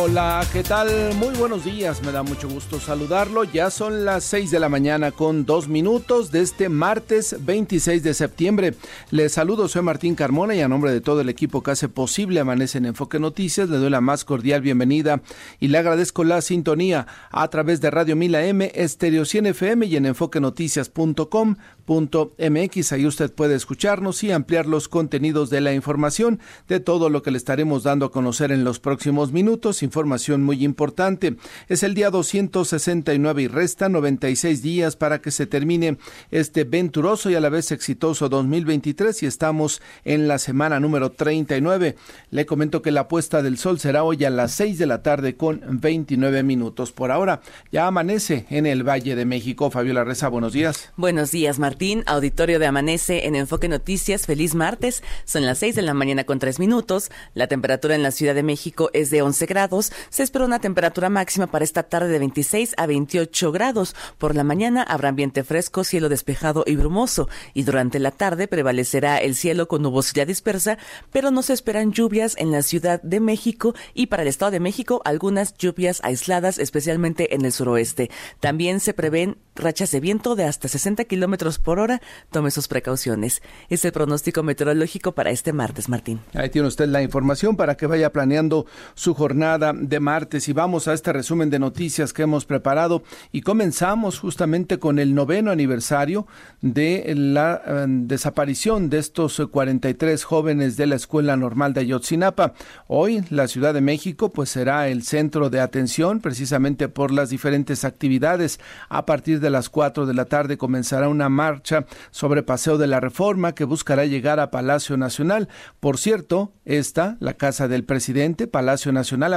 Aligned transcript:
Hola, 0.00 0.46
¿qué 0.52 0.62
tal? 0.62 1.12
Muy 1.16 1.34
buenos 1.34 1.64
días, 1.64 2.04
me 2.04 2.12
da 2.12 2.22
mucho 2.22 2.48
gusto 2.48 2.78
saludarlo. 2.78 3.42
Ya 3.42 3.68
son 3.68 4.04
las 4.04 4.22
6 4.22 4.52
de 4.52 4.60
la 4.60 4.68
mañana 4.68 5.10
con 5.10 5.44
dos 5.44 5.66
minutos 5.66 6.30
de 6.30 6.42
este 6.42 6.68
martes 6.68 7.34
26 7.44 8.04
de 8.04 8.14
septiembre. 8.14 8.74
Les 9.10 9.32
saludo, 9.32 9.66
soy 9.66 9.82
Martín 9.82 10.14
Carmona 10.14 10.54
y 10.54 10.60
a 10.60 10.68
nombre 10.68 10.92
de 10.92 11.00
todo 11.00 11.22
el 11.22 11.28
equipo 11.28 11.64
que 11.64 11.72
hace 11.72 11.88
posible 11.88 12.38
Amanece 12.38 12.78
en 12.78 12.86
Enfoque 12.86 13.18
Noticias, 13.18 13.68
le 13.68 13.78
doy 13.78 13.90
la 13.90 14.00
más 14.00 14.24
cordial 14.24 14.62
bienvenida 14.62 15.20
y 15.58 15.66
le 15.66 15.78
agradezco 15.78 16.22
la 16.22 16.42
sintonía 16.42 17.08
a 17.32 17.48
través 17.48 17.80
de 17.80 17.90
Radio 17.90 18.14
Mila 18.14 18.44
M, 18.44 18.70
Estéreo 18.76 19.24
100 19.24 19.46
FM 19.46 19.86
y 19.86 19.96
en 19.96 20.06
enfoquenoticias.com.mx. 20.06 22.92
Ahí 22.92 23.04
usted 23.04 23.32
puede 23.32 23.56
escucharnos 23.56 24.22
y 24.22 24.30
ampliar 24.30 24.66
los 24.66 24.86
contenidos 24.86 25.50
de 25.50 25.60
la 25.60 25.74
información 25.74 26.38
de 26.68 26.78
todo 26.78 27.10
lo 27.10 27.24
que 27.24 27.32
le 27.32 27.38
estaremos 27.38 27.82
dando 27.82 28.06
a 28.06 28.12
conocer 28.12 28.52
en 28.52 28.62
los 28.62 28.78
próximos 28.78 29.32
minutos 29.32 29.82
información 29.88 30.42
muy 30.44 30.64
importante. 30.64 31.36
Es 31.68 31.82
el 31.82 31.94
día 31.94 32.10
269 32.10 33.42
y 33.42 33.48
resta 33.48 33.88
96 33.88 34.62
días 34.62 34.96
para 34.96 35.20
que 35.20 35.30
se 35.30 35.46
termine 35.46 35.96
este 36.30 36.64
venturoso 36.64 37.30
y 37.30 37.34
a 37.34 37.40
la 37.40 37.48
vez 37.48 37.72
exitoso 37.72 38.28
2023 38.28 39.22
y 39.22 39.26
estamos 39.26 39.80
en 40.04 40.28
la 40.28 40.38
semana 40.38 40.78
número 40.78 41.10
39. 41.10 41.96
Le 42.30 42.46
comento 42.46 42.82
que 42.82 42.90
la 42.90 43.08
puesta 43.08 43.42
del 43.42 43.56
sol 43.56 43.80
será 43.80 44.04
hoy 44.04 44.24
a 44.24 44.30
las 44.30 44.52
6 44.52 44.78
de 44.78 44.86
la 44.86 45.02
tarde 45.02 45.36
con 45.36 45.62
29 45.66 46.42
minutos. 46.42 46.92
Por 46.92 47.10
ahora 47.10 47.40
ya 47.72 47.86
amanece 47.86 48.44
en 48.50 48.66
el 48.66 48.86
Valle 48.86 49.16
de 49.16 49.24
México. 49.24 49.70
Fabiola 49.70 50.04
Reza, 50.04 50.28
buenos 50.28 50.52
días. 50.52 50.90
Buenos 50.96 51.30
días, 51.30 51.58
Martín. 51.58 52.02
Auditorio 52.06 52.58
de 52.58 52.66
Amanece 52.66 53.26
en 53.26 53.36
Enfoque 53.36 53.68
Noticias. 53.68 54.26
Feliz 54.26 54.54
martes. 54.54 55.02
Son 55.24 55.46
las 55.46 55.58
6 55.58 55.76
de 55.76 55.82
la 55.82 55.94
mañana 55.94 56.24
con 56.24 56.38
3 56.38 56.58
minutos. 56.58 57.10
La 57.32 57.46
temperatura 57.46 57.94
en 57.94 58.02
la 58.02 58.10
Ciudad 58.10 58.34
de 58.34 58.42
México 58.42 58.90
es 58.92 59.10
de 59.10 59.22
11 59.22 59.46
grados 59.46 59.77
se 60.10 60.22
espera 60.22 60.44
una 60.44 60.58
temperatura 60.58 61.08
máxima 61.08 61.46
para 61.46 61.64
esta 61.64 61.84
tarde 61.84 62.08
de 62.08 62.18
26 62.18 62.74
a 62.76 62.86
28 62.86 63.52
grados. 63.52 63.94
Por 64.18 64.34
la 64.34 64.44
mañana 64.44 64.82
habrá 64.82 65.08
ambiente 65.08 65.44
fresco, 65.44 65.84
cielo 65.84 66.08
despejado 66.08 66.64
y 66.66 66.76
brumoso. 66.76 67.28
Y 67.54 67.62
durante 67.62 67.98
la 67.98 68.10
tarde 68.10 68.48
prevalecerá 68.48 69.18
el 69.18 69.34
cielo 69.34 69.68
con 69.68 69.82
nubosidad 69.82 70.26
dispersa, 70.26 70.78
pero 71.12 71.30
no 71.30 71.42
se 71.42 71.52
esperan 71.52 71.92
lluvias 71.92 72.34
en 72.36 72.50
la 72.50 72.62
Ciudad 72.62 73.00
de 73.02 73.20
México 73.20 73.74
y 73.94 74.06
para 74.06 74.22
el 74.22 74.28
Estado 74.28 74.50
de 74.50 74.60
México 74.60 75.02
algunas 75.04 75.56
lluvias 75.56 76.00
aisladas, 76.02 76.58
especialmente 76.58 77.34
en 77.34 77.44
el 77.44 77.52
suroeste. 77.52 78.10
También 78.40 78.80
se 78.80 78.94
prevén 78.94 79.38
rachas 79.54 79.90
de 79.90 80.00
viento 80.00 80.36
de 80.36 80.44
hasta 80.44 80.68
60 80.68 81.04
kilómetros 81.04 81.58
por 81.58 81.78
hora. 81.78 82.00
Tome 82.30 82.50
sus 82.50 82.68
precauciones. 82.68 83.42
Es 83.68 83.84
el 83.84 83.92
pronóstico 83.92 84.42
meteorológico 84.42 85.12
para 85.12 85.30
este 85.30 85.52
martes, 85.52 85.88
Martín. 85.88 86.20
Ahí 86.34 86.50
tiene 86.50 86.68
usted 86.68 86.86
la 86.86 87.02
información 87.02 87.56
para 87.56 87.76
que 87.76 87.86
vaya 87.86 88.12
planeando 88.12 88.66
su 88.94 89.14
jornada 89.14 89.67
de 89.72 90.00
martes 90.00 90.48
y 90.48 90.52
vamos 90.52 90.88
a 90.88 90.92
este 90.92 91.12
resumen 91.12 91.50
de 91.50 91.58
noticias 91.58 92.12
que 92.12 92.22
hemos 92.22 92.44
preparado 92.44 93.02
y 93.32 93.42
comenzamos 93.42 94.18
justamente 94.18 94.78
con 94.78 94.98
el 94.98 95.14
noveno 95.14 95.50
aniversario 95.50 96.26
de 96.60 97.12
la 97.16 97.62
eh, 97.66 97.86
desaparición 97.88 98.90
de 98.90 98.98
estos 98.98 99.40
43 99.50 100.24
jóvenes 100.24 100.76
de 100.76 100.86
la 100.86 100.96
Escuela 100.96 101.36
Normal 101.36 101.74
de 101.74 101.80
Ayotzinapa. 101.80 102.54
Hoy 102.86 103.24
la 103.30 103.48
Ciudad 103.48 103.74
de 103.74 103.80
México 103.80 104.30
pues 104.30 104.50
será 104.50 104.88
el 104.88 105.02
centro 105.02 105.50
de 105.50 105.60
atención 105.60 106.20
precisamente 106.20 106.88
por 106.88 107.12
las 107.12 107.30
diferentes 107.30 107.84
actividades. 107.84 108.60
A 108.88 109.06
partir 109.06 109.40
de 109.40 109.50
las 109.50 109.68
4 109.68 110.06
de 110.06 110.14
la 110.14 110.24
tarde 110.24 110.58
comenzará 110.58 111.08
una 111.08 111.28
marcha 111.28 111.86
sobre 112.10 112.42
Paseo 112.42 112.78
de 112.78 112.86
la 112.86 113.00
Reforma 113.00 113.54
que 113.54 113.64
buscará 113.64 114.06
llegar 114.06 114.40
a 114.40 114.50
Palacio 114.50 114.96
Nacional. 114.96 115.48
Por 115.80 115.98
cierto, 115.98 116.52
esta, 116.64 117.16
la 117.20 117.34
casa 117.34 117.68
del 117.68 117.84
presidente, 117.84 118.46
Palacio 118.46 118.92
Nacional, 118.92 119.34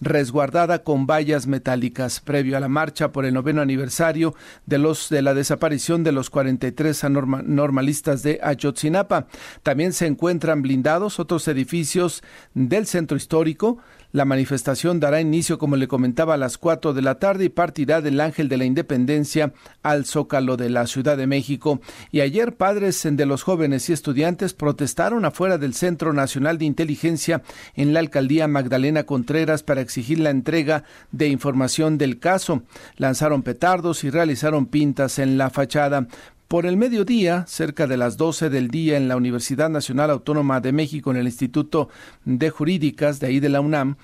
resguardada 0.00 0.82
con 0.82 1.06
vallas 1.06 1.46
metálicas. 1.46 2.20
Previo 2.20 2.56
a 2.56 2.60
la 2.60 2.68
marcha 2.68 3.12
por 3.12 3.24
el 3.24 3.34
noveno 3.34 3.62
aniversario 3.62 4.34
de, 4.66 4.78
los, 4.78 5.08
de 5.08 5.22
la 5.22 5.34
desaparición 5.34 6.04
de 6.04 6.12
los 6.12 6.30
43 6.30 7.04
normalistas 7.44 8.22
de 8.22 8.40
Ayotzinapa. 8.42 9.26
También 9.62 9.92
se 9.92 10.06
encuentran 10.06 10.62
blindados 10.62 11.20
otros 11.20 11.46
edificios 11.48 12.22
del 12.54 12.86
centro 12.86 13.16
histórico, 13.16 13.78
la 14.12 14.24
manifestación 14.24 15.00
dará 15.00 15.20
inicio, 15.20 15.58
como 15.58 15.76
le 15.76 15.86
comentaba, 15.86 16.34
a 16.34 16.38
las 16.38 16.56
4 16.56 16.94
de 16.94 17.02
la 17.02 17.16
tarde 17.16 17.44
y 17.44 17.48
partirá 17.50 18.00
del 18.00 18.20
Ángel 18.20 18.48
de 18.48 18.56
la 18.56 18.64
Independencia 18.64 19.52
al 19.82 20.06
Zócalo 20.06 20.56
de 20.56 20.70
la 20.70 20.86
Ciudad 20.86 21.16
de 21.16 21.26
México. 21.26 21.80
Y 22.10 22.20
ayer 22.20 22.56
padres 22.56 23.06
de 23.10 23.26
los 23.26 23.42
jóvenes 23.42 23.88
y 23.88 23.92
estudiantes 23.92 24.54
protestaron 24.54 25.24
afuera 25.24 25.58
del 25.58 25.74
Centro 25.74 26.12
Nacional 26.12 26.58
de 26.58 26.64
Inteligencia 26.64 27.42
en 27.74 27.92
la 27.92 28.00
alcaldía 28.00 28.48
Magdalena 28.48 29.04
Contreras 29.04 29.62
para 29.62 29.82
exigir 29.82 30.20
la 30.20 30.30
entrega 30.30 30.84
de 31.12 31.28
información 31.28 31.98
del 31.98 32.18
caso. 32.18 32.62
Lanzaron 32.96 33.42
petardos 33.42 34.04
y 34.04 34.10
realizaron 34.10 34.66
pintas 34.66 35.18
en 35.18 35.36
la 35.36 35.50
fachada. 35.50 36.08
Por 36.48 36.64
el 36.64 36.78
mediodía, 36.78 37.44
cerca 37.46 37.86
de 37.86 37.98
las 37.98 38.16
12 38.16 38.48
del 38.48 38.68
día, 38.68 38.96
en 38.96 39.06
la 39.06 39.16
Universidad 39.16 39.68
Nacional 39.68 40.10
Autónoma 40.10 40.62
de 40.62 40.72
México, 40.72 41.10
en 41.10 41.18
el 41.18 41.26
Instituto 41.26 41.90
de 42.24 42.48
Jurídicas 42.48 43.20
de 43.20 43.26
ahí 43.26 43.38
de 43.38 43.50
la 43.50 43.60
UNAM, 43.60 43.98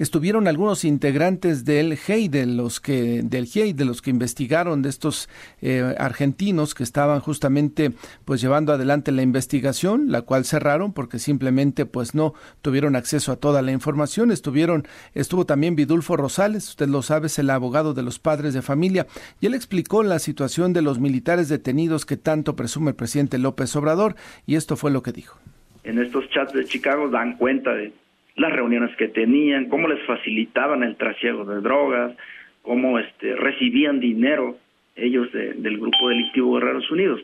estuvieron 0.00 0.48
algunos 0.48 0.84
integrantes 0.84 1.66
del 1.66 1.96
GEI, 1.96 2.28
de 2.28 2.46
los 2.46 2.80
que, 2.80 3.20
del 3.22 3.46
GEI, 3.46 3.74
de 3.74 3.84
los 3.84 4.00
que 4.00 4.08
investigaron, 4.08 4.80
de 4.80 4.88
estos 4.88 5.28
eh, 5.60 5.94
argentinos 5.98 6.74
que 6.74 6.82
estaban 6.82 7.20
justamente 7.20 7.92
pues 8.24 8.40
llevando 8.40 8.72
adelante 8.72 9.12
la 9.12 9.20
investigación, 9.20 10.10
la 10.10 10.22
cual 10.22 10.46
cerraron 10.46 10.94
porque 10.94 11.18
simplemente 11.18 11.84
pues 11.84 12.14
no 12.14 12.32
tuvieron 12.62 12.96
acceso 12.96 13.30
a 13.30 13.36
toda 13.36 13.60
la 13.60 13.72
información. 13.72 14.30
Estuvieron, 14.30 14.86
estuvo 15.14 15.44
también 15.44 15.76
Vidulfo 15.76 16.16
Rosales, 16.16 16.68
usted 16.70 16.88
lo 16.88 17.02
sabe, 17.02 17.26
es 17.26 17.38
el 17.38 17.50
abogado 17.50 17.92
de 17.92 18.02
los 18.02 18.18
padres 18.18 18.54
de 18.54 18.62
familia, 18.62 19.06
y 19.38 19.46
él 19.46 19.54
explicó 19.54 20.02
la 20.02 20.18
situación 20.18 20.72
de 20.72 20.80
los 20.80 20.98
militares 20.98 21.50
detenidos 21.50 22.06
que 22.06 22.16
tanto 22.16 22.56
presume 22.56 22.92
el 22.92 22.96
presidente 22.96 23.36
López 23.36 23.76
Obrador, 23.76 24.16
y 24.46 24.54
esto 24.54 24.76
fue 24.76 24.90
lo 24.90 25.02
que 25.02 25.12
dijo. 25.12 25.38
En 25.84 25.98
estos 25.98 26.28
chats 26.30 26.52
de 26.52 26.64
Chicago 26.64 27.08
dan 27.08 27.36
cuenta 27.36 27.72
de 27.72 27.92
las 28.36 28.52
reuniones 28.52 28.94
que 28.96 29.08
tenían, 29.08 29.68
cómo 29.68 29.88
les 29.88 30.02
facilitaban 30.06 30.82
el 30.82 30.96
trasiego 30.96 31.44
de 31.44 31.60
drogas, 31.60 32.16
cómo 32.62 32.98
este, 32.98 33.34
recibían 33.36 34.00
dinero 34.00 34.56
ellos 34.96 35.32
del 35.32 35.78
grupo 35.78 36.08
delictivo 36.08 36.54
Guerreros 36.54 36.90
Unidos. 36.90 37.20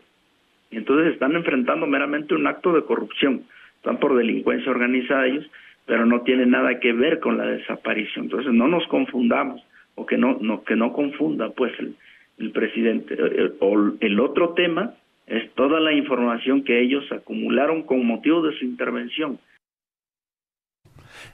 Y 0.70 0.76
entonces 0.76 1.12
están 1.12 1.34
enfrentando 1.36 1.86
meramente 1.86 2.34
un 2.34 2.46
acto 2.46 2.72
de 2.72 2.84
corrupción, 2.84 3.44
están 3.76 3.98
por 3.98 4.16
delincuencia 4.16 4.70
organizada 4.70 5.26
ellos, 5.26 5.46
pero 5.84 6.06
no 6.06 6.22
tiene 6.22 6.46
nada 6.46 6.80
que 6.80 6.92
ver 6.92 7.20
con 7.20 7.36
la 7.36 7.46
desaparición. 7.46 8.24
Entonces 8.24 8.52
no 8.52 8.66
nos 8.66 8.86
confundamos 8.88 9.62
o 9.94 10.06
que 10.06 10.16
no, 10.16 10.38
no 10.40 10.64
que 10.64 10.74
no 10.74 10.92
confunda 10.92 11.50
pues 11.50 11.72
el, 11.78 11.94
el 12.38 12.50
presidente. 12.50 13.14
El, 13.14 13.54
o 13.60 13.92
el 14.00 14.20
otro 14.20 14.54
tema 14.54 14.94
es 15.26 15.50
toda 15.52 15.80
la 15.80 15.92
información 15.92 16.62
que 16.64 16.80
ellos 16.80 17.10
acumularon 17.12 17.82
con 17.82 18.04
motivo 18.04 18.42
de 18.42 18.56
su 18.58 18.64
intervención 18.64 19.38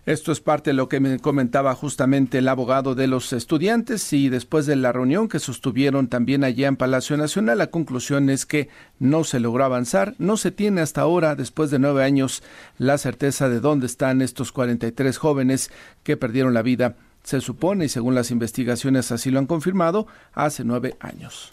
esto 0.04 0.32
es 0.32 0.40
parte 0.40 0.70
de 0.70 0.74
lo 0.74 0.88
que 0.88 0.98
me 0.98 1.20
comentaba 1.20 1.74
justamente 1.76 2.38
el 2.38 2.48
abogado 2.48 2.96
de 2.96 3.06
los 3.06 3.32
estudiantes 3.32 4.12
y 4.12 4.28
después 4.28 4.66
de 4.66 4.74
la 4.74 4.90
reunión 4.90 5.28
que 5.28 5.38
sostuvieron 5.38 6.08
también 6.08 6.42
allá 6.42 6.66
en 6.66 6.76
Palacio 6.76 7.16
Nacional, 7.16 7.58
la 7.58 7.68
conclusión 7.68 8.28
es 8.28 8.44
que 8.44 8.68
no 8.98 9.22
se 9.22 9.38
logró 9.38 9.64
avanzar, 9.64 10.14
no 10.18 10.36
se 10.36 10.50
tiene 10.50 10.80
hasta 10.80 11.02
ahora, 11.02 11.36
después 11.36 11.70
de 11.70 11.78
nueve 11.78 12.02
años, 12.02 12.42
la 12.78 12.98
certeza 12.98 13.48
de 13.48 13.60
dónde 13.60 13.86
están 13.86 14.22
estos 14.22 14.50
43 14.50 15.16
jóvenes 15.18 15.70
que 16.02 16.16
perdieron 16.16 16.52
la 16.52 16.62
vida, 16.62 16.96
se 17.22 17.40
supone, 17.40 17.84
y 17.84 17.88
según 17.88 18.16
las 18.16 18.32
investigaciones 18.32 19.12
así 19.12 19.30
lo 19.30 19.38
han 19.38 19.46
confirmado, 19.46 20.08
hace 20.34 20.64
nueve 20.64 20.96
años. 20.98 21.52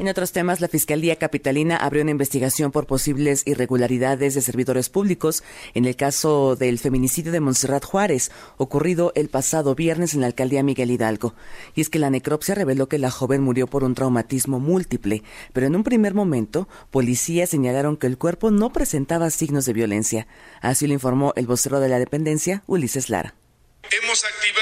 En 0.00 0.08
otros 0.08 0.32
temas, 0.32 0.62
la 0.62 0.68
Fiscalía 0.68 1.16
Capitalina 1.16 1.76
abrió 1.76 2.00
una 2.00 2.10
investigación 2.10 2.72
por 2.72 2.86
posibles 2.86 3.42
irregularidades 3.44 4.34
de 4.34 4.40
servidores 4.40 4.88
públicos 4.88 5.42
en 5.74 5.84
el 5.84 5.94
caso 5.94 6.56
del 6.56 6.78
feminicidio 6.78 7.32
de 7.32 7.40
Montserrat 7.40 7.84
Juárez, 7.84 8.30
ocurrido 8.56 9.12
el 9.14 9.28
pasado 9.28 9.74
viernes 9.74 10.14
en 10.14 10.22
la 10.22 10.28
alcaldía 10.28 10.62
Miguel 10.62 10.90
Hidalgo. 10.90 11.34
Y 11.74 11.82
es 11.82 11.90
que 11.90 11.98
la 11.98 12.08
necropsia 12.08 12.54
reveló 12.54 12.88
que 12.88 12.96
la 12.96 13.10
joven 13.10 13.42
murió 13.42 13.66
por 13.66 13.84
un 13.84 13.94
traumatismo 13.94 14.58
múltiple, 14.58 15.22
pero 15.52 15.66
en 15.66 15.76
un 15.76 15.84
primer 15.84 16.14
momento, 16.14 16.66
policías 16.90 17.50
señalaron 17.50 17.98
que 17.98 18.06
el 18.06 18.16
cuerpo 18.16 18.50
no 18.50 18.72
presentaba 18.72 19.28
signos 19.28 19.66
de 19.66 19.74
violencia. 19.74 20.26
Así 20.62 20.86
lo 20.86 20.94
informó 20.94 21.34
el 21.36 21.46
vocero 21.46 21.78
de 21.78 21.90
la 21.90 21.98
dependencia, 21.98 22.62
Ulises 22.66 23.10
Lara. 23.10 23.34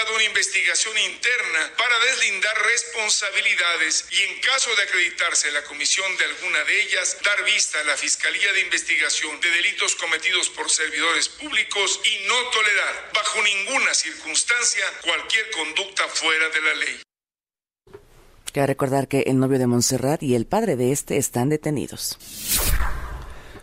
Activado 0.09 0.15
una 0.15 0.25
investigación 0.25 0.97
interna 0.99 1.61
para 1.77 1.99
deslindar 2.11 2.57
responsabilidades 2.67 4.07
y 4.11 4.23
en 4.23 4.41
caso 4.41 4.75
de 4.77 4.83
acreditarse 4.83 5.51
la 5.53 5.63
comisión 5.65 6.07
de 6.17 6.25
alguna 6.25 6.65
de 6.65 6.83
ellas, 6.83 7.17
dar 7.25 7.45
vista 7.45 7.81
a 7.81 7.85
la 7.85 7.97
Fiscalía 7.97 8.53
de 8.53 8.61
Investigación 8.61 9.41
de 9.41 9.51
Delitos 9.51 9.95
cometidos 9.97 10.49
por 10.51 10.71
servidores 10.71 11.29
públicos 11.29 12.01
y 12.05 12.29
no 12.29 12.35
tolerar 12.51 13.11
bajo 13.15 13.43
ninguna 13.43 13.95
circunstancia 13.95 14.85
cualquier 15.05 15.51
conducta 15.51 16.05
fuera 16.09 16.49
de 16.49 16.61
la 16.61 16.75
ley. 16.75 17.03
Cabe 18.53 18.67
recordar 18.67 19.09
que 19.09 19.21
el 19.27 19.39
novio 19.39 19.59
de 19.59 19.67
Montserrat 19.67 20.23
y 20.23 20.35
el 20.35 20.47
padre 20.47 20.77
de 20.77 20.93
este 20.93 21.17
están 21.17 21.49
detenidos. 21.49 22.17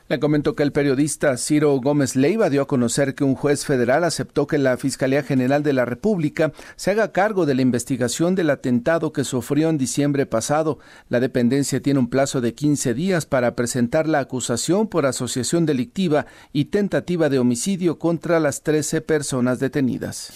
Le 0.08 0.20
comentó 0.20 0.56
que 0.56 0.62
el 0.62 0.72
periodista 0.72 1.36
Ciro 1.36 1.76
Gómez 1.82 2.16
Leiva 2.16 2.52
dio 2.52 2.62
a 2.62 2.68
conocer 2.68 3.16
que 3.16 3.24
un 3.24 3.34
juez 3.34 3.66
federal 3.66 4.04
aceptó 4.04 4.46
que 4.46 4.60
la 4.60 4.78
Fiscalía 4.78 5.24
General 5.24 5.64
de 5.64 5.74
la 5.74 5.84
República 5.84 6.52
se 6.76 6.92
haga 6.92 7.12
cargo 7.12 7.48
de 7.48 7.56
la 7.56 7.64
investigación 7.64 8.36
del 8.36 8.52
atentado 8.52 9.12
que 9.12 9.24
sufrió 9.24 9.68
en 9.70 9.80
diciembre 9.80 10.28
pasado. 10.28 10.78
La 11.10 11.20
dependencia 11.20 11.82
tiene 11.82 12.00
un 12.00 12.12
plazo 12.12 12.40
de 12.40 12.54
15 12.54 12.94
días 12.94 13.26
para 13.26 13.56
presentar 13.56 14.08
la 14.08 14.20
acusación 14.20 14.90
por 14.90 15.08
asociación 15.08 15.66
delictiva 15.66 16.28
y 16.54 16.66
tentativa 16.66 17.28
de 17.30 17.40
homicidio 17.40 17.98
contra 17.98 18.40
las 18.40 18.62
13 18.62 19.02
personas 19.02 19.60
detenidas. 19.60 20.32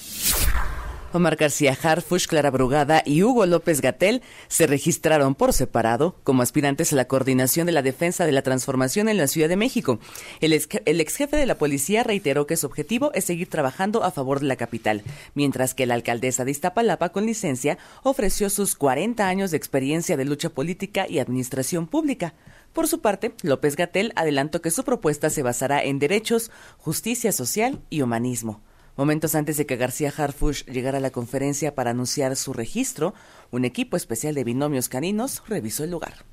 Omar 1.11 1.37
García 1.37 1.75
Harfush, 1.81 2.27
Clara 2.27 2.51
Brugada 2.51 3.01
y 3.03 3.23
Hugo 3.23 3.47
López 3.47 3.81
Gatel 3.81 4.21
se 4.47 4.67
registraron 4.67 5.33
por 5.33 5.53
separado 5.53 6.15
como 6.23 6.43
aspirantes 6.43 6.93
a 6.93 6.95
la 6.95 7.07
coordinación 7.07 7.65
de 7.65 7.71
la 7.71 7.81
defensa 7.81 8.27
de 8.27 8.31
la 8.31 8.43
transformación 8.43 9.09
en 9.09 9.17
la 9.17 9.25
Ciudad 9.25 9.49
de 9.49 9.55
México. 9.55 9.99
El 10.39 10.53
ex, 10.53 10.67
el 10.85 11.01
ex 11.01 11.15
jefe 11.15 11.37
de 11.37 11.47
la 11.47 11.57
policía 11.57 12.03
reiteró 12.03 12.45
que 12.45 12.57
su 12.57 12.67
objetivo 12.67 13.11
es 13.15 13.25
seguir 13.25 13.49
trabajando 13.49 14.03
a 14.03 14.11
favor 14.11 14.39
de 14.39 14.45
la 14.45 14.55
capital, 14.55 15.01
mientras 15.33 15.73
que 15.73 15.87
la 15.87 15.95
alcaldesa 15.95 16.45
de 16.45 16.51
Iztapalapa, 16.51 17.09
con 17.09 17.25
licencia, 17.25 17.79
ofreció 18.03 18.51
sus 18.51 18.75
40 18.75 19.27
años 19.27 19.49
de 19.49 19.57
experiencia 19.57 20.15
de 20.15 20.25
lucha 20.25 20.49
política 20.49 21.07
y 21.09 21.17
administración 21.17 21.87
pública. 21.87 22.35
Por 22.71 22.87
su 22.87 23.01
parte, 23.01 23.33
López 23.41 23.75
Gatel 23.75 24.13
adelantó 24.15 24.61
que 24.61 24.69
su 24.69 24.83
propuesta 24.83 25.31
se 25.31 25.41
basará 25.41 25.83
en 25.83 25.97
derechos, 25.97 26.51
justicia 26.77 27.31
social 27.31 27.81
y 27.89 28.03
humanismo. 28.03 28.61
Momentos 28.99 29.33
antes 29.33 29.55
de 29.55 29.65
que 29.65 29.77
García 29.77 30.11
Harfush 30.17 30.65
llegara 30.65 30.97
a 30.97 30.99
la 30.99 31.11
conferencia 31.11 31.73
para 31.73 31.91
anunciar 31.91 32.35
su 32.35 32.51
registro, 32.51 33.13
un 33.49 33.63
equipo 33.63 33.95
especial 33.95 34.35
de 34.35 34.43
binomios 34.43 34.89
caninos 34.89 35.41
revisó 35.47 35.85
el 35.85 35.91
lugar. 35.91 36.25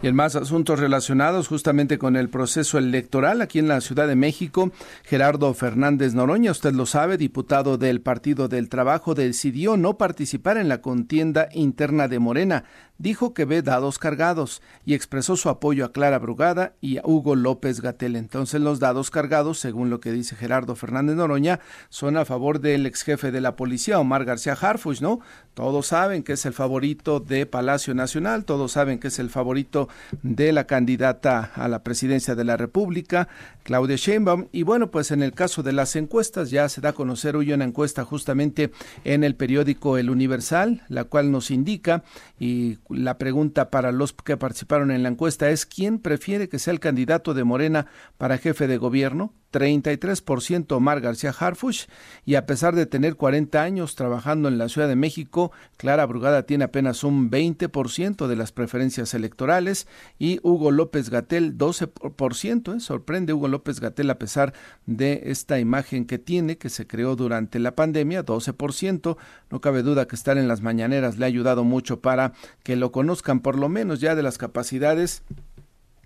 Y 0.00 0.06
en 0.06 0.14
más 0.14 0.36
asuntos 0.36 0.80
relacionados 0.80 1.48
justamente 1.48 1.98
con 1.98 2.16
el 2.16 2.30
proceso 2.30 2.78
electoral 2.78 3.42
aquí 3.42 3.58
en 3.58 3.68
la 3.68 3.82
Ciudad 3.82 4.08
de 4.08 4.16
México, 4.16 4.72
Gerardo 5.02 5.52
Fernández 5.52 6.14
Noroña, 6.14 6.50
usted 6.50 6.72
lo 6.72 6.86
sabe, 6.86 7.18
diputado 7.18 7.76
del 7.76 8.00
Partido 8.00 8.48
del 8.48 8.70
Trabajo, 8.70 9.14
decidió 9.14 9.76
no 9.76 9.98
participar 9.98 10.56
en 10.56 10.70
la 10.70 10.80
contienda 10.80 11.50
interna 11.52 12.08
de 12.08 12.20
Morena. 12.20 12.64
Dijo 12.96 13.34
que 13.34 13.44
ve 13.44 13.60
dados 13.60 13.98
cargados 13.98 14.62
y 14.86 14.94
expresó 14.94 15.36
su 15.36 15.48
apoyo 15.48 15.84
a 15.84 15.92
Clara 15.92 16.18
Brugada 16.18 16.74
y 16.80 16.98
a 16.98 17.02
Hugo 17.04 17.34
López 17.34 17.80
Gatel. 17.80 18.14
Entonces 18.14 18.60
los 18.60 18.78
dados 18.78 19.10
cargados, 19.10 19.58
según 19.58 19.90
lo 19.90 20.00
que 20.00 20.12
dice 20.12 20.36
Gerardo 20.36 20.76
Fernández 20.76 21.16
Noroña, 21.16 21.60
son 21.88 22.16
a 22.16 22.24
favor 22.24 22.60
del 22.60 22.86
ex 22.86 23.02
jefe 23.02 23.32
de 23.32 23.40
la 23.40 23.56
policía, 23.56 23.98
Omar 23.98 24.24
García 24.24 24.52
Harfuch, 24.52 25.00
¿no? 25.00 25.20
Todos 25.54 25.88
saben 25.88 26.22
que 26.22 26.34
es 26.34 26.46
el 26.46 26.52
favorito 26.52 27.20
de 27.20 27.46
Palacio 27.46 27.94
Nacional, 27.94 28.44
todos 28.44 28.72
saben 28.72 28.98
que 28.98 29.08
es 29.08 29.18
el 29.18 29.30
favorito 29.30 29.88
de 30.22 30.52
la 30.52 30.66
candidata 30.66 31.52
a 31.54 31.68
la 31.68 31.82
presidencia 31.82 32.34
de 32.34 32.44
la 32.44 32.56
República, 32.56 33.28
Claudia 33.64 33.96
Sheinbaum. 33.96 34.46
Y 34.52 34.62
bueno, 34.62 34.92
pues 34.92 35.10
en 35.10 35.22
el 35.22 35.32
caso 35.32 35.64
de 35.64 35.72
las 35.72 35.96
encuestas, 35.96 36.50
ya 36.50 36.68
se 36.68 36.80
da 36.80 36.90
a 36.90 36.92
conocer 36.92 37.34
hoy 37.34 37.52
una 37.52 37.64
encuesta 37.64 38.04
justamente 38.04 38.70
en 39.04 39.24
el 39.24 39.34
periódico 39.34 39.98
El 39.98 40.10
Universal, 40.10 40.82
la 40.88 41.04
cual 41.04 41.32
nos 41.32 41.50
indica, 41.50 42.04
y 42.38 42.78
la 42.88 43.18
pregunta 43.18 43.70
para 43.70 43.90
los 43.90 44.12
que 44.12 44.36
participaron 44.36 44.92
en 44.92 45.02
la 45.02 45.08
encuesta 45.08 45.50
es, 45.50 45.66
¿quién 45.66 45.98
prefiere 45.98 46.48
que 46.48 46.60
sea 46.60 46.72
el 46.72 46.80
candidato 46.80 47.34
de 47.34 47.42
Morena 47.42 47.86
para 48.18 48.38
jefe 48.38 48.68
de 48.68 48.76
gobierno? 48.76 49.32
33% 49.54 50.72
Omar 50.72 51.00
García 51.00 51.32
Harfush 51.38 51.84
y 52.26 52.34
a 52.34 52.44
pesar 52.44 52.74
de 52.74 52.86
tener 52.86 53.14
40 53.14 53.62
años 53.62 53.94
trabajando 53.94 54.48
en 54.48 54.58
la 54.58 54.68
Ciudad 54.68 54.88
de 54.88 54.96
México, 54.96 55.52
Clara 55.76 56.04
Brugada 56.06 56.42
tiene 56.42 56.64
apenas 56.64 57.04
un 57.04 57.30
20% 57.30 58.26
de 58.26 58.36
las 58.36 58.50
preferencias 58.50 59.14
electorales 59.14 59.86
y 60.18 60.40
Hugo 60.42 60.72
López 60.72 61.08
Gatel 61.08 61.56
12%. 61.56 62.76
¿eh? 62.76 62.80
Sorprende 62.80 63.32
Hugo 63.32 63.46
López 63.46 63.78
Gatel 63.78 64.10
a 64.10 64.18
pesar 64.18 64.54
de 64.86 65.22
esta 65.26 65.60
imagen 65.60 66.04
que 66.04 66.18
tiene, 66.18 66.58
que 66.58 66.68
se 66.68 66.88
creó 66.88 67.14
durante 67.14 67.60
la 67.60 67.76
pandemia, 67.76 68.24
12%. 68.24 69.16
No 69.50 69.60
cabe 69.60 69.82
duda 69.82 70.08
que 70.08 70.16
estar 70.16 70.36
en 70.36 70.48
las 70.48 70.62
mañaneras 70.62 71.16
le 71.16 71.26
ha 71.26 71.28
ayudado 71.28 71.62
mucho 71.62 72.00
para 72.00 72.32
que 72.64 72.74
lo 72.74 72.90
conozcan 72.90 73.38
por 73.38 73.56
lo 73.56 73.68
menos 73.68 74.00
ya 74.00 74.16
de 74.16 74.24
las 74.24 74.36
capacidades 74.36 75.22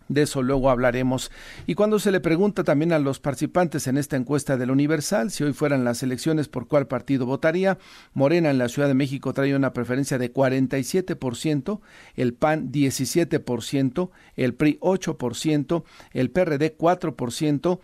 de 0.08 0.22
eso 0.22 0.42
luego 0.42 0.70
hablaremos. 0.70 1.30
Y 1.66 1.74
cuando 1.74 1.98
se 1.98 2.10
le 2.10 2.20
pregunta 2.20 2.64
también 2.64 2.92
a 2.92 2.98
los 2.98 3.20
participantes 3.20 3.86
en 3.86 3.98
esta 3.98 4.16
encuesta 4.16 4.56
del 4.56 4.70
Universal 4.70 5.30
si 5.30 5.44
hoy 5.44 5.52
fueran 5.52 5.84
las 5.84 6.02
elecciones 6.02 6.48
por 6.48 6.66
cuál 6.66 6.86
partido 6.86 7.26
votaría, 7.26 7.78
Morena 8.14 8.50
en 8.50 8.58
la 8.58 8.68
Ciudad 8.68 8.88
de 8.88 8.94
México 8.94 9.32
trae 9.32 9.54
una 9.54 9.72
preferencia 9.72 10.18
de 10.18 10.32
47%, 10.32 11.80
el 12.16 12.34
PAN 12.34 12.72
17%, 12.72 14.10
el 14.36 14.54
PRI 14.54 14.78
8%, 14.80 15.84
el 16.12 16.30
PRD 16.30 16.76
4%, 16.76 17.80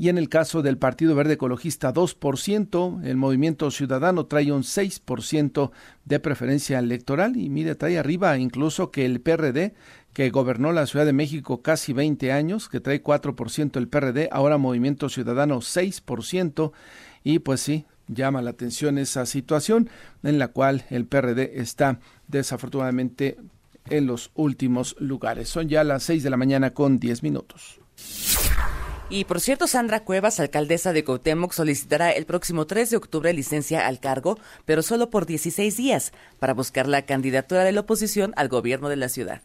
y 0.00 0.08
en 0.08 0.16
el 0.16 0.30
caso 0.30 0.62
del 0.62 0.78
Partido 0.78 1.14
Verde 1.14 1.34
Ecologista 1.34 1.92
2%, 1.92 3.04
el 3.04 3.18
Movimiento 3.18 3.70
Ciudadano 3.70 4.24
trae 4.24 4.50
un 4.50 4.62
6% 4.62 5.72
de 6.06 6.20
preferencia 6.20 6.78
electoral 6.78 7.36
y 7.36 7.50
mire, 7.50 7.74
trae 7.74 7.98
arriba 7.98 8.38
incluso 8.38 8.90
que 8.90 9.04
el 9.04 9.20
PRD 9.20 9.74
que 10.12 10.30
gobernó 10.30 10.72
la 10.72 10.86
Ciudad 10.86 11.06
de 11.06 11.12
México 11.12 11.62
casi 11.62 11.92
20 11.92 12.32
años, 12.32 12.68
que 12.68 12.80
trae 12.80 13.02
4% 13.02 13.76
el 13.76 13.88
PRD, 13.88 14.28
ahora 14.32 14.58
Movimiento 14.58 15.08
Ciudadano 15.08 15.58
6%, 15.58 16.72
y 17.22 17.38
pues 17.40 17.60
sí, 17.60 17.86
llama 18.08 18.42
la 18.42 18.50
atención 18.50 18.98
esa 18.98 19.26
situación 19.26 19.88
en 20.22 20.38
la 20.38 20.48
cual 20.48 20.84
el 20.90 21.06
PRD 21.06 21.60
está 21.60 22.00
desafortunadamente 22.28 23.38
en 23.88 24.06
los 24.06 24.30
últimos 24.34 24.96
lugares. 24.98 25.48
Son 25.48 25.68
ya 25.68 25.84
las 25.84 26.02
6 26.04 26.22
de 26.22 26.30
la 26.30 26.36
mañana 26.36 26.70
con 26.70 26.98
10 26.98 27.22
minutos. 27.22 27.80
Y 29.12 29.24
por 29.24 29.40
cierto, 29.40 29.66
Sandra 29.66 30.04
Cuevas, 30.04 30.38
alcaldesa 30.38 30.92
de 30.92 31.02
Cuauhtémoc, 31.02 31.52
solicitará 31.52 32.12
el 32.12 32.26
próximo 32.26 32.68
3 32.68 32.90
de 32.90 32.96
octubre 32.96 33.32
licencia 33.32 33.88
al 33.88 33.98
cargo, 33.98 34.38
pero 34.64 34.82
solo 34.82 35.10
por 35.10 35.26
16 35.26 35.76
días, 35.76 36.12
para 36.38 36.54
buscar 36.54 36.86
la 36.86 37.02
candidatura 37.02 37.64
de 37.64 37.72
la 37.72 37.80
oposición 37.80 38.32
al 38.36 38.48
gobierno 38.48 38.88
de 38.88 38.94
la 38.94 39.08
ciudad. 39.08 39.42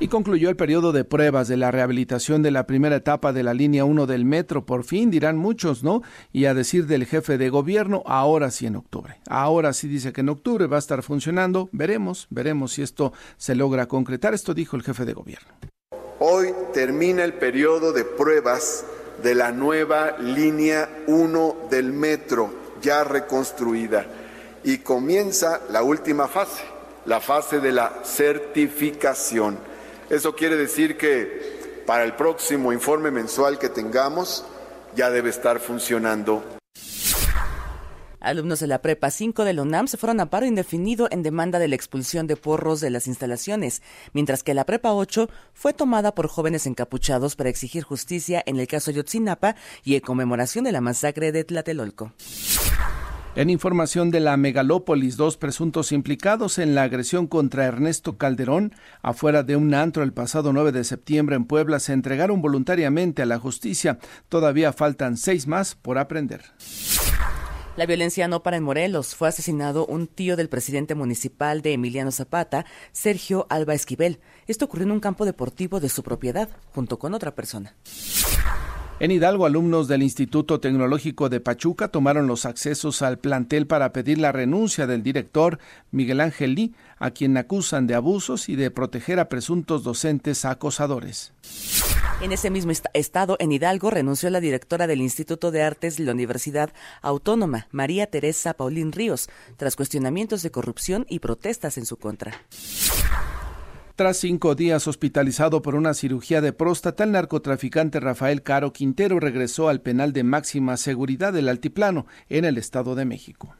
Y 0.00 0.08
concluyó 0.08 0.50
el 0.50 0.56
periodo 0.56 0.90
de 0.90 1.04
pruebas 1.04 1.46
de 1.46 1.56
la 1.56 1.70
rehabilitación 1.70 2.42
de 2.42 2.50
la 2.50 2.66
primera 2.66 2.96
etapa 2.96 3.32
de 3.32 3.44
la 3.44 3.54
línea 3.54 3.84
1 3.84 4.06
del 4.06 4.24
metro. 4.24 4.66
Por 4.66 4.82
fin, 4.82 5.12
dirán 5.12 5.36
muchos, 5.36 5.84
¿no? 5.84 6.02
Y 6.32 6.46
a 6.46 6.54
decir 6.54 6.88
del 6.88 7.06
jefe 7.06 7.38
de 7.38 7.50
gobierno, 7.50 8.02
ahora 8.04 8.50
sí 8.50 8.66
en 8.66 8.74
octubre. 8.74 9.20
Ahora 9.28 9.72
sí 9.72 9.86
dice 9.86 10.12
que 10.12 10.22
en 10.22 10.30
octubre 10.30 10.66
va 10.66 10.76
a 10.76 10.80
estar 10.80 11.04
funcionando. 11.04 11.68
Veremos, 11.70 12.26
veremos 12.30 12.72
si 12.72 12.82
esto 12.82 13.12
se 13.36 13.54
logra 13.54 13.86
concretar. 13.86 14.34
Esto 14.34 14.52
dijo 14.52 14.74
el 14.74 14.82
jefe 14.82 15.04
de 15.04 15.12
gobierno. 15.12 15.54
Hoy 16.26 16.54
termina 16.72 17.22
el 17.22 17.34
periodo 17.34 17.92
de 17.92 18.02
pruebas 18.02 18.86
de 19.22 19.34
la 19.34 19.52
nueva 19.52 20.16
línea 20.16 20.88
1 21.06 21.66
del 21.68 21.92
metro, 21.92 22.50
ya 22.80 23.04
reconstruida, 23.04 24.06
y 24.62 24.78
comienza 24.78 25.60
la 25.68 25.82
última 25.82 26.26
fase, 26.26 26.62
la 27.04 27.20
fase 27.20 27.60
de 27.60 27.72
la 27.72 28.00
certificación. 28.04 29.58
Eso 30.08 30.34
quiere 30.34 30.56
decir 30.56 30.96
que 30.96 31.82
para 31.84 32.04
el 32.04 32.14
próximo 32.14 32.72
informe 32.72 33.10
mensual 33.10 33.58
que 33.58 33.68
tengamos 33.68 34.46
ya 34.96 35.10
debe 35.10 35.28
estar 35.28 35.60
funcionando 35.60 36.42
Alumnos 38.24 38.60
de 38.60 38.66
la 38.66 38.80
Prepa 38.80 39.10
5 39.10 39.44
de 39.44 39.52
la 39.52 39.62
UNAM 39.62 39.86
se 39.86 39.96
fueron 39.96 40.20
a 40.20 40.30
paro 40.30 40.46
indefinido 40.46 41.08
en 41.10 41.22
demanda 41.22 41.58
de 41.58 41.68
la 41.68 41.74
expulsión 41.74 42.26
de 42.26 42.36
porros 42.36 42.80
de 42.80 42.90
las 42.90 43.06
instalaciones, 43.06 43.82
mientras 44.12 44.42
que 44.42 44.54
la 44.54 44.64
Prepa 44.64 44.92
8 44.92 45.28
fue 45.52 45.74
tomada 45.74 46.14
por 46.14 46.28
jóvenes 46.28 46.66
encapuchados 46.66 47.36
para 47.36 47.50
exigir 47.50 47.82
justicia 47.82 48.42
en 48.46 48.58
el 48.58 48.66
caso 48.66 48.90
Yotzinapa 48.90 49.56
y 49.84 49.94
en 49.94 50.00
conmemoración 50.00 50.64
de 50.64 50.72
la 50.72 50.80
masacre 50.80 51.32
de 51.32 51.44
Tlatelolco. 51.44 52.12
En 53.36 53.50
información 53.50 54.12
de 54.12 54.20
la 54.20 54.36
megalópolis, 54.36 55.16
dos 55.16 55.36
presuntos 55.36 55.90
implicados 55.90 56.58
en 56.58 56.76
la 56.76 56.84
agresión 56.84 57.26
contra 57.26 57.64
Ernesto 57.64 58.16
Calderón 58.16 58.72
afuera 59.02 59.42
de 59.42 59.56
un 59.56 59.74
antro 59.74 60.04
el 60.04 60.12
pasado 60.12 60.52
9 60.52 60.70
de 60.70 60.84
septiembre 60.84 61.34
en 61.34 61.44
Puebla 61.44 61.80
se 61.80 61.94
entregaron 61.94 62.40
voluntariamente 62.40 63.22
a 63.22 63.26
la 63.26 63.40
justicia. 63.40 63.98
Todavía 64.28 64.72
faltan 64.72 65.16
seis 65.16 65.48
más 65.48 65.74
por 65.74 65.98
aprender. 65.98 66.42
La 67.76 67.86
violencia 67.86 68.28
no 68.28 68.44
para 68.44 68.56
en 68.56 68.62
Morelos. 68.62 69.16
Fue 69.16 69.26
asesinado 69.26 69.84
un 69.86 70.06
tío 70.06 70.36
del 70.36 70.48
presidente 70.48 70.94
municipal 70.94 71.60
de 71.60 71.72
Emiliano 71.72 72.12
Zapata, 72.12 72.66
Sergio 72.92 73.48
Alba 73.50 73.74
Esquivel. 73.74 74.20
Esto 74.46 74.66
ocurrió 74.66 74.84
en 74.84 74.92
un 74.92 75.00
campo 75.00 75.24
deportivo 75.24 75.80
de 75.80 75.88
su 75.88 76.04
propiedad, 76.04 76.48
junto 76.72 77.00
con 77.00 77.14
otra 77.14 77.34
persona. 77.34 77.74
En 79.00 79.10
Hidalgo, 79.10 79.44
alumnos 79.44 79.88
del 79.88 80.04
Instituto 80.04 80.60
Tecnológico 80.60 81.28
de 81.28 81.40
Pachuca 81.40 81.88
tomaron 81.88 82.28
los 82.28 82.46
accesos 82.46 83.02
al 83.02 83.18
plantel 83.18 83.66
para 83.66 83.92
pedir 83.92 84.18
la 84.18 84.30
renuncia 84.30 84.86
del 84.86 85.02
director 85.02 85.58
Miguel 85.90 86.20
Ángel 86.20 86.54
Lee, 86.54 86.74
a 86.98 87.10
quien 87.10 87.36
acusan 87.36 87.88
de 87.88 87.96
abusos 87.96 88.48
y 88.48 88.54
de 88.54 88.70
proteger 88.70 89.18
a 89.18 89.28
presuntos 89.28 89.82
docentes 89.82 90.44
acosadores. 90.44 91.32
En 92.22 92.30
ese 92.30 92.50
mismo 92.50 92.70
estado, 92.92 93.36
en 93.40 93.50
Hidalgo, 93.50 93.90
renunció 93.90 94.30
la 94.30 94.38
directora 94.38 94.86
del 94.86 95.00
Instituto 95.00 95.50
de 95.50 95.62
Artes 95.64 95.96
de 95.96 96.04
la 96.04 96.12
Universidad 96.12 96.72
Autónoma, 97.02 97.66
María 97.72 98.06
Teresa 98.06 98.54
Paulín 98.54 98.92
Ríos, 98.92 99.28
tras 99.56 99.74
cuestionamientos 99.74 100.42
de 100.42 100.52
corrupción 100.52 101.04
y 101.08 101.18
protestas 101.18 101.78
en 101.78 101.86
su 101.86 101.96
contra. 101.96 102.32
Tras 103.96 104.16
cinco 104.16 104.56
días 104.56 104.88
hospitalizado 104.88 105.62
por 105.62 105.76
una 105.76 105.94
cirugía 105.94 106.40
de 106.40 106.52
próstata, 106.52 107.04
el 107.04 107.12
narcotraficante 107.12 108.00
Rafael 108.00 108.42
Caro 108.42 108.72
Quintero 108.72 109.20
regresó 109.20 109.68
al 109.68 109.82
penal 109.82 110.12
de 110.12 110.24
máxima 110.24 110.76
seguridad 110.76 111.32
del 111.32 111.48
Altiplano, 111.48 112.06
en 112.28 112.44
el 112.44 112.58
Estado 112.58 112.96
de 112.96 113.04
México. 113.04 113.54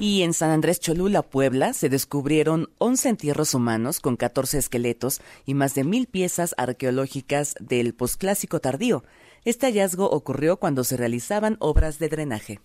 Y 0.00 0.22
en 0.22 0.34
San 0.34 0.50
Andrés 0.50 0.80
Cholula, 0.80 1.22
Puebla, 1.22 1.72
se 1.72 1.88
descubrieron 1.88 2.68
11 2.78 3.10
entierros 3.10 3.54
humanos 3.54 4.00
con 4.00 4.16
14 4.16 4.58
esqueletos 4.58 5.20
y 5.44 5.54
más 5.54 5.76
de 5.76 5.84
mil 5.84 6.08
piezas 6.08 6.56
arqueológicas 6.58 7.54
del 7.60 7.94
posclásico 7.94 8.58
tardío. 8.58 9.04
Este 9.44 9.66
hallazgo 9.66 10.10
ocurrió 10.10 10.56
cuando 10.56 10.82
se 10.82 10.96
realizaban 10.96 11.58
obras 11.60 12.00
de 12.00 12.08
drenaje. 12.08 12.60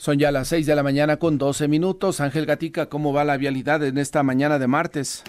Son 0.00 0.18
ya 0.18 0.32
las 0.32 0.48
6 0.48 0.64
de 0.64 0.74
la 0.74 0.82
mañana 0.82 1.18
con 1.18 1.36
12 1.36 1.68
minutos. 1.68 2.22
Ángel 2.22 2.46
Gatica, 2.46 2.86
¿cómo 2.86 3.12
va 3.12 3.22
la 3.22 3.36
vialidad 3.36 3.84
en 3.84 3.98
esta 3.98 4.22
mañana 4.22 4.58
de 4.58 4.66
martes? 4.66 5.22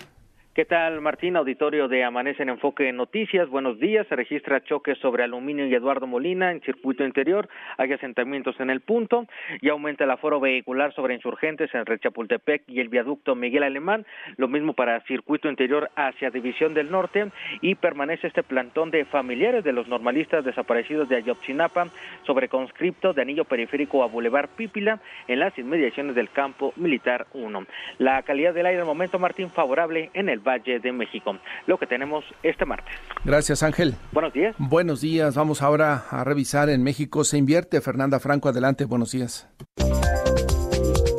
¿Qué 0.53 0.65
tal, 0.65 1.00
Martín? 1.00 1.38
Auditorio 1.38 1.88
de 1.88 2.03
Amanece 2.03 2.43
en 2.43 2.50
Enfoque 2.50 2.91
Noticias. 2.91 3.48
Buenos 3.48 3.79
días. 3.79 4.05
Se 4.08 4.17
registra 4.17 4.62
choques 4.62 4.98
sobre 4.98 5.24
Aluminio 5.24 5.65
y 5.65 5.74
Eduardo 5.74 6.08
Molina 6.08 6.51
en 6.51 6.60
circuito 6.60 7.05
interior. 7.05 7.48
Hay 7.77 7.93
asentamientos 7.93 8.60
en 8.60 8.70
el 8.70 8.81
punto 8.81 9.27
y 9.62 9.70
aumenta 9.70 10.03
el 10.03 10.12
aforo 10.12 10.41
vehicular 10.41 10.93
sobre 10.93 11.13
insurgentes 11.13 11.74
entre 11.74 12.00
Chapultepec 12.00 12.63
y 12.67 12.81
el 12.81 12.89
viaducto 12.89 13.34
Miguel 13.34 13.63
Alemán. 13.63 14.05
Lo 14.36 14.50
mismo 14.50 14.74
para 14.74 15.00
circuito 15.05 15.50
interior 15.50 15.89
hacia 15.96 16.31
División 16.31 16.74
del 16.74 16.91
Norte 16.91 17.31
y 17.62 17.75
permanece 17.75 18.27
este 18.27 18.43
plantón 18.43 18.91
de 18.91 19.05
familiares 19.05 19.63
de 19.63 19.72
los 19.72 19.88
normalistas 19.88 20.43
desaparecidos 20.43 21.08
de 21.08 21.15
Ayotzinapa 21.15 21.88
sobre 22.24 22.50
conscripto 22.50 23.13
de 23.13 23.22
anillo 23.22 23.46
periférico 23.46 24.03
a 24.03 24.08
Boulevard 24.08 24.50
Pípila 24.50 25.00
en 25.29 25.39
las 25.39 25.58
inmediaciones 25.58 26.13
del 26.13 26.29
campo 26.29 26.74
militar 26.75 27.27
1. 27.31 27.65
La 28.00 28.22
calidad 28.24 28.53
del 28.53 28.65
aire 28.65 28.81
al 28.81 28.86
momento, 28.86 29.17
Martín, 29.17 29.50
favorable 29.50 30.10
en 30.13 30.27
el 30.27 30.41
Valle 30.46 30.80
de 30.80 30.92
México. 30.92 31.38
Lo 31.68 31.78
que 31.78 31.88
tenemos 31.88 32.24
este 32.44 32.66
martes. 32.66 32.94
Gracias, 33.24 33.64
Ángel. 33.64 33.96
Buenos 34.12 34.34
días. 34.34 34.56
Buenos 34.58 35.02
días. 35.02 35.36
Vamos 35.36 35.62
ahora 35.62 36.04
a 36.10 36.24
revisar 36.24 36.70
en 36.70 36.84
México 36.84 37.24
se 37.24 37.38
invierte. 37.38 37.82
Fernanda 37.82 38.20
Franco, 38.20 38.50
adelante. 38.50 38.86
Buenos 38.86 39.12
días. 39.12 39.50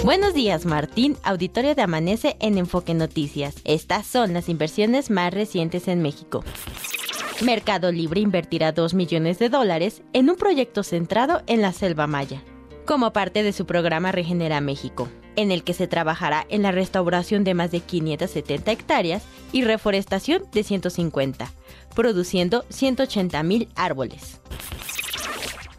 Buenos 0.05 0.35
días, 0.35 0.67
Martín, 0.67 1.17
auditorio 1.23 1.77
de 1.77 1.83
Amanece 1.83 2.37
en 2.41 2.59
Enfoque 2.59 2.93
Noticias. 2.93 3.55
Estas 3.65 4.05
son 4.05 4.33
las 4.33 4.49
inversiones 4.49 5.11
más 5.11 5.33
recientes 5.33 5.87
en 5.87 6.03
México. 6.03 6.45
Mercado 7.45 7.93
Libre 7.93 8.21
invertirá 8.21 8.73
2 8.73 8.95
millones 8.95 9.39
de 9.39 9.49
dólares 9.49 10.03
en 10.13 10.29
un 10.29 10.37
proyecto 10.37 10.83
centrado 10.83 11.43
en 11.47 11.63
la 11.63 11.73
selva 11.73 12.09
maya, 12.09 12.43
como 12.85 13.13
parte 13.13 13.45
de 13.45 13.53
su 13.53 13.65
programa 13.65 14.11
Regenera 14.11 14.61
México 14.61 15.09
en 15.37 15.51
el 15.51 15.65
que 15.65 15.75
se 15.75 15.87
trabajará 15.87 16.47
en 16.49 16.63
la 16.63 16.73
restauración 16.73 17.45
de 17.45 17.55
más 17.55 17.71
de 17.71 17.81
570 17.81 18.71
hectáreas 18.71 19.23
y 19.53 19.65
reforestación 19.65 20.45
de 20.53 20.63
150, 20.63 21.53
produciendo 21.95 22.65
180 22.69 23.43
mil 23.43 23.69
árboles. 23.75 24.41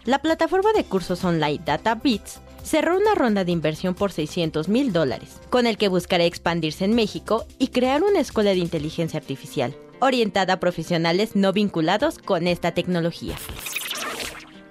La 0.06 0.20
plataforma 0.20 0.74
de 0.74 0.84
cursos 0.84 1.24
online 1.24 1.62
DataBits 1.66 2.42
cerró 2.64 2.98
una 2.98 3.16
ronda 3.16 3.44
de 3.44 3.52
inversión 3.52 3.94
por 3.94 4.12
600 4.12 4.70
mil 4.70 4.92
dólares, 4.92 5.40
con 5.50 5.68
el 5.68 5.78
que 5.78 5.88
buscará 5.88 6.24
expandirse 6.24 6.86
en 6.86 6.96
México 6.96 7.46
y 7.60 7.68
crear 7.68 8.04
una 8.04 8.20
escuela 8.20 8.52
de 8.52 8.58
inteligencia 8.58 9.20
artificial, 9.20 9.76
orientada 10.00 10.54
a 10.54 10.60
profesionales 10.60 11.36
no 11.36 11.54
vinculados 11.54 12.18
con 12.18 12.48
esta 12.48 12.74
tecnología. 12.74 13.36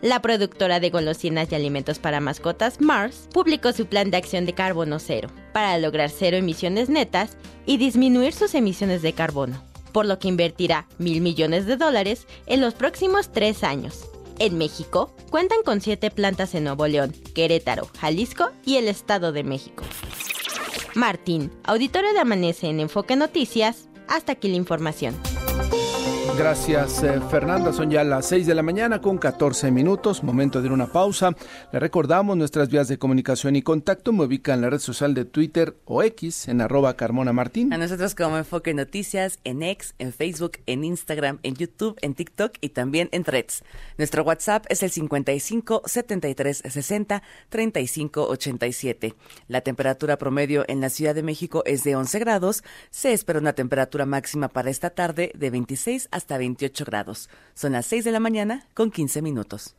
La 0.03 0.21
productora 0.21 0.81
de 0.81 0.91
golosinas 0.91 1.53
y 1.53 1.55
alimentos 1.55 2.01
para 2.01 2.19
mascotas 2.19 2.81
Mars 2.81 3.29
publicó 3.33 3.73
su 3.73 3.87
plan 3.87 4.11
de 4.11 4.17
acción 4.17 4.45
de 4.47 4.53
carbono 4.53 4.99
cero 4.99 5.31
para 5.53 5.79
lograr 5.79 6.11
cero 6.11 6.37
emisiones 6.37 6.89
netas 6.89 7.37
y 7.67 7.77
disminuir 7.77 8.33
sus 8.33 8.57
emisiones 8.57 9.01
de 9.03 9.13
carbono, 9.13 9.63
por 9.93 10.05
lo 10.07 10.19
que 10.19 10.27
invertirá 10.27 10.89
mil 10.99 11.21
millones 11.21 11.67
de 11.67 11.77
dólares 11.77 12.27
en 12.47 12.61
los 12.61 12.75
próximos 12.75 13.31
tres 13.31 13.63
años. 13.63 14.11
En 14.41 14.59
México, 14.59 15.15
cuentan 15.31 15.63
con 15.65 15.81
siete 15.81 16.11
plantas 16.11 16.57
en 16.57 16.65
Nuevo 16.65 16.89
León, 16.89 17.15
Querétaro, 17.33 17.89
Jalisco 18.01 18.51
y 18.67 18.79
el 18.79 18.89
Estado 18.89 19.31
de 19.31 19.45
México. 19.45 19.85
Martín, 20.97 21.53
auditorio 21.63 22.13
de 22.13 22.19
Amanece 22.19 22.67
en 22.67 22.81
Enfoque 22.81 23.15
Noticias, 23.15 23.89
hasta 24.09 24.33
aquí 24.33 24.49
la 24.49 24.57
información. 24.57 25.15
Gracias, 26.37 27.03
eh, 27.03 27.21
Fernanda. 27.31 27.75
Son 27.75 27.91
ya 27.91 28.03
las 28.05 28.27
6 28.27 28.47
de 28.47 28.55
la 28.55 28.63
mañana 28.63 29.03
con 29.03 29.19
14 29.19 29.71
minutos. 29.71 30.23
Momento 30.23 30.63
de 30.63 30.71
una 30.71 30.87
pausa. 30.87 31.37
Le 31.73 31.79
recordamos 31.79 32.39
nuestras 32.39 32.71
vías 32.71 32.89
de 32.89 32.99
comunicación 32.99 33.55
y 33.55 33.61
contacto. 33.61 34.13
Me 34.13 34.25
ubica 34.25 34.55
en 34.55 34.63
la 34.63 34.71
red 34.71 34.79
social 34.79 35.13
de 35.13 35.27
Twitter 35.27 35.77
o 35.85 36.03
X 36.03 36.49
en 36.49 36.63
arroba 36.63 36.97
Carmona 36.97 37.35
Martín. 37.35 37.71
A 37.73 37.77
nosotros 37.77 38.15
como 38.15 38.39
Enfoque 38.39 38.73
Noticias 38.73 39.41
en 39.45 39.63
X, 39.63 39.95
en 39.99 40.15
Facebook, 40.15 40.53
en 40.65 40.85
Instagram, 40.85 41.39
en 41.43 41.55
YouTube, 41.55 41.99
en 42.01 42.15
TikTok 42.15 42.53
y 42.63 42.71
también 42.71 43.11
en 43.13 43.25
Threads. 43.25 43.63
Nuestro 43.99 44.25
WhatsApp 44.25 44.65
es 44.71 44.83
el 44.83 44.91
55 44.91 45.83
73 45.85 46.63
60 46.67 47.23
35 47.51 48.27
87. 48.27 49.15
La 49.49 49.61
temperatura 49.61 50.17
promedio 50.17 50.65
en 50.67 50.81
la 50.81 50.89
Ciudad 50.89 51.15
de 51.15 51.23
México 51.23 51.63
es 51.67 51.85
de 51.85 51.95
11 51.95 52.19
grados. 52.21 52.65
Se 52.91 53.13
espera 53.13 53.39
una 53.39 53.53
temperatura 53.53 54.07
máxima 54.07 54.49
para 54.49 54.71
esta 54.71 54.91
tarde 54.91 55.31
de 55.35 55.51
26 55.51 56.09
a 56.11 56.22
hasta 56.23 56.39
28 56.39 56.85
grados. 56.85 57.29
Son 57.55 57.73
las 57.73 57.87
6 57.87 58.05
de 58.05 58.13
la 58.13 58.21
mañana 58.21 58.67
con 58.75 58.91
15 58.91 59.23
minutos. 59.23 59.75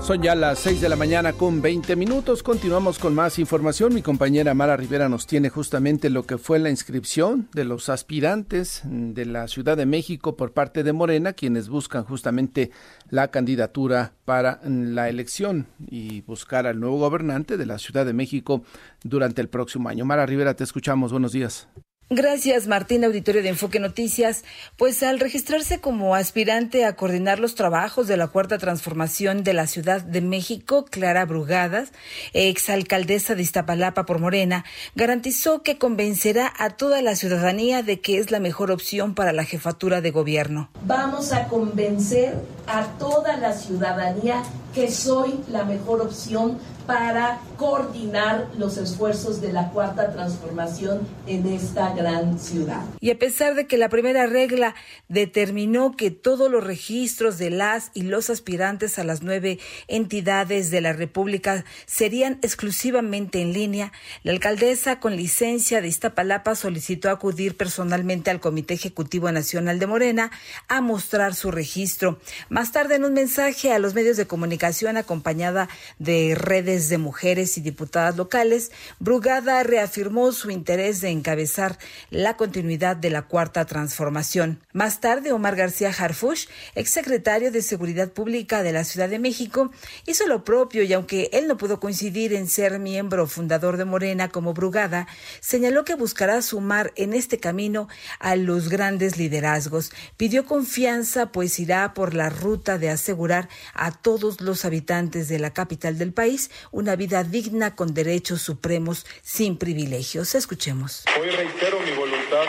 Son 0.00 0.22
ya 0.22 0.34
las 0.34 0.58
6 0.60 0.80
de 0.80 0.88
la 0.88 0.96
mañana 0.96 1.34
con 1.34 1.60
20 1.60 1.94
minutos. 1.94 2.42
Continuamos 2.42 2.98
con 2.98 3.14
más 3.14 3.38
información. 3.38 3.94
Mi 3.94 4.02
compañera 4.02 4.54
Mara 4.54 4.76
Rivera 4.76 5.08
nos 5.10 5.26
tiene 5.26 5.50
justamente 5.50 6.08
lo 6.08 6.24
que 6.24 6.38
fue 6.38 6.58
la 6.58 6.70
inscripción 6.70 7.48
de 7.52 7.64
los 7.64 7.90
aspirantes 7.90 8.80
de 8.84 9.26
la 9.26 9.46
Ciudad 9.46 9.76
de 9.76 9.84
México 9.86 10.36
por 10.36 10.52
parte 10.52 10.82
de 10.82 10.94
Morena, 10.94 11.34
quienes 11.34 11.68
buscan 11.68 12.04
justamente 12.04 12.70
la 13.10 13.28
candidatura 13.28 14.14
para 14.24 14.60
la 14.64 15.10
elección 15.10 15.66
y 15.86 16.22
buscar 16.22 16.66
al 16.66 16.80
nuevo 16.80 16.98
gobernante 16.98 17.56
de 17.56 17.66
la 17.66 17.78
Ciudad 17.78 18.06
de 18.06 18.14
México 18.14 18.64
durante 19.04 19.42
el 19.42 19.48
próximo 19.48 19.90
año. 19.90 20.06
Mara 20.06 20.26
Rivera, 20.26 20.54
te 20.54 20.64
escuchamos. 20.64 21.12
Buenos 21.12 21.32
días. 21.32 21.68
Gracias, 22.12 22.66
Martín, 22.66 23.04
auditorio 23.04 23.40
de 23.40 23.50
Enfoque 23.50 23.78
Noticias. 23.78 24.42
Pues 24.76 25.04
al 25.04 25.20
registrarse 25.20 25.80
como 25.80 26.16
aspirante 26.16 26.84
a 26.84 26.96
coordinar 26.96 27.38
los 27.38 27.54
trabajos 27.54 28.08
de 28.08 28.16
la 28.16 28.26
Cuarta 28.26 28.58
Transformación 28.58 29.44
de 29.44 29.54
la 29.54 29.68
Ciudad 29.68 30.02
de 30.02 30.20
México, 30.20 30.86
Clara 30.86 31.24
Brugadas, 31.24 31.92
exalcaldesa 32.32 33.36
de 33.36 33.42
Iztapalapa 33.42 34.06
por 34.06 34.18
Morena, 34.18 34.64
garantizó 34.96 35.62
que 35.62 35.78
convencerá 35.78 36.52
a 36.58 36.70
toda 36.70 37.00
la 37.00 37.14
ciudadanía 37.14 37.84
de 37.84 38.00
que 38.00 38.18
es 38.18 38.32
la 38.32 38.40
mejor 38.40 38.72
opción 38.72 39.14
para 39.14 39.32
la 39.32 39.44
jefatura 39.44 40.00
de 40.00 40.10
gobierno. 40.10 40.68
Vamos 40.84 41.32
a 41.32 41.46
convencer 41.46 42.34
a 42.66 42.86
toda 42.98 43.36
la 43.36 43.52
ciudadanía 43.52 44.42
que 44.74 44.90
soy 44.90 45.38
la 45.48 45.62
mejor 45.62 46.00
opción 46.00 46.58
para 46.86 47.40
coordinar 47.56 48.48
los 48.56 48.76
esfuerzos 48.76 49.40
de 49.40 49.52
la 49.52 49.68
cuarta 49.70 50.12
transformación 50.12 51.06
en 51.26 51.46
esta 51.46 51.92
gran 51.94 52.38
ciudad. 52.38 52.82
Y 53.00 53.10
a 53.10 53.18
pesar 53.18 53.54
de 53.54 53.66
que 53.66 53.76
la 53.76 53.88
primera 53.88 54.26
regla 54.26 54.74
determinó 55.08 55.96
que 55.96 56.10
todos 56.10 56.50
los 56.50 56.64
registros 56.64 57.38
de 57.38 57.50
las 57.50 57.90
y 57.94 58.02
los 58.02 58.30
aspirantes 58.30 58.98
a 58.98 59.04
las 59.04 59.22
nueve 59.22 59.58
entidades 59.88 60.70
de 60.70 60.80
la 60.80 60.92
República 60.92 61.64
serían 61.86 62.38
exclusivamente 62.42 63.40
en 63.40 63.52
línea, 63.52 63.92
la 64.22 64.32
alcaldesa 64.32 65.00
con 65.00 65.16
licencia 65.16 65.80
de 65.80 65.88
Iztapalapa 65.88 66.54
solicitó 66.54 67.10
acudir 67.10 67.56
personalmente 67.56 68.30
al 68.30 68.40
Comité 68.40 68.74
Ejecutivo 68.74 69.30
Nacional 69.30 69.78
de 69.78 69.86
Morena 69.86 70.30
a 70.68 70.80
mostrar 70.80 71.34
su 71.34 71.50
registro. 71.50 72.18
Más 72.48 72.72
tarde 72.72 72.96
en 72.96 73.04
un 73.04 73.12
mensaje 73.12 73.72
a 73.72 73.78
los 73.78 73.94
medios 73.94 74.16
de 74.16 74.26
comunicación 74.26 74.96
acompañada 74.96 75.68
de 75.98 76.34
redes 76.34 76.79
de 76.88 76.98
mujeres 76.98 77.58
y 77.58 77.60
diputadas 77.60 78.16
locales, 78.16 78.72
Brugada 78.98 79.62
reafirmó 79.62 80.32
su 80.32 80.50
interés 80.50 81.00
de 81.00 81.10
encabezar 81.10 81.78
la 82.10 82.36
continuidad 82.36 82.96
de 82.96 83.10
la 83.10 83.22
cuarta 83.22 83.64
transformación. 83.64 84.60
Más 84.72 85.00
tarde, 85.00 85.32
Omar 85.32 85.56
García 85.56 85.90
Harfush, 85.96 86.46
exsecretario 86.74 87.52
de 87.52 87.62
Seguridad 87.62 88.10
Pública 88.10 88.62
de 88.62 88.72
la 88.72 88.84
Ciudad 88.84 89.08
de 89.08 89.18
México, 89.18 89.70
hizo 90.06 90.26
lo 90.26 90.44
propio 90.44 90.82
y 90.82 90.92
aunque 90.92 91.30
él 91.32 91.46
no 91.46 91.56
pudo 91.56 91.80
coincidir 91.80 92.32
en 92.32 92.48
ser 92.48 92.78
miembro 92.78 93.26
fundador 93.26 93.76
de 93.76 93.84
Morena 93.84 94.28
como 94.28 94.54
Brugada, 94.54 95.06
señaló 95.40 95.84
que 95.84 95.94
buscará 95.94 96.42
sumar 96.42 96.92
en 96.96 97.14
este 97.14 97.38
camino 97.38 97.88
a 98.18 98.36
los 98.36 98.68
grandes 98.68 99.18
liderazgos. 99.18 99.92
Pidió 100.16 100.44
confianza, 100.44 101.32
pues 101.32 101.58
irá 101.58 101.94
por 101.94 102.14
la 102.14 102.30
ruta 102.30 102.78
de 102.78 102.90
asegurar 102.90 103.48
a 103.74 103.90
todos 103.90 104.40
los 104.40 104.64
habitantes 104.64 105.28
de 105.28 105.38
la 105.38 105.52
capital 105.52 105.98
del 105.98 106.12
país 106.12 106.50
una 106.70 106.96
vida 106.96 107.24
digna 107.24 107.74
con 107.74 107.94
derechos 107.94 108.42
supremos 108.42 109.06
sin 109.22 109.56
privilegios. 109.56 110.34
Escuchemos. 110.34 111.04
Hoy 111.20 111.30
reitero 111.30 111.80
mi 111.80 111.92
voluntad, 111.92 112.44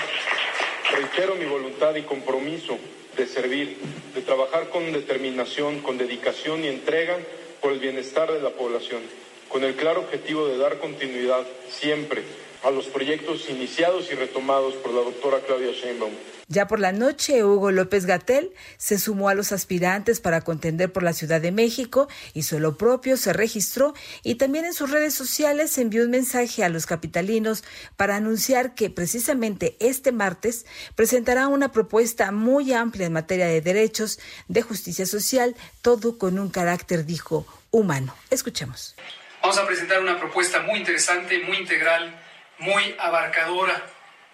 reitero 0.93 1.35
mi 1.35 1.45
voluntad 1.45 1.95
y 1.95 2.03
compromiso 2.03 2.77
de 3.17 3.27
servir, 3.27 3.77
de 4.15 4.21
trabajar 4.21 4.69
con 4.69 4.91
determinación, 4.91 5.79
con 5.81 5.97
dedicación 5.97 6.63
y 6.63 6.67
entrega 6.67 7.17
por 7.61 7.73
el 7.73 7.79
bienestar 7.79 8.31
de 8.31 8.41
la 8.41 8.51
población, 8.51 9.01
con 9.49 9.63
el 9.63 9.75
claro 9.75 10.01
objetivo 10.01 10.47
de 10.47 10.57
dar 10.57 10.79
continuidad 10.79 11.45
siempre 11.69 12.23
a 12.63 12.71
los 12.71 12.85
proyectos 12.87 13.49
iniciados 13.49 14.11
y 14.11 14.15
retomados 14.15 14.75
por 14.75 14.93
la 14.93 15.01
doctora 15.01 15.39
Claudia 15.39 15.71
Sheinbaum. 15.71 16.13
Ya 16.51 16.67
por 16.67 16.81
la 16.81 16.91
noche, 16.91 17.45
Hugo 17.45 17.71
López 17.71 18.05
Gatel 18.05 18.53
se 18.75 18.99
sumó 18.99 19.29
a 19.29 19.35
los 19.35 19.53
aspirantes 19.53 20.19
para 20.19 20.41
contender 20.41 20.91
por 20.91 21.01
la 21.01 21.13
Ciudad 21.13 21.39
de 21.39 21.53
México, 21.53 22.09
hizo 22.33 22.59
lo 22.59 22.75
propio, 22.75 23.15
se 23.15 23.31
registró 23.31 23.93
y 24.21 24.35
también 24.35 24.65
en 24.65 24.73
sus 24.73 24.91
redes 24.91 25.13
sociales 25.13 25.77
envió 25.77 26.03
un 26.03 26.09
mensaje 26.09 26.65
a 26.65 26.69
los 26.69 26.87
capitalinos 26.87 27.63
para 27.95 28.17
anunciar 28.17 28.75
que 28.75 28.89
precisamente 28.89 29.77
este 29.79 30.11
martes 30.11 30.65
presentará 30.93 31.47
una 31.47 31.71
propuesta 31.71 32.33
muy 32.33 32.73
amplia 32.73 33.05
en 33.05 33.13
materia 33.13 33.47
de 33.47 33.61
derechos, 33.61 34.19
de 34.49 34.61
justicia 34.61 35.05
social, 35.05 35.55
todo 35.81 36.17
con 36.17 36.37
un 36.37 36.49
carácter, 36.49 37.05
dijo, 37.05 37.47
humano. 37.71 38.13
Escuchemos. 38.29 38.93
Vamos 39.41 39.57
a 39.57 39.65
presentar 39.65 40.01
una 40.01 40.19
propuesta 40.19 40.63
muy 40.63 40.79
interesante, 40.79 41.41
muy 41.45 41.59
integral, 41.59 42.13
muy 42.59 42.93
abarcadora, 42.99 43.81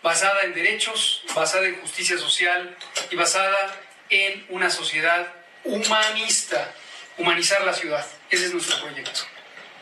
basada 0.07 0.43
en 0.43 0.53
derechos, 0.53 1.21
basada 1.35 1.65
en 1.67 1.81
justicia 1.81 2.17
social 2.17 2.77
y 3.11 3.17
basada 3.17 3.75
en 4.09 4.45
una 4.47 4.69
sociedad 4.69 5.27
humanista, 5.65 6.73
humanizar 7.17 7.61
la 7.65 7.73
ciudad. 7.73 8.05
Ese 8.29 8.45
es 8.45 8.53
nuestro 8.53 8.79
proyecto. 8.79 9.19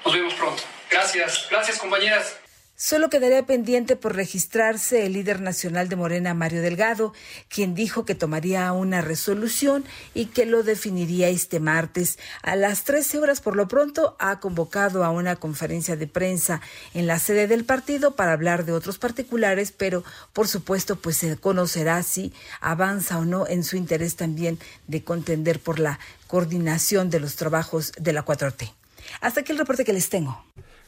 Nos 0.04 0.16
vemos 0.16 0.34
pronto. 0.34 0.64
Gracias, 0.90 1.46
gracias 1.52 1.78
compañeras. 1.78 2.40
Solo 2.78 3.10
quedaría 3.10 3.46
pendiente 3.46 3.96
por 3.96 4.18
registrarse 4.18 5.06
el 5.06 5.14
líder 5.14 5.40
nacional 5.40 5.88
de 5.88 5.96
Morena, 5.96 6.34
Mario 6.34 6.62
Delgado, 6.62 7.14
quien 7.48 7.74
dijo 7.74 8.04
que 8.04 8.16
tomaría 8.16 8.70
una 8.74 9.00
resolución 9.00 9.86
y 10.14 10.26
que 10.26 10.46
lo 10.46 10.62
definiría 10.62 11.30
este 11.30 11.62
martes. 11.62 12.20
A 12.42 12.58
las 12.58 12.84
13 12.84 13.20
horas, 13.20 13.40
por 13.40 13.56
lo 13.56 13.70
pronto, 13.70 14.18
ha 14.20 14.42
convocado 14.42 15.06
a 15.06 15.10
una 15.10 15.38
conferencia 15.38 15.96
de 15.96 16.08
prensa 16.08 16.60
en 16.94 17.08
la 17.08 17.18
sede 17.18 17.48
del 17.48 17.64
partido 17.64 18.18
para 18.18 18.34
hablar 18.34 18.66
de 18.66 18.74
otros 18.74 18.98
particulares, 18.98 19.72
pero 19.72 20.04
por 20.34 20.50
supuesto, 20.50 20.98
pues 20.98 21.16
se 21.16 21.38
conocerá 21.38 22.04
si 22.04 22.34
avanza 22.60 23.20
o 23.20 23.24
no 23.24 23.48
en 23.48 23.64
su 23.64 23.78
interés 23.78 24.18
también 24.18 24.60
de 24.88 25.02
contender 25.02 25.62
por 25.62 25.80
la 25.80 25.98
coordinación 26.28 27.10
de 27.10 27.22
los 27.22 27.38
trabajos 27.38 27.94
de 27.98 28.12
la 28.12 28.26
4T. 28.26 28.74
Hasta 29.22 29.40
aquí 29.40 29.54
el 29.54 29.60
reporte 29.60 29.86
que 29.86 29.94
les 29.94 30.10
tengo. 30.10 30.44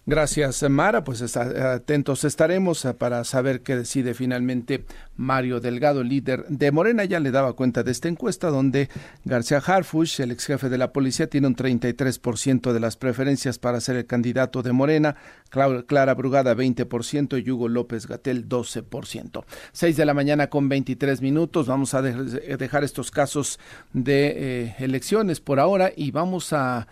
Gracias, 0.09 0.63
Mara. 0.69 1.03
Pues 1.03 1.35
atentos 1.35 2.23
estaremos 2.23 2.85
eh, 2.85 2.93
para 2.93 3.25
saber 3.25 3.61
qué 3.61 3.75
decide 3.75 4.13
finalmente 4.13 4.85
Mario 5.17 5.59
Delgado, 5.59 6.01
líder 6.01 6.45
de 6.47 6.71
Morena. 6.71 7.03
Ya 7.03 7.19
le 7.19 7.29
daba 7.29 7.51
cuenta 7.51 7.83
de 7.83 7.91
esta 7.91 8.07
encuesta 8.07 8.47
donde 8.47 8.87
García 9.25 9.57
Harfush, 9.57 10.21
el 10.21 10.31
ex 10.31 10.45
jefe 10.45 10.69
de 10.69 10.77
la 10.77 10.93
policía, 10.93 11.27
tiene 11.27 11.47
un 11.47 11.57
33% 11.57 12.71
de 12.71 12.79
las 12.79 12.95
preferencias 12.95 13.59
para 13.59 13.81
ser 13.81 13.97
el 13.97 14.05
candidato 14.05 14.63
de 14.63 14.71
Morena, 14.71 15.17
Clara 15.49 16.13
Brugada 16.13 16.55
20% 16.55 17.45
y 17.45 17.51
Hugo 17.51 17.67
López 17.67 18.07
Gatel 18.07 18.47
12%. 18.47 19.43
6 19.73 19.97
de 19.97 20.05
la 20.05 20.13
mañana 20.13 20.47
con 20.47 20.69
23 20.69 21.21
minutos. 21.21 21.67
Vamos 21.67 21.93
a 21.93 22.01
dejar 22.01 22.85
estos 22.85 23.11
casos 23.11 23.59
de 23.91 24.27
eh, 24.37 24.75
elecciones 24.79 25.41
por 25.41 25.59
ahora 25.59 25.91
y 25.93 26.11
vamos 26.11 26.53
a 26.53 26.87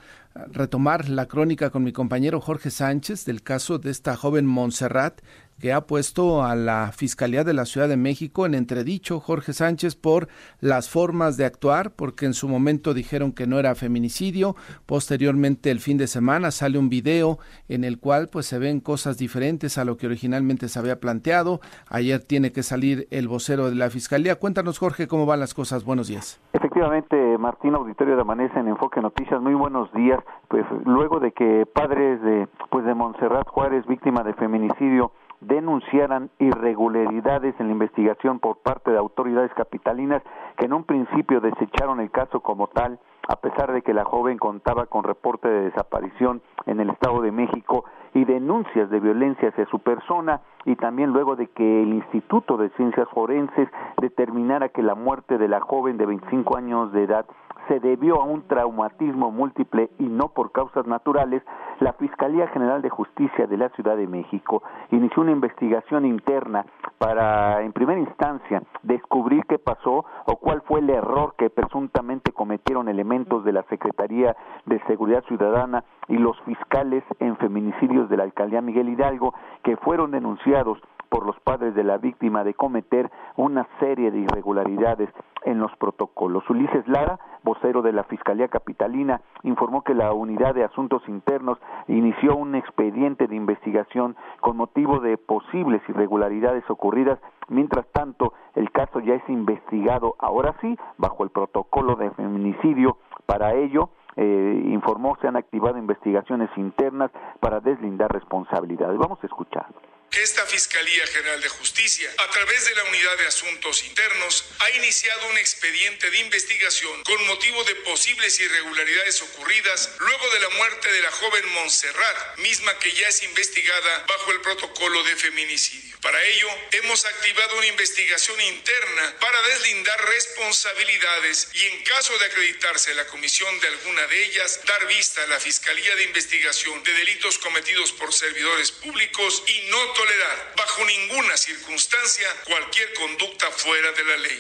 retomar 0.52 1.08
la 1.10 1.28
crónica 1.28 1.70
con 1.70 1.84
mi 1.84 1.94
compañero 1.94 2.42
Jorge 2.42 2.70
Sánchez 2.70 3.26
del 3.26 3.42
caso 3.42 3.80
de 3.80 3.92
esta 3.92 4.18
joven 4.18 4.46
Montserrat 4.46 5.22
que 5.60 5.74
ha 5.74 5.82
puesto 5.82 6.44
a 6.44 6.56
la 6.56 6.92
Fiscalía 6.92 7.44
de 7.44 7.54
la 7.54 7.66
Ciudad 7.66 7.88
de 7.88 7.98
México 7.98 8.46
en 8.46 8.54
entredicho 8.54 9.20
Jorge 9.20 9.54
Sánchez 9.54 9.96
por 9.96 10.28
las 10.60 10.90
formas 10.90 11.38
de 11.38 11.46
actuar, 11.46 11.92
porque 11.92 12.26
en 12.26 12.34
su 12.34 12.48
momento 12.48 12.94
dijeron 12.94 13.32
que 13.32 13.48
no 13.48 13.60
era 13.60 13.76
feminicidio, 13.76 14.56
posteriormente 14.86 15.72
el 15.72 15.80
fin 15.80 15.98
de 15.98 16.08
semana 16.08 16.52
sale 16.52 16.78
un 16.78 16.90
video 16.90 17.40
en 17.70 17.84
el 17.84 18.00
cual 18.00 18.30
pues 18.32 18.46
se 18.46 18.60
ven 18.60 18.80
cosas 18.80 19.18
diferentes 19.18 19.78
a 19.78 19.86
lo 19.86 19.98
que 19.98 20.08
originalmente 20.08 20.68
se 20.68 20.80
había 20.80 21.00
planteado, 21.00 21.62
ayer 21.90 22.20
tiene 22.20 22.52
que 22.52 22.64
salir 22.64 23.08
el 23.12 23.28
vocero 23.28 23.70
de 23.70 23.76
la 23.76 23.90
Fiscalía. 23.90 24.36
Cuéntanos 24.36 24.80
Jorge 24.80 25.08
cómo 25.08 25.26
van 25.26 25.40
las 25.40 25.54
cosas, 25.54 25.86
buenos 25.86 26.08
días. 26.08 26.42
Efectivamente, 26.54 27.38
Martín 27.38 27.76
Auditorio 27.76 28.16
de 28.16 28.22
Amanece 28.22 28.60
en 28.60 28.68
Enfoque 28.68 29.02
Noticias, 29.02 29.42
muy 29.42 29.54
buenos 29.54 29.92
días, 29.94 30.20
pues 30.50 30.66
luego 30.86 31.20
de 31.20 31.32
que 31.32 31.66
padres 31.66 32.22
de 32.22 32.48
pues 32.70 32.86
de 32.86 32.94
Montserrat 32.94 33.48
Juárez, 33.48 33.86
víctima 33.88 34.24
de 34.24 34.34
feminicidio, 34.34 35.12
denunciaran 35.42 36.30
irregularidades 36.40 37.56
en 37.60 37.68
la 37.68 37.74
investigación 37.74 38.40
por 38.40 38.58
parte 38.58 38.92
de 38.92 38.98
autoridades 38.98 39.52
capitalinas 39.54 40.24
que 40.58 40.66
en 40.66 40.74
un 40.74 40.84
principio 40.84 41.42
desecharon 41.42 42.00
el 42.00 42.12
caso 42.12 42.40
como 42.40 42.68
tal, 42.68 43.00
a 43.28 43.36
pesar 43.38 43.72
de 43.74 43.82
que 43.82 43.94
la 43.94 44.06
joven 44.06 44.38
contaba 44.38 44.86
con 44.86 45.04
reporte 45.04 45.48
de 45.48 45.66
desaparición 45.66 46.42
en 46.66 46.80
el 46.80 46.90
Estado 46.90 47.22
de 47.22 47.32
México 47.32 47.86
y 48.14 48.24
denuncias 48.26 48.90
de 48.90 49.00
violencia 49.00 49.50
hacia 49.50 49.66
su 49.66 49.80
persona 49.80 50.42
y 50.64 50.76
también 50.76 51.12
luego 51.12 51.36
de 51.36 51.48
que 51.48 51.84
el 51.84 51.94
Instituto 51.94 52.58
de 52.58 52.70
Ciencias 52.70 53.08
Forenses 53.10 53.68
determinara 54.02 54.70
que 54.70 54.84
la 54.84 54.96
muerte 54.96 55.38
de 55.38 55.48
la 55.48 55.60
joven 55.60 55.98
de 55.98 56.06
25 56.06 56.58
años 56.58 56.92
de 56.92 57.04
edad 57.04 57.26
se 57.68 57.80
debió 57.80 58.22
a 58.22 58.26
un 58.26 58.48
traumatismo 58.48 59.32
múltiple 59.32 59.90
y 60.00 60.04
no 60.04 60.30
por 60.30 60.52
causas 60.52 60.86
naturales, 60.86 61.44
la 61.80 61.94
Fiscalía 61.94 62.48
General 62.48 62.82
de 62.82 62.90
Justicia 62.90 63.48
de 63.48 63.58
la 63.58 63.70
Ciudad 63.70 63.98
de 63.98 64.08
México 64.08 64.64
inició 64.92 65.24
una 65.24 65.32
investigación 65.32 66.06
interna 66.06 66.66
para, 66.98 67.62
en 67.62 67.74
primera 67.74 68.00
instancia, 68.00 68.64
descubrir 68.84 69.44
qué 69.48 69.60
pasó 69.60 70.06
o 70.26 70.36
cuál 70.38 70.62
fue 70.62 70.80
el 70.80 70.90
error 70.90 71.36
que 71.38 71.50
presuntamente 71.50 72.32
cometieron 72.32 72.88
elementos 72.88 73.44
de 73.44 73.54
la 73.54 73.64
Secretaría 73.64 74.36
de 74.66 74.80
Seguridad 74.88 75.24
Ciudadana 75.26 75.84
y 76.08 76.18
los 76.18 76.40
fiscales 76.42 77.04
en 77.20 77.36
feminicidios 77.38 78.10
de 78.10 78.18
la 78.18 78.24
alcaldía 78.24 78.62
Miguel 78.62 78.90
Hidalgo 78.90 79.34
que 79.64 79.78
fueron 79.78 80.12
denunciados 80.12 80.80
por 81.10 81.26
los 81.26 81.40
padres 81.42 81.76
de 81.76 81.84
la 81.84 81.98
víctima 81.98 82.44
de 82.44 82.54
cometer 82.54 83.12
una 83.36 83.68
serie 83.80 84.12
de 84.12 84.20
irregularidades 84.20 85.10
en 85.44 85.60
los 85.60 85.76
protocolos. 85.78 86.50
Ulises 86.50 86.88
Lara, 86.88 87.20
vocero 87.44 87.82
de 87.82 87.94
la 87.94 88.04
Fiscalía 88.04 88.48
Capitalina, 88.48 89.22
informó 89.44 89.84
que 89.84 89.94
la 89.94 90.12
Unidad 90.14 90.56
de 90.56 90.64
Asuntos 90.64 91.04
Internos 91.08 91.60
inició 91.88 92.36
un 92.36 92.56
expediente 92.56 93.28
de 93.28 93.36
investigación 93.36 94.16
con 94.42 94.58
motivo 94.58 95.00
de 95.00 95.18
posibles 95.18 95.82
irregularidades 95.88 96.64
ocurridas. 96.70 97.20
Mientras 97.48 97.86
tanto, 97.92 98.34
el 98.56 98.72
caso 98.72 99.00
ya 99.00 99.16
es 99.16 99.30
investigado, 99.30 100.16
ahora 100.20 100.56
sí, 100.62 100.78
bajo 100.98 101.24
el 101.24 101.30
protocolo 101.30 101.96
de 101.96 102.10
feminicidio. 102.12 102.98
Para 103.26 103.54
ello, 103.54 103.90
eh, 104.16 104.64
informó 104.68 105.18
se 105.22 105.28
han 105.28 105.36
activado 105.36 105.78
investigaciones 105.78 106.50
internas 106.58 107.12
para 107.40 107.60
deslindar 107.60 108.12
responsabilidades. 108.12 108.98
Vamos 108.98 109.20
a 109.22 109.28
escuchar 109.28 109.66
esta 110.12 110.46
Fiscalía 110.46 111.06
General 111.08 111.42
de 111.42 111.50
Justicia, 111.50 112.12
a 112.18 112.30
través 112.30 112.66
de 112.66 112.76
la 112.76 112.84
Unidad 112.86 113.18
de 113.18 113.28
Asuntos 113.28 113.84
Internos, 113.84 114.46
ha 114.60 114.72
iniciado 114.72 115.28
un 115.28 115.38
expediente 115.38 116.10
de 116.10 116.20
investigación 116.20 117.04
con 117.04 117.28
motivo 117.28 117.64
de 117.66 117.76
posibles 117.76 118.40
irregularidades 118.40 119.22
ocurridas 119.22 119.92
luego 120.00 120.30
de 120.32 120.40
la 120.40 120.50
muerte 120.50 120.92
de 120.92 121.02
la 121.02 121.12
joven 121.12 121.48
Montserrat, 121.54 122.38
misma 122.38 122.78
que 122.80 122.92
ya 122.94 123.08
es 123.08 123.24
investigada 123.24 124.06
bajo 124.08 124.32
el 124.32 124.42
protocolo 124.42 125.04
de 125.04 125.16
feminicidio. 125.16 125.96
Para 126.02 126.24
ello, 126.24 126.48
hemos 126.72 127.04
activado 127.06 127.58
una 127.58 127.66
investigación 127.66 128.40
interna 128.40 129.16
para 129.20 129.42
deslindar 129.42 130.06
responsabilidades 130.06 131.50
y 131.54 131.66
en 131.66 131.84
caso 131.84 132.16
de 132.20 132.26
acreditarse 132.26 132.94
la 132.94 133.08
comisión 133.08 133.60
de 133.60 133.68
alguna 133.70 134.06
de 134.08 134.26
ellas, 134.26 134.60
dar 134.66 134.86
vista 134.86 135.24
a 135.24 135.28
la 135.28 135.40
Fiscalía 135.40 135.96
de 135.96 136.04
Investigación 136.04 136.84
de 136.84 136.94
Delitos 136.94 137.40
cometidos 137.40 137.92
por 137.94 138.14
servidores 138.14 138.72
públicos 138.72 139.44
y 139.48 139.62
no 139.70 139.94
tolerar 139.96 140.38
bajo 140.58 140.84
ninguna 140.84 141.36
circunstancia 141.38 142.28
cualquier 142.46 142.94
conducta 143.00 143.48
fuera 143.56 143.92
de 143.96 144.04
la 144.04 144.18
ley. 144.18 144.40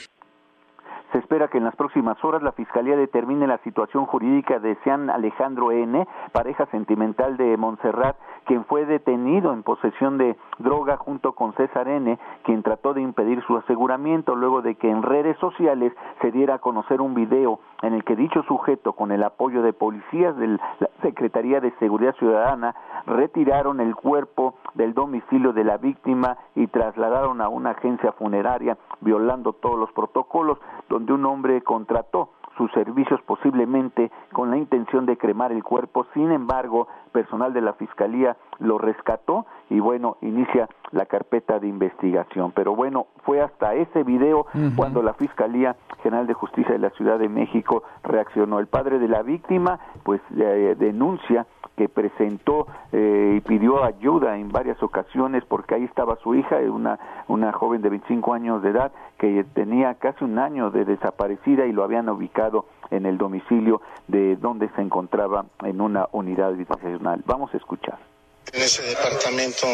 Se 1.12 1.20
espera 1.20 1.48
que 1.48 1.58
en 1.58 1.64
las 1.64 1.76
próximas 1.78 2.22
horas 2.26 2.44
la 2.44 2.52
Fiscalía 2.52 2.98
determine 2.98 3.48
la 3.48 3.58
situación 3.60 4.06
jurídica 4.06 4.60
de 4.60 4.78
Sean 4.84 5.10
Alejandro 5.10 5.72
N., 5.72 6.06
pareja 6.34 6.66
sentimental 6.72 7.38
de 7.38 7.56
Montserrat, 7.56 8.18
quien 8.46 8.66
fue 8.66 8.86
detenido 8.86 9.54
en 9.54 9.64
posesión 9.64 10.18
de 10.18 10.36
droga 10.60 10.98
junto 10.98 11.34
con 11.34 11.54
César 11.54 11.88
N., 11.88 12.18
quien 12.44 12.64
trató 12.64 12.94
de 12.94 13.02
impedir 13.02 13.44
su 13.44 13.58
aseguramiento 13.58 14.36
luego 14.36 14.62
de 14.62 14.76
que 14.76 14.90
en 14.90 15.04
redes 15.04 15.38
sociales 15.40 15.94
se 16.22 16.32
diera 16.32 16.56
a 16.56 16.60
conocer 16.60 17.02
un 17.02 17.14
video 17.14 17.60
en 17.82 17.94
el 17.94 18.04
que 18.04 18.16
dicho 18.16 18.44
sujeto, 18.44 18.94
con 18.94 19.12
el 19.12 19.24
apoyo 19.24 19.62
de 19.62 19.74
policías 19.74 20.36
de 20.38 20.48
la 20.48 20.90
Secretaría 21.02 21.60
de 21.60 21.72
Seguridad 21.80 22.16
Ciudadana, 22.16 22.76
retiraron 23.06 23.80
el 23.80 23.96
cuerpo 23.96 24.56
del 24.74 24.94
domicilio 24.94 25.54
de 25.54 25.64
la 25.64 25.78
víctima 25.78 26.38
y 26.56 26.68
trasladaron 26.68 27.42
a 27.42 27.50
una 27.50 27.72
agencia 27.72 28.12
funeraria, 28.14 28.78
violando 29.02 29.54
todos 29.54 29.78
los 29.78 29.92
protocolos, 29.92 30.58
donde 30.90 31.14
un 31.14 31.26
hombre 31.26 31.62
contrató 31.62 32.30
sus 32.58 32.72
servicios 32.72 33.22
posiblemente 33.24 34.12
con 34.32 34.50
la 34.50 34.58
intención 34.58 35.06
de 35.06 35.18
cremar 35.18 35.52
el 35.52 35.64
cuerpo. 35.64 36.06
Sin 36.14 36.32
embargo, 36.32 36.88
personal 37.12 37.54
de 37.54 37.62
la 37.62 37.74
Fiscalía 37.74 38.38
lo 38.60 38.78
rescató 38.78 39.46
y 39.70 39.80
bueno, 39.80 40.18
inicia 40.46 40.70
la 40.92 41.06
carpeta 41.06 41.60
de 41.60 41.68
investigación. 41.68 42.52
Pero 42.52 42.76
bueno, 42.76 43.08
fue 43.24 43.42
hasta 43.42 43.74
ese 43.74 44.04
video 44.04 44.46
cuando 44.76 45.02
la 45.02 45.14
Fiscalía 45.14 45.76
General 46.04 46.28
de 46.28 46.34
Justicia 46.34 46.74
de 46.74 46.80
la 46.80 46.92
Ciudad 46.92 47.20
de 47.20 47.30
México 47.30 47.84
reaccionó. 48.04 48.60
El 48.60 48.68
padre 48.68 49.00
de 49.00 49.08
la 49.08 49.24
víctima 49.24 49.80
pues 50.04 50.22
eh, 50.38 50.76
denuncia 50.78 51.46
que 51.76 51.90
presentó 51.90 52.68
eh, 52.94 53.34
y 53.38 53.42
pidió 53.42 53.84
ayuda 53.84 54.38
en 54.38 54.50
varias 54.50 54.82
ocasiones 54.82 55.44
porque 55.46 55.76
ahí 55.76 55.84
estaba 55.84 56.16
su 56.18 56.34
hija, 56.36 56.58
una, 56.70 56.98
una 57.28 57.52
joven 57.52 57.82
de 57.82 57.90
25 57.90 58.34
años 58.34 58.62
de 58.62 58.70
edad 58.70 58.94
que 59.18 59.44
tenía 59.54 59.96
casi 59.96 60.24
un 60.24 60.40
año 60.40 60.72
de 60.72 60.86
desaparecida 60.86 61.66
y 61.66 61.74
lo 61.74 61.84
habían 61.84 62.08
ubicado 62.08 62.66
en 62.92 63.06
el 63.06 63.18
domicilio 63.18 63.82
de 64.08 64.38
donde 64.38 64.70
se 64.70 64.82
encontraba 64.82 65.46
en 65.64 65.82
una 65.82 66.08
unidad 66.14 66.50
habitacional. 66.50 67.24
Vamos 67.26 67.54
a 67.54 67.58
escuchar. 67.58 68.15
En 68.54 68.62
ese 68.62 68.84
departamento 68.84 69.68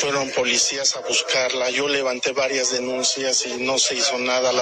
fueron 0.00 0.30
policías 0.30 0.96
a 0.96 1.00
buscarla. 1.00 1.70
Yo 1.70 1.88
levanté 1.88 2.32
varias 2.32 2.72
denuncias 2.72 3.46
y 3.46 3.62
no 3.64 3.78
se 3.78 3.96
hizo 3.96 4.18
nada. 4.18 4.52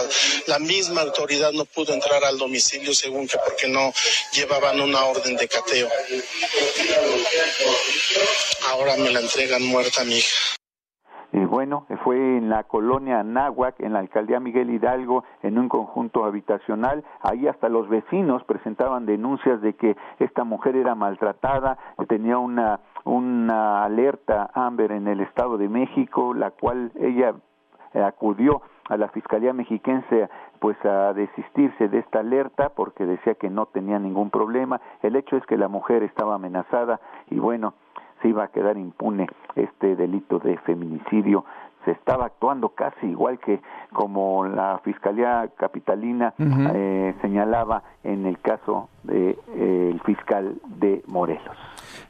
La, 0.47 0.59
misma 0.59 1.03
autoridad 1.03 1.53
no 1.53 1.65
pudo 1.65 1.93
entrar 1.93 2.25
al 2.25 2.39
domicilio 2.39 2.95
según 2.95 3.29
que 3.29 3.39
porque 3.45 3.69
no 3.69 3.93
llevaban 4.33 4.81
una 4.81 5.05
orden 5.05 5.37
de 5.37 5.49
cateo. 5.49 5.89
Ahora 8.71 8.97
me 8.97 9.11
la 9.11 9.21
entregan 9.21 9.63
muerta 9.65 10.05
mi 10.05 10.17
hija. 10.17 10.57
Y 11.35 11.45
bueno, 11.47 11.87
fue 12.05 12.17
en 12.17 12.51
la 12.51 12.65
colonia 12.65 13.23
Náhuac, 13.23 13.81
en 13.81 13.95
la 13.95 14.01
alcaldía 14.01 14.39
Miguel 14.39 14.69
Hidalgo, 14.69 15.25
en 15.43 15.59
un 15.59 15.69
conjunto 15.71 16.25
habitacional. 16.25 17.03
Ahí 17.23 17.49
hasta 17.49 17.71
los 17.71 17.89
vecinos 17.89 18.45
presentaban 18.45 19.07
denuncias 19.07 19.63
de 19.63 19.75
que 19.75 19.97
esta 20.19 20.45
mujer 20.45 20.77
era 20.77 20.95
maltratada, 20.95 21.79
tenía 22.07 22.37
una 22.37 22.81
una 23.05 23.85
alerta 23.85 24.51
Amber 24.55 24.93
en 24.93 25.09
el 25.09 25.21
Estado 25.21 25.59
de 25.59 25.69
México, 25.69 26.35
la 26.35 26.51
cual 26.51 26.93
ella 27.01 27.35
eh, 27.95 28.03
acudió 28.03 28.63
a 28.89 28.97
la 28.97 29.09
Fiscalía 29.09 29.53
Mexiquense 29.53 30.29
pues 30.59 30.77
a 30.85 31.13
desistirse 31.13 31.89
de 31.89 31.99
esta 31.99 32.21
alerta 32.21 32.71
porque 32.71 33.05
decía 33.07 33.35
que 33.35 33.51
no 33.51 33.67
tenía 33.67 33.99
ningún 33.99 34.31
problema. 34.31 34.81
El 35.03 35.17
hecho 35.17 35.37
es 35.37 35.45
que 35.47 35.57
la 35.57 35.69
mujer 35.69 36.03
estaba 36.03 36.35
amenazada 36.35 37.01
y 37.31 37.39
bueno, 37.39 37.75
se 38.21 38.29
iba 38.29 38.45
a 38.45 38.49
quedar 38.49 38.77
impune 38.77 39.27
este 39.57 39.97
delito 39.97 40.39
de 40.39 40.57
feminicidio 40.59 41.45
se 41.85 41.93
estaba 41.93 42.27
actuando 42.27 42.71
casi 42.71 43.07
igual 43.07 43.39
que 43.39 43.61
como 43.93 44.45
la 44.47 44.81
Fiscalía 44.85 45.49
Capitalina 45.57 46.35
eh, 46.39 47.15
señalaba 47.21 47.83
en 48.05 48.27
el 48.27 48.39
caso 48.41 48.89
del 49.03 49.37
de, 49.55 49.91
el 49.91 50.01
fiscal 50.01 50.61
de 50.67 51.03
Morelos. 51.07 51.57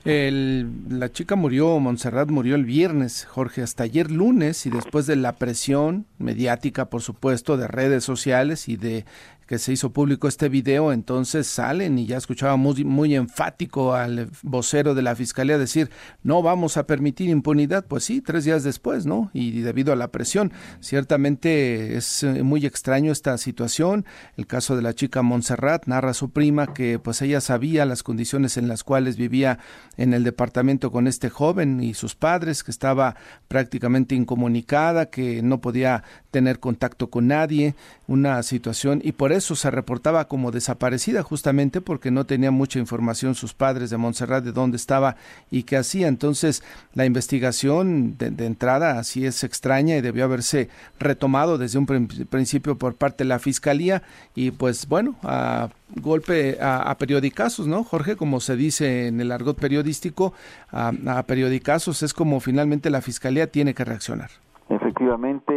La 0.04 1.12
chica 1.12 1.36
murió, 1.36 1.78
Montserrat 1.78 2.28
murió 2.28 2.56
el 2.56 2.64
viernes, 2.64 3.24
Jorge, 3.24 3.62
hasta 3.62 3.84
ayer 3.84 4.10
lunes 4.10 4.66
y 4.66 4.70
después 4.70 5.06
de 5.06 5.16
la 5.16 5.32
presión 5.32 6.06
mediática, 6.18 6.86
por 6.86 7.02
supuesto, 7.02 7.56
de 7.56 7.68
redes 7.68 8.02
sociales 8.02 8.68
y 8.68 8.76
de 8.76 9.04
que 9.52 9.58
se 9.58 9.70
hizo 9.70 9.92
público 9.92 10.28
este 10.28 10.48
video, 10.48 10.94
entonces 10.94 11.46
salen 11.46 11.98
y 11.98 12.06
ya 12.06 12.16
escuchaba 12.16 12.56
muy, 12.56 12.84
muy 12.84 13.14
enfático 13.14 13.92
al 13.92 14.30
vocero 14.40 14.94
de 14.94 15.02
la 15.02 15.14
fiscalía 15.14 15.58
decir 15.58 15.90
no 16.22 16.40
vamos 16.40 16.78
a 16.78 16.86
permitir 16.86 17.28
impunidad, 17.28 17.84
pues 17.84 18.04
sí, 18.04 18.22
tres 18.22 18.46
días 18.46 18.64
después, 18.64 19.04
¿no? 19.04 19.30
Y 19.34 19.60
debido 19.60 19.92
a 19.92 19.96
la 19.96 20.08
presión, 20.08 20.54
ciertamente 20.80 21.98
es 21.98 22.22
eh, 22.22 22.42
muy 22.42 22.64
extraño 22.64 23.12
esta 23.12 23.36
situación. 23.36 24.06
El 24.38 24.46
caso 24.46 24.74
de 24.74 24.80
la 24.80 24.94
chica 24.94 25.20
Montserrat 25.20 25.84
narra 25.84 26.14
su 26.14 26.30
prima 26.30 26.72
que 26.72 26.98
pues 26.98 27.20
ella 27.20 27.42
sabía 27.42 27.84
las 27.84 28.02
condiciones 28.02 28.56
en 28.56 28.68
las 28.68 28.84
cuales 28.84 29.18
vivía 29.18 29.58
en 29.98 30.14
el 30.14 30.24
departamento 30.24 30.90
con 30.90 31.06
este 31.06 31.28
joven 31.28 31.82
y 31.82 31.92
sus 31.92 32.14
padres, 32.14 32.64
que 32.64 32.70
estaba 32.70 33.16
prácticamente 33.48 34.14
incomunicada, 34.14 35.10
que 35.10 35.42
no 35.42 35.60
podía 35.60 36.04
tener 36.32 36.58
contacto 36.58 37.10
con 37.10 37.28
nadie, 37.28 37.76
una 38.08 38.42
situación 38.42 39.00
y 39.04 39.12
por 39.12 39.32
eso 39.32 39.54
se 39.54 39.70
reportaba 39.70 40.26
como 40.26 40.50
desaparecida 40.50 41.22
justamente 41.22 41.80
porque 41.80 42.10
no 42.10 42.24
tenía 42.24 42.50
mucha 42.50 42.80
información 42.80 43.36
sus 43.36 43.54
padres 43.54 43.90
de 43.90 43.98
Montserrat 43.98 44.42
de 44.42 44.52
dónde 44.52 44.76
estaba 44.76 45.16
y 45.50 45.62
qué 45.62 45.76
hacía. 45.76 46.08
Entonces 46.08 46.64
la 46.94 47.04
investigación 47.04 48.16
de, 48.18 48.32
entrada 48.44 48.98
así 48.98 49.26
es 49.26 49.44
extraña 49.44 49.96
y 49.96 50.00
debió 50.00 50.24
haberse 50.24 50.68
retomado 50.98 51.58
desde 51.58 51.78
un 51.78 51.86
principio 51.86 52.76
por 52.76 52.96
parte 52.96 53.24
de 53.24 53.28
la 53.28 53.38
fiscalía 53.38 54.02
y 54.34 54.50
pues 54.50 54.88
bueno, 54.88 55.14
a 55.22 55.68
golpe 56.00 56.56
a, 56.60 56.96
periodicazos, 56.98 57.66
¿no? 57.66 57.84
Jorge, 57.84 58.16
como 58.16 58.40
se 58.40 58.56
dice 58.56 59.08
en 59.08 59.20
el 59.20 59.30
argot 59.30 59.58
periodístico, 59.58 60.32
a, 60.70 60.92
a 61.06 61.22
periodicazos 61.24 62.02
es 62.02 62.14
como 62.14 62.40
finalmente 62.40 62.88
la 62.88 63.02
fiscalía 63.02 63.46
tiene 63.46 63.74
que 63.74 63.84
reaccionar. 63.84 64.30
Efectivamente, 64.68 65.51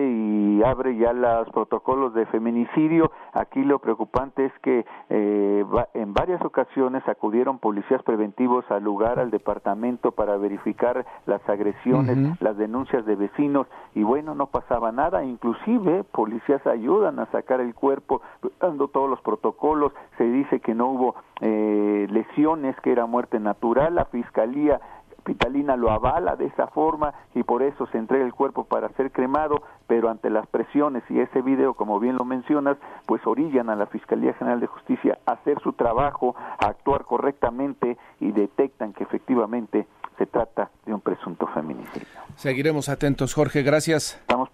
y 0.55 0.63
abre 0.63 0.95
ya 0.95 1.11
los 1.11 1.49
protocolos 1.49 2.13
de 2.13 2.25
feminicidio. 2.27 3.11
Aquí 3.33 3.63
lo 3.63 3.79
preocupante 3.79 4.45
es 4.45 4.53
que 4.61 4.85
eh, 5.09 5.65
en 5.93 6.13
varias 6.13 6.41
ocasiones 6.43 7.03
acudieron 7.07 7.59
policías 7.59 8.01
preventivos 8.03 8.63
al 8.71 8.83
lugar, 8.83 9.19
al 9.19 9.31
departamento, 9.31 10.11
para 10.11 10.37
verificar 10.37 11.05
las 11.25 11.47
agresiones, 11.49 12.39
las 12.41 12.57
denuncias 12.57 13.05
de 13.05 13.15
vecinos, 13.15 13.67
y 13.93 14.03
bueno, 14.03 14.35
no 14.35 14.47
pasaba 14.47 14.91
nada. 14.91 15.23
Inclusive, 15.23 16.03
policías 16.05 16.65
ayudan 16.67 17.19
a 17.19 17.25
sacar 17.27 17.59
el 17.59 17.73
cuerpo, 17.73 18.21
dando 18.59 18.87
todos 18.87 19.09
los 19.09 19.21
protocolos. 19.21 19.91
Se 20.17 20.23
dice 20.23 20.59
que 20.61 20.73
no 20.73 20.87
hubo 20.87 21.15
eh, 21.41 22.07
lesiones, 22.09 22.79
que 22.81 22.91
era 22.91 23.05
muerte 23.05 23.39
natural. 23.39 23.95
La 23.95 24.05
fiscalía 24.05 24.79
Pitalina 25.25 25.75
lo 25.75 25.91
avala 25.91 26.35
de 26.35 26.45
esa 26.45 26.67
forma 26.67 27.13
y 27.33 27.43
por 27.43 27.63
eso 27.63 27.87
se 27.87 27.97
entrega 27.97 28.23
el 28.23 28.33
cuerpo 28.33 28.63
para 28.65 28.89
ser 28.89 29.11
cremado, 29.11 29.63
pero 29.87 30.09
ante 30.09 30.29
las 30.29 30.47
presiones 30.47 31.03
y 31.09 31.19
ese 31.19 31.41
video, 31.41 31.73
como 31.73 31.99
bien 31.99 32.15
lo 32.15 32.25
mencionas, 32.25 32.77
pues 33.07 33.25
orillan 33.25 33.69
a 33.69 33.75
la 33.75 33.87
Fiscalía 33.87 34.33
General 34.35 34.59
de 34.59 34.67
Justicia 34.67 35.17
a 35.25 35.33
hacer 35.33 35.59
su 35.61 35.73
trabajo, 35.73 36.35
a 36.37 36.67
actuar 36.67 37.05
correctamente 37.05 37.97
y 38.19 38.31
detectan 38.31 38.93
que 38.93 39.03
efectivamente 39.03 39.87
se 40.17 40.25
trata 40.25 40.69
de 40.85 40.93
un 40.93 41.01
presunto 41.01 41.47
feminicidio. 41.47 42.07
Seguiremos 42.35 42.87
atentos, 42.87 43.33
Jorge, 43.33 43.63
gracias. 43.63 44.17
Estamos 44.21 44.44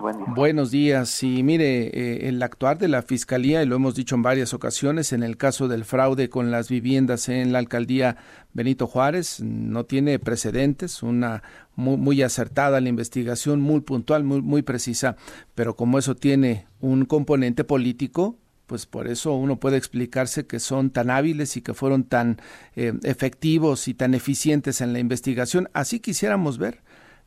buen 0.00 0.18
día. 0.18 0.26
Buenos 0.34 0.70
días. 0.70 1.22
Y 1.22 1.42
mire, 1.42 1.88
eh, 1.88 2.28
el 2.28 2.42
actuar 2.42 2.78
de 2.78 2.88
la 2.88 3.02
Fiscalía, 3.02 3.62
y 3.62 3.66
lo 3.66 3.76
hemos 3.76 3.94
dicho 3.94 4.14
en 4.14 4.22
varias 4.22 4.52
ocasiones, 4.54 5.12
en 5.12 5.22
el 5.22 5.36
caso 5.36 5.68
del 5.68 5.84
fraude 5.84 6.28
con 6.28 6.50
las 6.50 6.68
viviendas 6.68 7.28
en 7.28 7.52
la 7.52 7.58
alcaldía 7.58 8.16
Benito 8.52 8.86
Juárez, 8.86 9.40
no 9.40 9.84
tiene 9.84 10.18
precedentes, 10.18 11.02
una 11.02 11.42
muy, 11.76 11.96
muy 11.96 12.22
acertada 12.22 12.80
la 12.80 12.88
investigación, 12.88 13.60
muy 13.60 13.80
puntual, 13.80 14.24
muy, 14.24 14.42
muy 14.42 14.62
precisa, 14.62 15.16
pero 15.54 15.76
como 15.76 15.98
eso 15.98 16.16
tiene 16.16 16.66
un 16.80 17.04
componente 17.04 17.64
político, 17.64 18.36
pues 18.66 18.86
por 18.86 19.08
eso 19.08 19.34
uno 19.34 19.58
puede 19.58 19.76
explicarse 19.76 20.46
que 20.46 20.60
son 20.60 20.90
tan 20.90 21.10
hábiles 21.10 21.56
y 21.56 21.60
que 21.60 21.74
fueron 21.74 22.04
tan 22.04 22.40
eh, 22.76 22.92
efectivos 23.02 23.88
y 23.88 23.94
tan 23.94 24.14
eficientes 24.14 24.80
en 24.80 24.92
la 24.92 25.00
investigación. 25.00 25.68
Así 25.72 25.98
quisiéramos 25.98 26.56
ver 26.56 26.80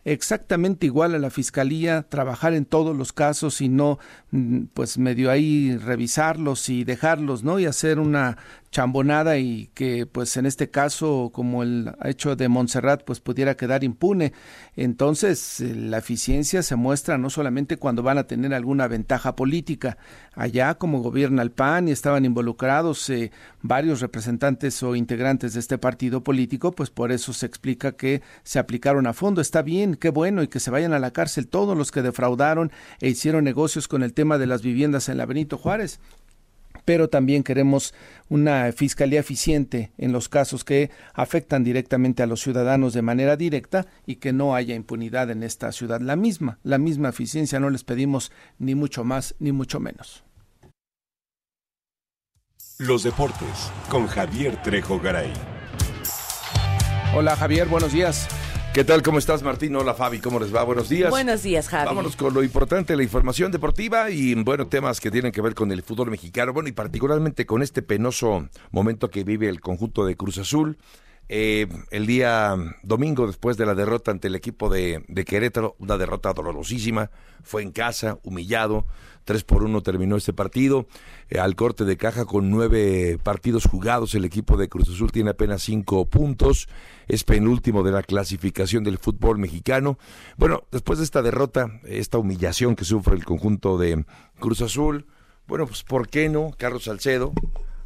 exactamente 0.06 0.86
igual 0.86 1.16
a 1.16 1.20
la 1.20 1.30
fiscalía, 1.30 2.04
trabajar 2.04 2.54
en 2.54 2.66
todos 2.66 2.96
los 2.96 3.14
casos 3.14 3.62
y 3.62 3.70
no, 3.70 4.00
mm, 4.32 4.64
pues 4.74 4.98
medio 4.98 5.32
ahí 5.32 5.78
revisarlos 5.78 6.70
y 6.70 6.84
dejarlos, 6.84 7.44
¿no? 7.44 7.60
Y 7.60 7.66
hacer 7.66 8.00
una 8.00 8.38
chambonada 8.74 9.38
y 9.38 9.70
que 9.76 10.08
pues 10.08 10.36
en 10.36 10.48
este 10.48 10.72
caso 10.72 11.30
como 11.32 11.62
el 11.62 11.94
hecho 12.04 12.36
de 12.36 12.50
Montserrat 12.50 13.04
pues 13.04 13.22
pudiera 13.22 13.56
quedar 13.56 13.84
impune. 13.84 14.34
Entonces 14.76 15.62
eh, 15.62 15.76
la 15.76 16.00
eficiencia 16.00 16.64
se 16.64 16.76
muestra 16.76 17.18
no 17.20 17.30
solamente 17.30 17.78
cuando 17.78 18.02
van 18.02 18.18
a 18.18 18.26
tener 18.26 18.54
alguna 18.54 18.88
ventaja 18.88 19.36
política. 19.36 19.98
Allá 20.34 20.74
como 20.74 21.02
gobierna 21.02 21.44
el 21.44 21.52
PAN 21.52 21.88
y 21.88 21.92
estaban 21.92 22.26
involucrados 22.26 23.10
eh, 23.12 23.32
varios 23.62 24.02
representantes 24.02 24.82
o 24.82 24.96
integrantes 24.96 25.54
de 25.54 25.60
este 25.60 25.78
partido 25.78 26.24
político, 26.24 26.72
pues 26.72 26.90
por 26.90 27.12
eso 27.12 27.32
se 27.32 27.46
explica 27.46 27.92
que 27.92 28.24
se 28.42 28.58
aplicaron 28.58 29.06
a 29.06 29.14
fondo. 29.14 29.40
Está 29.40 29.62
bien, 29.62 29.96
qué 29.96 30.10
bueno 30.10 30.42
y 30.42 30.48
que 30.48 30.60
se 30.60 30.72
vayan 30.72 30.94
a 30.94 31.00
la 31.00 31.12
cárcel 31.12 31.48
todos 31.48 31.78
los 31.78 31.92
que 31.92 32.02
defraudaron 32.02 32.72
e 33.00 33.10
hicieron 33.10 33.44
negocios 33.44 33.88
con 33.88 34.02
el 34.02 34.14
tema 34.14 34.40
de 34.40 34.48
las 34.48 34.64
viviendas 34.64 35.10
en 35.10 35.18
la 35.18 35.28
Benito 35.28 35.60
Juárez 35.60 36.00
pero 36.86 37.10
también 37.10 37.44
queremos 37.44 37.94
una 38.30 38.72
fiscalía 38.72 39.20
eficiente 39.20 39.92
en 39.98 40.12
los 40.12 40.30
casos 40.30 40.64
que 40.64 40.92
afectan 41.14 41.64
directamente 41.64 42.24
a 42.24 42.28
los 42.28 42.42
ciudadanos 42.42 42.94
de 42.94 43.02
manera 43.02 43.38
directa 43.38 43.86
y 44.06 44.16
que 44.16 44.34
no 44.34 44.56
haya 44.56 44.76
impunidad 44.76 45.30
en 45.32 45.44
esta 45.44 45.72
ciudad. 45.72 46.02
La 46.02 46.16
misma, 46.16 46.60
la 46.64 46.78
misma 46.78 47.10
eficiencia 47.10 47.60
no 47.60 47.70
les 47.70 47.84
pedimos 47.84 48.32
ni 48.60 48.76
mucho 48.76 49.04
más 49.04 49.36
ni 49.40 49.52
mucho 49.52 49.80
menos. 49.80 50.24
Los 52.80 53.04
deportes 53.04 53.72
con 53.90 54.08
Javier 54.08 54.62
Trejo 54.64 55.00
Garay. 55.00 55.32
Hola 57.16 57.36
Javier, 57.36 57.68
buenos 57.68 57.94
días. 57.94 58.28
¿Qué 58.74 58.84
tal? 58.84 59.04
¿Cómo 59.04 59.20
estás, 59.20 59.44
Martín? 59.44 59.76
Hola, 59.76 59.94
Fabi. 59.94 60.18
¿Cómo 60.18 60.40
les 60.40 60.54
va? 60.54 60.64
Buenos 60.64 60.90
días. 60.90 61.12
Buenos 61.12 61.44
días, 61.44 61.70
Javi. 61.70 61.86
Vámonos 61.86 62.16
con 62.16 62.34
lo 62.34 62.42
importante, 62.42 62.96
la 62.96 63.04
información 63.04 63.52
deportiva 63.52 64.10
y, 64.10 64.34
bueno, 64.34 64.66
temas 64.66 65.00
que 65.00 65.12
tienen 65.12 65.32
que 65.32 65.42
ver 65.42 65.54
con 65.54 65.72
el 65.72 65.84
fútbol 65.84 66.10
mexicano, 66.10 66.54
bueno, 66.54 66.70
y 66.70 66.72
particularmente 66.72 67.46
con 67.46 67.62
este 67.62 67.84
penoso 67.84 68.50
momento 68.72 69.12
que 69.12 69.24
vive 69.24 69.48
el 69.48 69.62
conjunto 69.62 70.06
de 70.06 70.16
Cruz 70.16 70.40
Azul. 70.40 70.80
Eh, 71.30 71.68
el 71.92 72.08
día 72.08 72.56
domingo, 72.82 73.28
después 73.28 73.58
de 73.58 73.68
la 73.68 73.76
derrota 73.76 74.10
ante 74.10 74.28
el 74.28 74.34
equipo 74.34 74.70
de, 74.70 75.06
de 75.08 75.24
Querétaro, 75.24 75.76
una 75.78 76.00
derrota 76.00 76.34
dolorosísima, 76.34 77.12
fue 77.44 77.62
en 77.62 77.72
casa, 77.72 78.18
humillado, 78.24 78.88
3 79.24 79.44
por 79.44 79.64
1 79.64 79.82
terminó 79.82 80.16
este 80.16 80.34
partido. 80.34 80.88
Eh, 81.30 81.40
al 81.40 81.56
corte 81.56 81.86
de 81.86 81.98
caja 81.98 82.26
con 82.26 82.50
nueve 82.50 83.18
partidos 83.22 83.66
jugados, 83.66 84.16
el 84.16 84.26
equipo 84.26 84.58
de 84.58 84.70
Cruz 84.70 84.90
Azul 84.90 85.12
tiene 85.12 85.32
apenas 85.32 85.64
cinco 85.64 86.06
puntos. 86.06 86.68
Es 87.08 87.24
penúltimo 87.24 87.84
de 87.84 87.92
la 87.92 88.04
clasificación 88.04 88.84
del 88.84 88.98
fútbol 88.98 89.38
mexicano. 89.38 89.98
Bueno, 90.38 90.64
después 90.72 91.00
de 91.00 91.06
esta 91.06 91.22
derrota, 91.22 91.80
esta 91.84 92.18
humillación 92.18 92.76
que 92.76 92.86
sufre 92.86 93.16
el 93.16 93.26
conjunto 93.26 93.78
de 93.78 94.06
Cruz 94.40 94.62
Azul, 94.62 95.08
bueno, 95.48 95.68
pues 95.68 95.84
¿por 95.84 96.08
qué 96.08 96.30
no? 96.30 96.52
Carlos 96.58 96.86
Salcedo, 96.86 97.34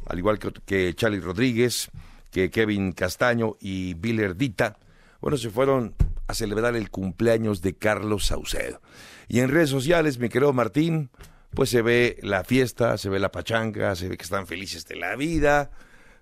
al 0.06 0.18
igual 0.18 0.38
que, 0.38 0.52
que 0.64 0.94
Charlie 0.94 1.20
Rodríguez, 1.20 1.90
que 2.30 2.50
Kevin 2.50 2.92
Castaño 2.92 3.56
y 3.60 3.94
Bill 3.94 4.36
Dita, 4.36 4.76
bueno, 5.20 5.36
se 5.36 5.50
fueron 5.50 5.94
a 6.28 6.34
celebrar 6.34 6.76
el 6.76 6.90
cumpleaños 6.90 7.62
de 7.62 7.74
Carlos 7.74 8.26
Saucedo. 8.26 8.80
Y 9.28 9.40
en 9.40 9.50
redes 9.50 9.70
sociales, 9.70 10.18
mi 10.18 10.28
querido 10.28 10.52
Martín, 10.52 11.10
pues 11.50 11.70
se 11.70 11.82
ve 11.82 12.18
la 12.22 12.44
fiesta, 12.44 12.98
se 12.98 13.08
ve 13.08 13.18
la 13.18 13.30
pachanga, 13.30 13.94
se 13.94 14.08
ve 14.08 14.16
que 14.16 14.24
están 14.24 14.46
felices 14.46 14.86
de 14.86 14.96
la 14.96 15.16
vida, 15.16 15.70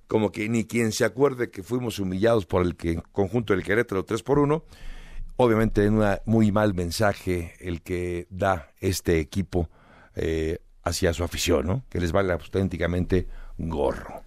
como 0.09 0.33
que 0.33 0.49
ni 0.49 0.67
quien 0.67 0.93
se 0.93 1.05
acuerde 1.05 1.51
que 1.51 1.63
fuimos 1.63 1.99
humillados 1.99 2.47
por 2.47 2.63
el 2.63 2.77
que, 2.77 3.01
conjunto 3.13 3.53
del 3.53 3.63
Querétaro 3.63 4.05
3 4.05 4.23
por 4.23 4.39
1. 4.39 4.65
Obviamente 5.37 5.85
en 5.85 5.95
un 5.99 6.17
muy 6.25 6.51
mal 6.51 6.75
mensaje 6.75 7.55
el 7.61 7.83
que 7.83 8.27
da 8.31 8.71
este 8.81 9.21
equipo 9.21 9.69
eh, 10.15 10.59
hacia 10.83 11.13
su 11.13 11.25
afición, 11.25 11.67
¿no? 11.67 11.85
Que 11.91 12.01
les 12.01 12.13
vale 12.13 12.33
auténticamente 12.33 13.29
gorro. 13.59 14.23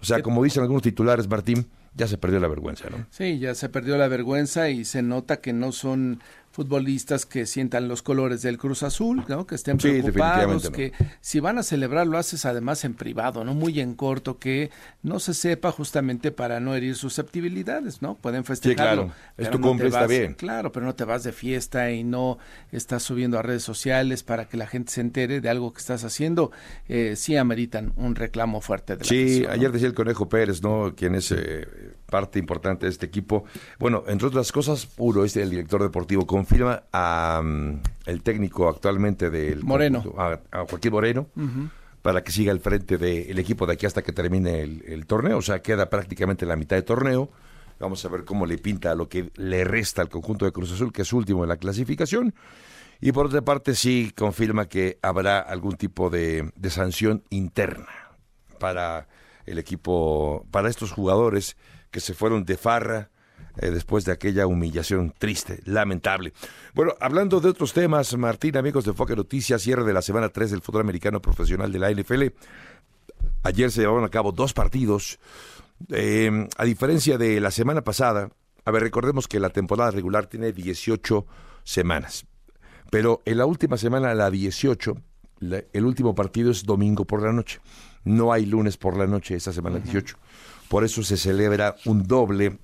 O 0.00 0.04
sea, 0.04 0.22
como 0.22 0.42
dicen 0.42 0.62
algunos 0.62 0.82
titulares, 0.82 1.28
Martín, 1.28 1.68
ya 1.94 2.06
se 2.06 2.18
perdió 2.18 2.40
la 2.40 2.48
vergüenza, 2.48 2.88
¿no? 2.90 3.06
Sí, 3.10 3.38
ya 3.38 3.54
se 3.54 3.68
perdió 3.68 3.96
la 3.98 4.08
vergüenza 4.08 4.70
y 4.70 4.84
se 4.84 5.02
nota 5.02 5.40
que 5.40 5.52
no 5.52 5.72
son 5.72 6.20
futbolistas 6.58 7.24
que 7.24 7.46
sientan 7.46 7.86
los 7.86 8.02
colores 8.02 8.42
del 8.42 8.58
Cruz 8.58 8.82
Azul, 8.82 9.24
¿no? 9.28 9.46
que 9.46 9.54
estén 9.54 9.78
preocupados, 9.78 10.70
que 10.70 10.92
si 11.20 11.38
van 11.38 11.56
a 11.56 11.62
celebrar 11.62 12.08
lo 12.08 12.18
haces 12.18 12.44
además 12.46 12.84
en 12.84 12.94
privado, 12.94 13.44
no 13.44 13.54
muy 13.54 13.78
en 13.78 13.94
corto, 13.94 14.40
que 14.40 14.72
no 15.04 15.20
se 15.20 15.34
sepa 15.34 15.70
justamente 15.70 16.32
para 16.32 16.58
no 16.58 16.74
herir 16.74 16.96
susceptibilidades, 16.96 18.02
¿no? 18.02 18.16
Pueden 18.16 18.44
festejarlo. 18.44 19.02
Sí, 19.04 19.08
claro, 19.08 19.14
es 19.36 19.50
tu 19.52 19.60
cumple, 19.60 19.86
está 19.86 20.08
bien. 20.08 20.34
Claro, 20.34 20.72
pero 20.72 20.84
no 20.84 20.96
te 20.96 21.04
vas 21.04 21.22
de 21.22 21.30
fiesta 21.30 21.92
y 21.92 22.02
no 22.02 22.38
estás 22.72 23.04
subiendo 23.04 23.38
a 23.38 23.42
redes 23.42 23.62
sociales 23.62 24.24
para 24.24 24.48
que 24.48 24.56
la 24.56 24.66
gente 24.66 24.90
se 24.90 25.00
entere 25.00 25.40
de 25.40 25.48
algo 25.48 25.72
que 25.72 25.78
estás 25.78 26.02
haciendo. 26.02 26.50
Eh, 26.88 27.14
sí 27.14 27.36
ameritan 27.36 27.92
un 27.94 28.16
reclamo 28.16 28.60
fuerte 28.60 28.96
de 28.96 29.04
la 29.04 29.08
Sí, 29.08 29.46
ayer 29.48 29.70
decía 29.70 29.86
el 29.86 29.94
Conejo 29.94 30.28
Pérez, 30.28 30.60
¿no? 30.60 30.92
Quien 30.96 31.14
es 31.14 31.30
eh, 31.30 31.68
parte 32.08 32.38
importante 32.38 32.86
de 32.86 32.90
este 32.90 33.06
equipo. 33.06 33.44
Bueno, 33.78 34.04
entre 34.06 34.28
otras 34.28 34.50
cosas, 34.50 34.86
Puro 34.86 35.24
es 35.24 35.36
el 35.36 35.50
director 35.50 35.82
deportivo 35.82 36.26
con 36.26 36.38
confirma 36.38 36.84
a 36.92 37.40
mm, 37.44 37.80
el 38.06 38.22
técnico 38.22 38.68
actualmente 38.68 39.30
del 39.30 39.64
Moreno, 39.64 40.14
a, 40.16 40.38
Joaquín 40.68 40.92
Moreno, 40.92 41.26
para 42.00 42.22
que 42.22 42.32
siga 42.32 42.52
al 42.52 42.60
frente 42.60 42.96
del 42.96 43.38
equipo 43.38 43.66
de 43.66 43.74
aquí 43.74 43.86
hasta 43.86 44.02
que 44.02 44.12
termine 44.12 44.62
el, 44.62 45.06
torneo. 45.06 45.38
O 45.38 45.42
sea, 45.42 45.60
queda 45.60 45.90
prácticamente 45.90 46.46
la 46.46 46.56
mitad 46.56 46.76
de 46.76 46.82
torneo. 46.82 47.30
Vamos 47.80 48.04
a 48.04 48.08
ver 48.08 48.24
cómo 48.24 48.46
le 48.46 48.58
pinta 48.58 48.94
lo 48.94 49.08
que 49.08 49.30
le 49.36 49.64
resta 49.64 50.02
al 50.02 50.08
conjunto 50.08 50.44
de 50.44 50.52
Cruz 50.52 50.72
Azul, 50.72 50.92
que 50.92 51.02
es 51.02 51.12
último 51.12 51.44
en 51.44 51.48
la 51.48 51.56
clasificación. 51.56 52.34
Y 53.00 53.12
por 53.12 53.26
otra 53.26 53.42
parte, 53.42 53.74
sí 53.74 54.12
confirma 54.16 54.66
que 54.66 54.98
habrá 55.02 55.38
algún 55.38 55.76
tipo 55.76 56.08
de, 56.08 56.50
de 56.56 56.70
sanción 56.70 57.22
interna 57.30 57.88
para 58.58 59.08
el 59.46 59.58
equipo, 59.58 60.46
para 60.50 60.68
estos 60.68 60.92
jugadores 60.92 61.56
que 61.90 62.00
se 62.00 62.14
fueron 62.14 62.44
de 62.44 62.56
farra 62.56 63.10
eh, 63.56 63.70
después 63.70 64.04
de 64.04 64.12
aquella 64.12 64.46
humillación 64.46 65.12
triste, 65.18 65.60
lamentable. 65.64 66.32
Bueno, 66.74 66.94
hablando 67.00 67.40
de 67.40 67.48
otros 67.48 67.72
temas, 67.72 68.16
Martín, 68.16 68.56
amigos 68.56 68.84
de 68.84 68.92
Foque 68.92 69.16
Noticias, 69.16 69.62
cierre 69.62 69.84
de 69.84 69.92
la 69.92 70.02
semana 70.02 70.28
3 70.28 70.52
del 70.52 70.62
fútbol 70.62 70.82
americano 70.82 71.20
profesional 71.20 71.72
de 71.72 71.78
la 71.78 71.90
NFL. 71.90 72.26
Ayer 73.42 73.70
se 73.70 73.80
llevaron 73.80 74.04
a 74.04 74.10
cabo 74.10 74.32
dos 74.32 74.52
partidos. 74.52 75.18
Eh, 75.90 76.48
a 76.56 76.64
diferencia 76.64 77.18
de 77.18 77.40
la 77.40 77.50
semana 77.50 77.82
pasada, 77.82 78.30
a 78.64 78.70
ver, 78.70 78.82
recordemos 78.82 79.26
que 79.26 79.40
la 79.40 79.50
temporada 79.50 79.90
regular 79.90 80.26
tiene 80.26 80.52
18 80.52 81.26
semanas. 81.64 82.26
Pero 82.90 83.22
en 83.24 83.38
la 83.38 83.46
última 83.46 83.76
semana, 83.76 84.14
la 84.14 84.30
18, 84.30 84.96
el 85.72 85.84
último 85.84 86.14
partido 86.14 86.50
es 86.50 86.64
domingo 86.64 87.04
por 87.04 87.22
la 87.22 87.32
noche. 87.32 87.60
No 88.04 88.32
hay 88.32 88.46
lunes 88.46 88.76
por 88.76 88.96
la 88.96 89.06
noche 89.06 89.34
esa 89.34 89.52
semana 89.52 89.78
18. 89.78 90.16
Por 90.68 90.84
eso 90.84 91.02
se 91.02 91.16
celebra 91.16 91.76
un 91.86 92.06
doble 92.06 92.58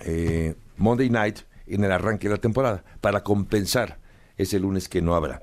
eh, 0.00 0.54
Monday 0.76 1.10
Night 1.10 1.40
en 1.66 1.84
el 1.84 1.92
arranque 1.92 2.28
de 2.28 2.34
la 2.34 2.40
temporada, 2.40 2.84
para 3.00 3.22
compensar 3.22 3.98
ese 4.36 4.58
lunes 4.58 4.88
que 4.88 5.02
no 5.02 5.14
habrá. 5.14 5.42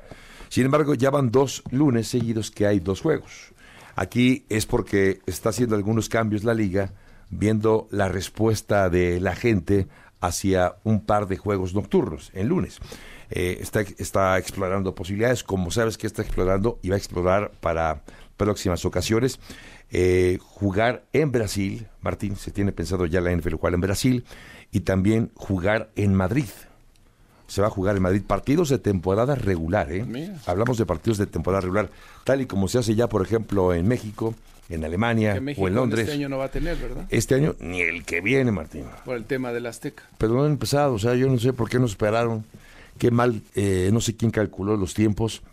Sin 0.50 0.66
embargo, 0.66 0.94
ya 0.94 1.10
van 1.10 1.32
dos 1.32 1.64
lunes 1.70 2.08
seguidos 2.08 2.50
que 2.50 2.66
hay 2.66 2.80
dos 2.80 3.02
juegos. 3.02 3.54
Aquí 3.96 4.46
es 4.50 4.66
porque 4.66 5.20
está 5.26 5.50
haciendo 5.50 5.76
algunos 5.76 6.10
cambios 6.10 6.44
la 6.44 6.54
liga, 6.54 6.94
viendo 7.30 7.88
la 7.92 8.10
respuesta 8.10 8.90
de 8.90 9.20
la 9.20 9.36
gente 9.36 9.88
hacia 10.22 10.76
un 10.84 11.06
par 11.06 11.28
de 11.28 11.38
juegos 11.38 11.74
nocturnos 11.74 12.32
en 12.34 12.48
lunes. 12.48 12.80
Eh, 13.30 13.58
está, 13.62 13.82
está 13.82 14.38
explorando 14.38 14.96
posibilidades, 14.96 15.44
como 15.44 15.72
sabes 15.72 15.98
que 15.98 16.08
está 16.08 16.22
explorando 16.22 16.80
y 16.82 16.90
va 16.90 16.96
a 16.96 17.00
explorar 17.00 17.52
para 17.60 18.04
próximas 18.38 18.86
ocasiones. 18.86 19.40
Eh, 19.92 20.40
jugar 20.42 21.06
en 21.14 21.32
Brasil, 21.32 21.88
Martín, 22.02 22.36
se 22.36 22.52
tiene 22.52 22.72
pensado 22.72 23.06
ya 23.06 23.22
la 23.22 23.32
NFL 23.32 23.56
jugar 23.56 23.74
en 23.74 23.82
Brasil 23.82 24.26
y 24.72 24.82
también 24.82 25.32
jugar 25.36 25.90
en 25.96 26.14
Madrid. 26.14 26.50
Se 27.48 27.62
va 27.62 27.68
a 27.68 27.70
jugar 27.70 27.96
en 27.96 28.02
Madrid 28.02 28.24
partidos 28.26 28.70
de 28.70 28.80
temporada 28.80 29.36
regular, 29.36 29.92
¿eh? 29.92 30.34
Hablamos 30.48 30.80
de 30.80 30.86
partidos 30.86 31.20
de 31.20 31.28
temporada 31.28 31.62
regular, 31.62 31.92
tal 32.24 32.42
y 32.42 32.48
como 32.48 32.68
se 32.68 32.80
hace 32.80 32.96
ya, 32.96 33.08
por 33.08 33.22
ejemplo, 33.22 33.72
en 33.74 33.88
México, 33.88 34.34
en 34.68 34.84
Alemania 34.84 35.40
o 35.58 35.68
en 35.68 35.76
Londres. 35.76 36.06
Este 36.06 36.14
año 36.14 36.28
no 36.28 36.40
va 36.40 36.46
a 36.46 36.52
tener, 36.52 36.76
¿verdad? 36.78 37.06
Este 37.12 37.36
año 37.36 37.56
ni 37.60 37.82
el 37.82 38.04
que 38.04 38.22
viene, 38.22 38.52
Martín. 38.52 38.86
Por 39.06 39.16
el 39.16 39.26
tema 39.26 39.54
del 39.54 39.68
Azteca. 39.68 40.04
Pero 40.18 40.34
no 40.34 40.44
han 40.44 40.52
empezado, 40.52 40.94
o 40.94 41.00
sea, 41.00 41.14
yo 41.14 41.30
no 41.30 41.38
sé 41.38 41.54
por 41.54 41.70
qué 41.70 41.78
no 41.78 41.86
esperaron. 41.86 42.44
Qué 42.98 43.12
mal, 43.12 43.42
eh, 43.56 43.90
no 43.94 44.02
sé 44.02 44.16
quién 44.16 44.32
calculó 44.32 44.76
los 44.76 44.94
tiempos. 44.94 45.44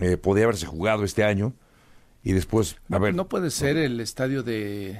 Eh, 0.00 0.16
podía 0.16 0.44
haberse 0.44 0.66
jugado 0.66 1.04
este 1.04 1.22
año 1.22 1.52
y 2.24 2.32
después, 2.32 2.76
a 2.90 2.98
ver. 2.98 3.14
No 3.14 3.28
puede 3.28 3.50
ser 3.50 3.76
el 3.76 4.00
estadio 4.00 4.42
de, 4.42 4.98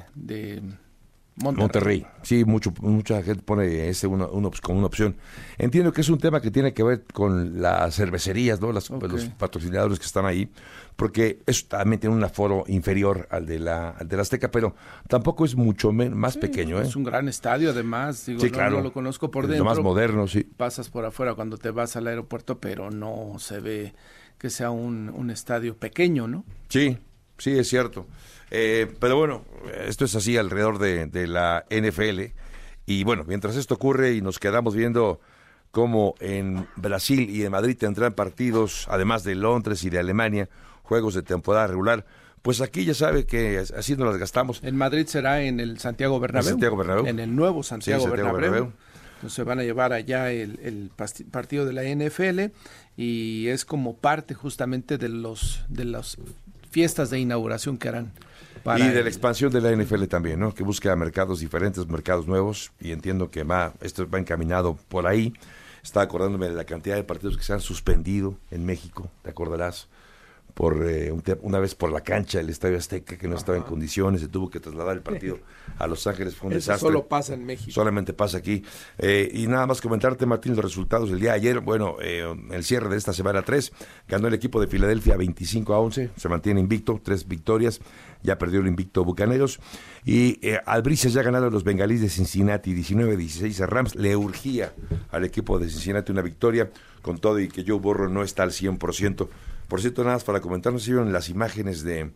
Monterrey. 1.36 2.06
Sí, 2.22 2.44
mucho, 2.44 2.72
mucha 2.80 3.20
gente 3.22 3.42
pone 3.42 3.88
ese 3.88 4.06
uno, 4.06 4.28
como 4.62 4.78
una 4.78 4.86
opción. 4.86 5.16
Entiendo 5.58 5.92
que 5.92 6.02
es 6.02 6.08
un 6.10 6.18
tema 6.18 6.40
que 6.40 6.50
tiene 6.50 6.72
que 6.74 6.84
ver 6.84 7.04
con 7.12 7.60
las 7.60 7.96
cervecerías, 7.96 8.60
¿no? 8.60 8.72
Las, 8.72 8.90
Los 8.90 9.24
patrocinadores 9.30 9.98
que 9.98 10.04
están 10.04 10.26
ahí, 10.26 10.48
porque 10.96 11.40
eso 11.46 11.66
también 11.66 11.98
tiene 11.98 12.14
un 12.14 12.22
aforo 12.22 12.64
inferior 12.68 13.26
al 13.30 13.46
de 13.46 13.58
la, 13.58 13.90
al 13.90 14.06
de 14.06 14.16
la 14.16 14.22
Azteca, 14.22 14.50
pero 14.50 14.76
tampoco 15.08 15.44
es 15.44 15.56
mucho 15.56 15.92
más 15.92 16.36
pequeño. 16.36 16.78
¿eh? 16.78 16.86
Es 16.86 16.94
un 16.94 17.04
gran 17.04 17.26
estadio, 17.28 17.70
además. 17.70 18.26
Digo, 18.26 18.40
sí, 18.40 18.50
claro. 18.50 18.76
No, 18.76 18.82
lo 18.82 18.92
conozco 18.92 19.30
por 19.30 19.46
dentro. 19.46 19.64
Lo 19.64 19.70
más 19.70 19.80
moderno, 19.80 20.28
sí. 20.28 20.44
Pasas 20.44 20.90
por 20.90 21.04
afuera 21.06 21.34
cuando 21.34 21.56
te 21.56 21.70
vas 21.70 21.96
al 21.96 22.06
aeropuerto, 22.06 22.58
pero 22.60 22.90
no 22.90 23.38
se 23.38 23.60
ve 23.60 23.94
que 24.38 24.50
sea 24.50 24.70
un, 24.70 25.08
un 25.08 25.30
estadio 25.30 25.76
pequeño, 25.76 26.28
¿no? 26.28 26.44
Sí, 26.68 26.98
sí, 27.38 27.58
es 27.58 27.68
cierto. 27.68 28.06
Eh, 28.50 28.86
pero 29.00 29.16
bueno, 29.16 29.44
esto 29.86 30.04
es 30.04 30.14
así 30.14 30.36
alrededor 30.36 30.78
de, 30.78 31.26
la 31.26 31.64
NFL. 31.70 32.32
Y 32.86 33.04
bueno, 33.04 33.24
mientras 33.26 33.56
esto 33.56 33.74
ocurre 33.74 34.14
y 34.14 34.20
nos 34.20 34.38
quedamos 34.38 34.74
viendo 34.74 35.20
cómo 35.70 36.14
en 36.20 36.68
Brasil 36.76 37.30
y 37.30 37.44
en 37.44 37.50
Madrid 37.50 37.76
tendrán 37.76 38.12
partidos, 38.12 38.86
además 38.88 39.24
de 39.24 39.34
Londres 39.34 39.82
y 39.84 39.90
de 39.90 39.98
Alemania, 39.98 40.48
juegos 40.82 41.14
de 41.14 41.22
temporada 41.22 41.66
regular, 41.66 42.06
pues 42.42 42.60
aquí 42.60 42.84
ya 42.84 42.94
sabe 42.94 43.24
que 43.24 43.58
así 43.58 43.96
nos 43.96 44.06
las 44.06 44.18
gastamos. 44.18 44.60
En 44.62 44.76
Madrid 44.76 45.06
será 45.06 45.42
en 45.42 45.60
el 45.60 45.78
Santiago 45.78 46.20
Bernabéu. 46.20 46.58
En 47.06 47.18
el 47.18 47.34
nuevo 47.34 47.62
Santiago, 47.62 48.06
Bernabéu. 48.06 48.70
Entonces 49.16 49.44
van 49.46 49.58
a 49.58 49.62
llevar 49.62 49.94
allá 49.94 50.30
el, 50.30 50.60
el, 50.62 50.90
partido 51.30 51.64
de 51.64 51.72
la 51.72 51.82
NFL 51.82 52.52
y 52.96 53.48
es 53.48 53.64
como 53.64 53.96
parte 53.96 54.34
justamente 54.34 54.98
de 54.98 55.08
los 55.08 55.64
de 55.68 55.86
las 55.86 56.18
fiestas 56.74 57.08
de 57.08 57.20
inauguración 57.20 57.78
que 57.78 57.88
harán 57.88 58.10
y 58.64 58.88
de 58.88 59.02
la 59.04 59.08
expansión 59.08 59.52
de 59.52 59.60
la 59.60 59.70
NFL 59.70 60.06
también, 60.06 60.40
¿no? 60.40 60.52
Que 60.52 60.64
busca 60.64 60.96
mercados 60.96 61.38
diferentes, 61.38 61.86
mercados 61.86 62.26
nuevos, 62.26 62.72
y 62.80 62.90
entiendo 62.90 63.30
que 63.30 63.44
va, 63.44 63.74
esto 63.80 64.08
va 64.10 64.18
encaminado 64.18 64.76
por 64.88 65.06
ahí. 65.06 65.34
Estaba 65.84 66.02
acordándome 66.02 66.48
de 66.48 66.54
la 66.54 66.64
cantidad 66.64 66.96
de 66.96 67.04
partidos 67.04 67.36
que 67.36 67.44
se 67.44 67.52
han 67.52 67.60
suspendido 67.60 68.36
en 68.50 68.66
México, 68.66 69.08
te 69.22 69.30
acordarás 69.30 69.86
por 70.54 70.88
eh, 70.88 71.12
una 71.42 71.58
vez 71.58 71.74
por 71.74 71.90
la 71.92 72.00
cancha 72.00 72.38
del 72.38 72.48
Estadio 72.48 72.78
Azteca 72.78 73.18
que 73.18 73.26
no 73.26 73.36
estaba 73.36 73.58
en 73.58 73.64
condiciones, 73.64 74.20
se 74.20 74.28
tuvo 74.28 74.48
que 74.48 74.60
trasladar 74.60 74.96
el 74.96 75.02
partido 75.02 75.40
a 75.78 75.86
Los 75.88 76.06
Ángeles, 76.06 76.36
fue 76.36 76.46
un 76.46 76.52
Eso 76.52 76.70
desastre. 76.70 76.88
Solo 76.88 77.08
pasa 77.08 77.34
en 77.34 77.44
México. 77.44 77.72
Solamente 77.72 78.12
pasa 78.12 78.38
aquí. 78.38 78.64
Eh, 78.98 79.28
y 79.32 79.48
nada 79.48 79.66
más 79.66 79.80
comentarte, 79.80 80.26
Martín, 80.26 80.54
los 80.54 80.64
resultados 80.64 81.10
del 81.10 81.18
día 81.18 81.30
de 81.30 81.36
ayer. 81.36 81.60
Bueno, 81.60 81.96
eh, 82.00 82.24
el 82.52 82.64
cierre 82.64 82.88
de 82.88 82.96
esta 82.96 83.12
semana 83.12 83.42
3, 83.42 83.72
ganó 84.08 84.28
el 84.28 84.34
equipo 84.34 84.60
de 84.60 84.68
Filadelfia 84.68 85.16
25 85.16 85.74
a 85.74 85.80
11, 85.80 86.10
se 86.16 86.28
mantiene 86.28 86.60
invicto, 86.60 87.00
tres 87.02 87.26
victorias, 87.26 87.80
ya 88.22 88.38
perdió 88.38 88.60
el 88.60 88.68
invicto 88.68 89.04
Bucaneros. 89.04 89.58
Y 90.04 90.38
eh, 90.46 90.60
Albrices 90.66 91.12
ya 91.12 91.22
ganaron 91.22 91.52
los 91.52 91.64
bengalíes 91.64 92.00
de 92.00 92.08
Cincinnati 92.08 92.74
19-16 92.74 93.60
a 93.60 93.66
Rams. 93.66 93.96
Le 93.96 94.14
urgía 94.14 94.72
al 95.10 95.24
equipo 95.24 95.58
de 95.58 95.68
Cincinnati 95.68 96.12
una 96.12 96.22
victoria, 96.22 96.70
con 97.02 97.18
todo 97.18 97.40
y 97.40 97.48
que 97.48 97.64
Joe 97.66 97.78
Borro 97.78 98.08
no 98.08 98.22
está 98.22 98.44
al 98.44 98.50
100% 98.50 99.28
Por 99.68 99.80
cierto, 99.80 100.02
nada 100.02 100.16
más 100.16 100.24
para 100.24 100.40
comentarnos 100.40 100.82
si 100.82 100.92
vieron 100.92 101.12
las 101.12 101.28
imágenes 101.28 101.82
de 101.82 102.12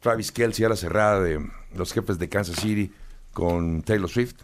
Travis 0.00 0.32
Kelsey 0.32 0.64
a 0.64 0.68
la 0.68 0.76
cerrada 0.76 1.20
de 1.20 1.44
los 1.74 1.92
jefes 1.92 2.18
de 2.18 2.28
Kansas 2.28 2.56
City 2.56 2.92
con 3.32 3.82
Taylor 3.82 4.08
Swift. 4.08 4.36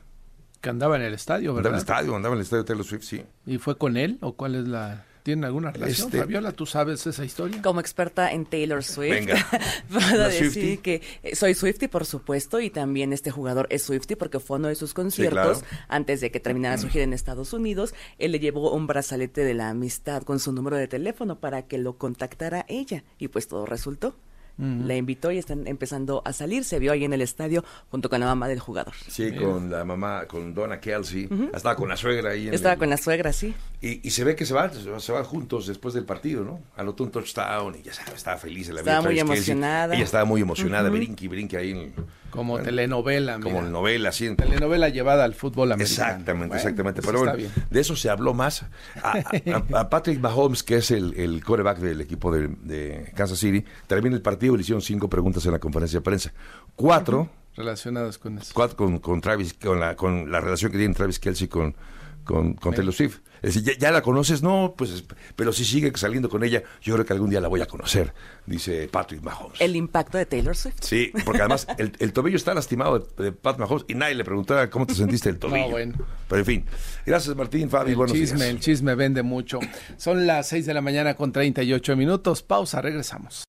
Que 0.61 0.71
andaba 0.71 0.97
en 0.97 1.03
el 1.03 1.15
estadio, 1.15 1.55
¿verdad? 1.55 1.73
Andaba 1.73 1.75
en 1.75 1.75
el 1.75 1.81
estadio, 1.81 2.17
andaba 2.17 2.35
en 2.35 2.39
el 2.39 2.45
estadio 2.45 2.65
Taylor 2.65 2.85
Swift, 2.85 3.03
sí. 3.03 3.25
¿Y 3.47 3.59
fue 3.59 3.77
con 3.77 3.97
él 3.97 4.19
o 4.21 4.35
cuál 4.35 4.55
es 4.55 4.69
la...? 4.69 5.05
¿Tienen 5.23 5.45
alguna 5.45 5.71
relación? 5.71 6.09
Este- 6.09 6.19
Fabiola, 6.19 6.53
¿tú 6.53 6.67
sabes 6.67 7.07
esa 7.07 7.25
historia? 7.25 7.63
Como 7.63 7.79
experta 7.81 8.33
en 8.33 8.45
Taylor 8.45 8.83
Swift, 8.83 9.11
Venga. 9.13 9.47
puedo 9.93 10.07
¿Una 10.15 10.29
decir 10.29 10.51
Swiftie? 10.51 10.79
que 10.79 11.03
eh, 11.23 11.37
soy 11.37 11.55
Swifty, 11.55 11.87
por 11.89 12.05
supuesto, 12.07 12.61
y 12.61 12.71
también 12.71 13.13
este 13.13 13.31
jugador 13.31 13.67
es 13.71 13.83
Swifty 13.85 14.17
porque 14.17 14.41
fue 14.41 14.59
uno 14.59 14.69
de 14.69 14.75
sus 14.75 14.95
conciertos 14.95 15.61
claro. 15.63 15.77
antes 15.89 16.21
de 16.21 16.31
que 16.33 16.41
terminara 16.41 16.77
su 16.79 16.89
gira 16.89 17.05
en 17.05 17.13
Estados 17.13 17.53
Unidos. 17.53 17.95
Él 18.19 18.33
le 18.33 18.41
llevó 18.41 18.73
un 18.75 18.87
brazalete 18.89 19.45
de 19.45 19.55
la 19.55 19.69
amistad 19.69 20.23
con 20.23 20.41
su 20.41 20.53
número 20.53 20.77
de 20.77 20.89
teléfono 20.89 21.39
para 21.39 21.63
que 21.63 21.79
lo 21.79 21.97
contactara 21.99 22.65
ella, 22.69 23.05
y 23.19 23.29
pues 23.29 23.47
todo 23.47 23.65
resultó. 23.65 24.17
La 24.63 24.95
invitó 24.97 25.33
y 25.33 25.39
están 25.39 25.67
empezando 25.67 26.23
a 26.25 26.33
salir. 26.33 26.65
Se 26.65 26.79
vio 26.79 26.93
ahí 26.93 27.05
en 27.05 27.13
el 27.13 27.21
estadio 27.21 27.65
junto 27.91 28.09
con 28.09 28.21
la 28.21 28.27
mamá 28.27 28.47
del 28.47 28.61
jugador. 28.61 28.95
Sí, 29.09 29.35
con 29.35 29.71
la 29.71 29.85
mamá, 29.85 30.27
con 30.29 30.55
Donna 30.55 30.79
Kelsey. 30.81 31.29
Estaba 31.53 31.75
con 31.75 31.89
la 31.89 31.97
suegra 31.97 32.31
ahí. 32.31 32.47
en 32.49 32.55
Estaba 32.55 32.75
el- 32.75 32.79
con 32.79 32.89
la 32.91 32.97
suegra, 32.97 33.33
sí. 33.33 33.55
Y, 33.81 34.07
y 34.07 34.11
se 34.11 34.23
ve 34.23 34.37
que 34.37 34.47
se 34.47 34.55
van, 34.55 34.71
se 35.01 35.13
van 35.13 35.25
juntos 35.25 35.67
después 35.67 35.95
del 35.95 36.05
partido, 36.05 36.45
¿no? 36.45 36.61
Anotó 36.77 37.03
un 37.05 37.11
touchdown 37.11 37.75
y 37.79 37.83
ya 37.83 37.93
sabes, 37.93 38.15
estaba 38.15 38.37
feliz 38.39 38.69
en 38.69 38.77
la 38.77 38.83
vida. 38.83 38.93
Estaba 38.93 39.09
muy 39.11 39.19
emocionada. 39.19 39.95
Ella 39.97 40.05
estaba 40.05 40.25
muy 40.25 40.41
emocionada, 40.41 40.89
brinque 40.91 41.25
y 41.25 41.29
brinque 41.29 41.57
ahí. 41.57 41.71
en- 41.73 41.95
Como 42.33 42.55
bueno, 42.55 42.65
telenovela, 42.65 43.39
Como 43.39 43.61
novela, 43.63 44.11
en- 44.21 44.37
Telenovela 44.37 44.89
llevada 44.89 45.23
al 45.25 45.35
fútbol 45.35 45.71
americano. 45.73 45.83
Exactamente, 46.11 46.49
Bueno, 46.49 46.55
exactamente. 46.57 47.01
eso 47.03 47.07
Pero 47.13 47.19
bueno, 47.25 47.51
de 47.71 47.81
eso 47.81 47.95
se 47.95 48.09
habló 48.11 48.33
más. 48.35 48.65
A, 49.03 49.19
a- 49.19 49.81
a 49.81 49.91
Patrick 49.91 50.19
Mahomes, 50.19 50.63
que 50.63 50.77
es 50.77 50.91
el, 50.91 51.13
el 51.15 51.45
quarterback 51.45 51.79
del 51.79 52.01
equipo 52.01 52.33
de, 52.35 52.49
de 52.49 53.13
Kansas 53.15 53.39
City, 53.39 53.65
termina 53.87 54.17
el 54.17 54.23
partido 54.23 54.55
y 54.55 54.57
le 54.57 54.63
hicieron 54.63 54.81
cinco 54.83 55.09
preguntas 55.11 55.45
en 55.47 55.53
la 55.53 55.59
conferencia 55.59 55.99
de 55.99 56.03
prensa. 56.03 56.33
Cuatro, 56.75 57.29
Relacionadas 57.55 58.17
con 58.17 58.39
eso. 58.39 58.53
cuatro 58.55 58.77
con, 58.79 58.99
con 58.99 59.21
Travis, 59.21 59.53
con 59.53 59.79
la, 59.79 59.95
con 59.95 60.33
la 60.33 60.41
relación 60.41 60.73
que 60.73 60.79
tiene 60.79 60.95
Travis 60.95 61.19
Kelsey 61.19 61.49
con, 61.49 61.77
con, 62.25 62.55
con 62.55 62.73
Taylor 62.75 62.95
Swift. 62.95 63.19
Es 63.43 63.55
decir, 63.55 63.63
¿ya, 63.75 63.79
ya 63.79 63.91
la 63.91 64.03
conoces? 64.03 64.43
No, 64.43 64.75
pues, 64.77 65.05
pero 65.37 65.53
si 65.53 65.65
sigue 65.65 65.91
saliendo 65.97 66.29
con 66.29 66.45
ella, 66.45 66.63
yo 66.81 66.95
creo 66.95 67.05
que 67.05 67.13
algún 67.13 67.29
día 67.31 67.41
la 67.41 67.49
voy 67.49 67.61
a 67.61 67.67
conocer, 67.67 68.15
dice 68.47 68.89
Patrick 68.89 69.23
Mahomes. 69.23 69.61
El 69.61 69.75
impacto 69.77 70.17
de 70.19 70.27
Taylor 70.27 70.57
Swift. 70.57 70.77
Sí, 70.81 71.13
porque 71.25 71.41
además 71.41 71.67
el, 71.79 71.93
el 71.99 72.13
tobillo 72.13 72.37
está 72.37 72.55
lastimado 72.55 72.99
de, 73.01 73.25
de 73.25 73.33
Pat 73.33 73.59
Mahomes 73.59 73.85
y 73.89 73.95
nadie 73.95 74.15
le 74.15 74.25
preguntaba 74.25 74.71
cómo 74.71 74.87
te 74.87 74.95
sentiste 74.95 75.29
el 75.29 75.39
tobillo. 75.41 75.65
No, 75.65 75.71
bueno. 75.71 75.95
Pero 76.29 76.39
en 76.41 76.47
fin, 76.47 76.65
gracias 77.05 77.35
Martín, 77.37 77.69
Fabi, 77.69 77.91
El 77.91 77.97
buenos 77.97 78.17
chisme, 78.17 78.39
días. 78.39 78.49
el 78.51 78.61
chisme 78.61 78.95
vende 78.95 79.23
mucho. 79.23 79.59
Son 79.97 80.27
las 80.27 80.49
6 80.49 80.65
de 80.67 80.75
la 80.75 80.81
mañana 80.81 81.15
con 81.15 81.33
38 81.33 81.97
minutos. 81.97 82.43
Pausa, 82.43 82.81
regresamos. 82.81 83.45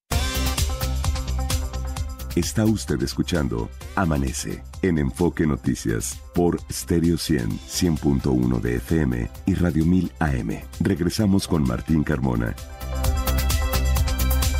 Está 2.35 2.65
usted 2.65 2.99
escuchando 3.03 3.69
Amanece 3.95 4.63
en 4.81 4.97
Enfoque 4.97 5.45
Noticias 5.45 6.19
por 6.33 6.59
Stereo 6.71 7.15
100, 7.15 7.59
100.1 7.59 8.59
de 8.59 8.75
FM 8.77 9.29
y 9.45 9.53
Radio 9.53 9.85
1000 9.85 10.11
AM. 10.17 10.49
Regresamos 10.79 11.47
con 11.47 11.61
Martín 11.61 12.03
Carmona. 12.03 12.55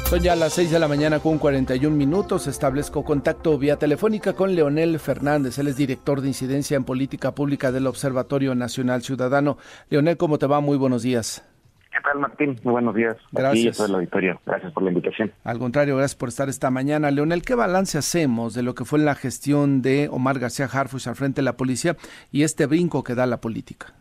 Son 0.08 0.22
ya 0.22 0.36
las 0.36 0.54
6 0.54 0.70
de 0.70 0.78
la 0.78 0.88
mañana 0.88 1.20
con 1.20 1.40
41 1.40 1.96
minutos. 1.96 2.46
Establezco 2.46 3.04
contacto 3.04 3.58
vía 3.58 3.78
telefónica 3.78 4.34
con 4.34 4.54
Leonel 4.54 5.00
Fernández. 5.00 5.58
Él 5.58 5.70
es 5.70 5.76
director 5.76 6.22
de 6.22 6.28
incidencia 6.28 6.78
en 6.78 6.84
política 6.84 7.34
pública 7.34 7.72
del 7.72 7.88
Observatorio 7.88 8.54
Nacional 8.54 9.02
Ciudadano. 9.02 9.58
Leonel, 9.90 10.18
¿cómo 10.18 10.38
te 10.38 10.46
va? 10.46 10.60
Muy 10.60 10.78
buenos 10.78 11.02
días. 11.02 11.42
¿Qué 11.94 12.00
tal, 12.02 12.20
Martín? 12.20 12.56
Muy 12.64 12.72
buenos 12.72 12.96
días. 12.96 13.16
Gracias. 13.32 13.80
Y 13.80 13.84
a 13.84 13.86
el 13.86 13.96
auditorio. 13.96 14.42
Gracias 14.46 14.74
por 14.74 14.84
la 14.84 14.90
invitación. 14.90 15.32
Al 15.44 15.60
contrario, 15.60 15.96
gracias 15.96 16.16
por 16.16 16.30
estar 16.30 16.50
esta 16.50 16.72
mañana. 16.72 17.12
Leonel, 17.12 17.44
¿qué 17.44 17.54
balance 17.56 17.98
hacemos 18.00 18.56
de 18.56 18.64
lo 18.64 18.74
que 18.74 18.84
fue 18.84 18.98
la 19.00 19.14
gestión 19.16 19.82
de 19.84 20.10
Omar 20.12 20.40
García 20.40 20.66
Harfuch 20.66 21.08
al 21.08 21.16
frente 21.16 21.42
de 21.42 21.46
la 21.46 21.56
policía 21.56 21.96
y 22.32 22.44
este 22.44 22.66
brinco 22.66 23.04
que 23.04 23.14
da 23.14 23.26
la 23.28 23.40
política? 23.40 23.94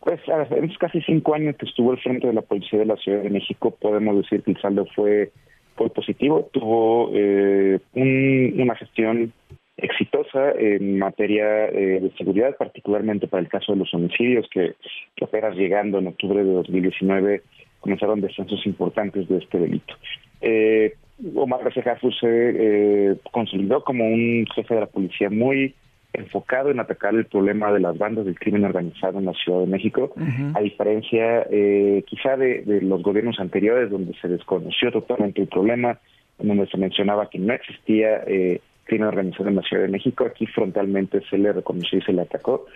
Pues 0.00 0.20
a 0.28 0.46
casi 0.78 1.00
cinco 1.02 1.34
años 1.34 1.56
que 1.56 1.66
estuvo 1.66 1.90
al 1.92 1.98
frente 1.98 2.26
de 2.28 2.32
la 2.32 2.42
Policía 2.42 2.78
de 2.78 2.86
la 2.86 2.96
Ciudad 2.96 3.22
de 3.22 3.30
México, 3.30 3.74
podemos 3.80 4.16
decir 4.18 4.42
que 4.44 4.52
el 4.52 4.60
saldo 4.60 4.86
fue, 4.94 5.32
fue 5.74 5.90
positivo. 5.90 6.48
Tuvo 6.52 7.10
eh, 7.12 7.80
un- 7.94 8.60
una 8.60 8.76
gestión 8.76 9.32
exitosa 9.76 10.52
en 10.52 10.98
materia 10.98 11.66
eh, 11.66 12.00
de 12.00 12.10
seguridad, 12.16 12.56
particularmente 12.56 13.28
para 13.28 13.42
el 13.42 13.48
caso 13.48 13.72
de 13.72 13.78
los 13.78 13.92
homicidios, 13.92 14.46
que, 14.50 14.74
que 15.14 15.24
apenas 15.24 15.54
llegando 15.54 15.98
en 15.98 16.06
octubre 16.08 16.42
de 16.42 16.52
2019 16.52 17.42
comenzaron 17.80 18.20
descensos 18.20 18.64
importantes 18.66 19.28
de 19.28 19.38
este 19.38 19.58
delito. 19.58 19.94
Eh, 20.40 20.94
Omar 21.34 21.62
García 21.64 21.92
Harfuch 21.92 22.18
se 22.20 22.26
eh, 22.28 23.16
consolidó 23.32 23.84
como 23.84 24.06
un 24.06 24.46
jefe 24.54 24.74
de 24.74 24.80
la 24.80 24.86
policía 24.86 25.30
muy 25.30 25.74
enfocado 26.12 26.70
en 26.70 26.80
atacar 26.80 27.14
el 27.14 27.26
problema 27.26 27.72
de 27.72 27.80
las 27.80 27.96
bandas 27.98 28.24
del 28.24 28.38
crimen 28.38 28.64
organizado 28.64 29.18
en 29.18 29.26
la 29.26 29.34
Ciudad 29.34 29.60
de 29.60 29.66
México, 29.66 30.14
a 30.54 30.60
diferencia 30.60 31.46
eh, 31.50 32.02
quizá 32.06 32.36
de, 32.36 32.62
de 32.62 32.80
los 32.80 33.02
gobiernos 33.02 33.38
anteriores 33.38 33.90
donde 33.90 34.14
se 34.20 34.28
desconoció 34.28 34.90
totalmente 34.90 35.42
el 35.42 35.48
problema, 35.48 35.98
en 36.38 36.48
donde 36.48 36.66
se 36.68 36.78
mencionaba 36.78 37.28
que 37.28 37.38
no 37.38 37.52
existía 37.52 38.22
eh, 38.26 38.60
crimen 38.86 39.08
organizado 39.08 39.48
en 39.48 39.56
la 39.56 39.62
Ciudad 39.62 39.82
de 39.82 39.88
México, 39.90 40.24
aquí 40.24 40.46
frontalmente 40.46 41.20
se 41.28 41.38
le 41.38 41.52
reconoció 41.52 41.98
y 41.98 42.02
se 42.02 42.12
le 42.12 42.22
atacó, 42.22 42.66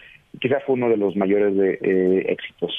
quizá 0.41 0.61
fue 0.61 0.75
uno 0.75 0.89
de 0.89 0.97
los 0.97 1.17
mayores 1.17 1.57
de, 1.57 1.79
eh, 1.83 2.27
éxitos. 2.29 2.73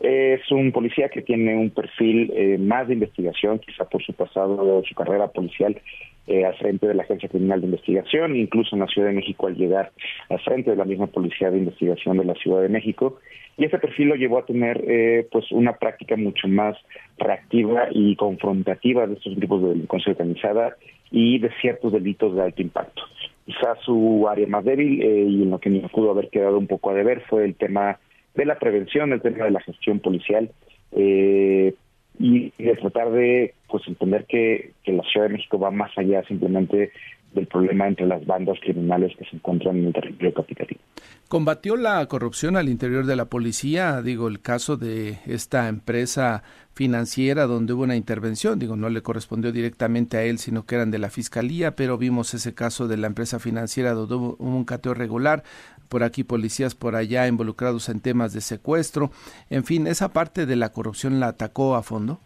Es 0.00 0.50
un 0.50 0.72
policía 0.72 1.08
que 1.08 1.22
tiene 1.22 1.56
un 1.56 1.70
perfil 1.70 2.30
eh, 2.34 2.58
más 2.58 2.86
de 2.88 2.94
investigación, 2.94 3.58
quizá 3.58 3.84
por 3.88 4.02
su 4.04 4.12
pasado, 4.12 4.82
su 4.86 4.94
carrera 4.94 5.28
policial 5.28 5.80
eh, 6.26 6.44
al 6.44 6.56
frente 6.56 6.88
de 6.88 6.94
la 6.94 7.04
Agencia 7.04 7.28
Criminal 7.28 7.60
de 7.60 7.66
Investigación, 7.66 8.34
incluso 8.34 8.74
en 8.74 8.80
la 8.80 8.88
Ciudad 8.88 9.08
de 9.08 9.14
México 9.14 9.46
al 9.46 9.54
llegar 9.54 9.92
al 10.28 10.40
frente 10.40 10.70
de 10.70 10.76
la 10.76 10.84
misma 10.84 11.06
Policía 11.06 11.50
de 11.50 11.58
Investigación 11.58 12.18
de 12.18 12.24
la 12.24 12.34
Ciudad 12.34 12.62
de 12.62 12.68
México. 12.68 13.18
Y 13.56 13.64
ese 13.64 13.78
perfil 13.78 14.08
lo 14.08 14.16
llevó 14.16 14.38
a 14.38 14.44
tener 14.44 14.84
eh, 14.86 15.26
pues 15.30 15.50
una 15.52 15.74
práctica 15.74 16.16
mucho 16.16 16.48
más 16.48 16.76
reactiva 17.16 17.88
y 17.92 18.16
confrontativa 18.16 19.06
de 19.06 19.14
estos 19.14 19.36
grupos 19.36 19.62
de 19.62 19.68
delincuencia 19.68 20.12
organizada 20.12 20.76
y 21.10 21.38
de 21.38 21.50
ciertos 21.60 21.92
delitos 21.92 22.34
de 22.34 22.42
alto 22.42 22.60
impacto. 22.60 23.02
Quizás 23.46 23.78
su 23.84 24.26
área 24.28 24.48
más 24.48 24.64
débil 24.64 25.00
eh, 25.00 25.26
y 25.28 25.42
en 25.44 25.50
lo 25.50 25.60
que 25.60 25.70
me 25.70 25.88
pudo 25.88 26.10
haber 26.10 26.28
quedado 26.28 26.58
un 26.58 26.66
poco 26.66 26.90
a 26.90 26.94
deber 26.94 27.22
fue 27.28 27.44
el 27.44 27.54
tema 27.54 28.00
de 28.36 28.44
la 28.44 28.58
prevención, 28.58 29.12
el 29.12 29.22
tema 29.22 29.44
de 29.44 29.50
la 29.50 29.60
gestión 29.60 30.00
policial 30.00 30.50
eh, 30.92 31.74
y, 32.18 32.52
y 32.58 32.62
de 32.62 32.76
tratar 32.76 33.10
de 33.10 33.54
pues 33.68 33.86
entender 33.88 34.24
que, 34.26 34.72
que 34.84 34.92
la 34.92 35.02
Ciudad 35.04 35.26
de 35.26 35.34
México 35.34 35.58
va 35.58 35.70
más 35.70 35.96
allá 35.96 36.22
simplemente 36.24 36.92
del 37.36 37.46
problema 37.46 37.86
entre 37.86 38.06
las 38.06 38.26
bandas 38.26 38.58
criminales 38.60 39.12
que 39.16 39.24
se 39.24 39.36
encuentran 39.36 39.76
en 39.76 39.86
el 39.86 39.92
territorio 39.92 40.34
capitalino. 40.34 40.80
¿Combatió 41.28 41.76
la 41.76 42.04
corrupción 42.06 42.56
al 42.56 42.68
interior 42.68 43.06
de 43.06 43.16
la 43.16 43.26
policía? 43.26 44.02
Digo, 44.02 44.26
el 44.28 44.40
caso 44.40 44.76
de 44.76 45.18
esta 45.26 45.68
empresa 45.68 46.42
financiera 46.72 47.46
donde 47.46 47.72
hubo 47.72 47.84
una 47.84 47.96
intervención, 47.96 48.58
digo, 48.58 48.76
no 48.76 48.88
le 48.88 49.02
correspondió 49.02 49.50
directamente 49.50 50.18
a 50.18 50.24
él, 50.24 50.38
sino 50.38 50.66
que 50.66 50.74
eran 50.74 50.90
de 50.90 50.98
la 50.98 51.10
fiscalía, 51.10 51.74
pero 51.74 51.96
vimos 51.96 52.34
ese 52.34 52.54
caso 52.54 52.86
de 52.86 52.96
la 52.96 53.06
empresa 53.06 53.38
financiera 53.38 53.92
donde 53.92 54.14
hubo 54.14 54.36
un 54.38 54.64
cateo 54.64 54.94
regular, 54.94 55.42
por 55.88 56.02
aquí 56.02 56.22
policías 56.22 56.74
por 56.74 56.96
allá 56.96 57.26
involucrados 57.26 57.88
en 57.88 58.00
temas 58.00 58.32
de 58.32 58.40
secuestro, 58.40 59.10
en 59.50 59.64
fin, 59.64 59.86
esa 59.86 60.12
parte 60.12 60.46
de 60.46 60.56
la 60.56 60.70
corrupción 60.70 61.18
la 61.18 61.28
atacó 61.28 61.76
a 61.76 61.82
fondo. 61.82 62.20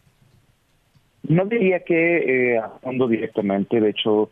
No 1.22 1.44
diría 1.44 1.80
que 1.84 2.54
eh, 2.54 2.58
a 2.58 2.70
fondo 2.82 3.06
directamente, 3.06 3.80
de 3.80 3.90
hecho, 3.90 4.30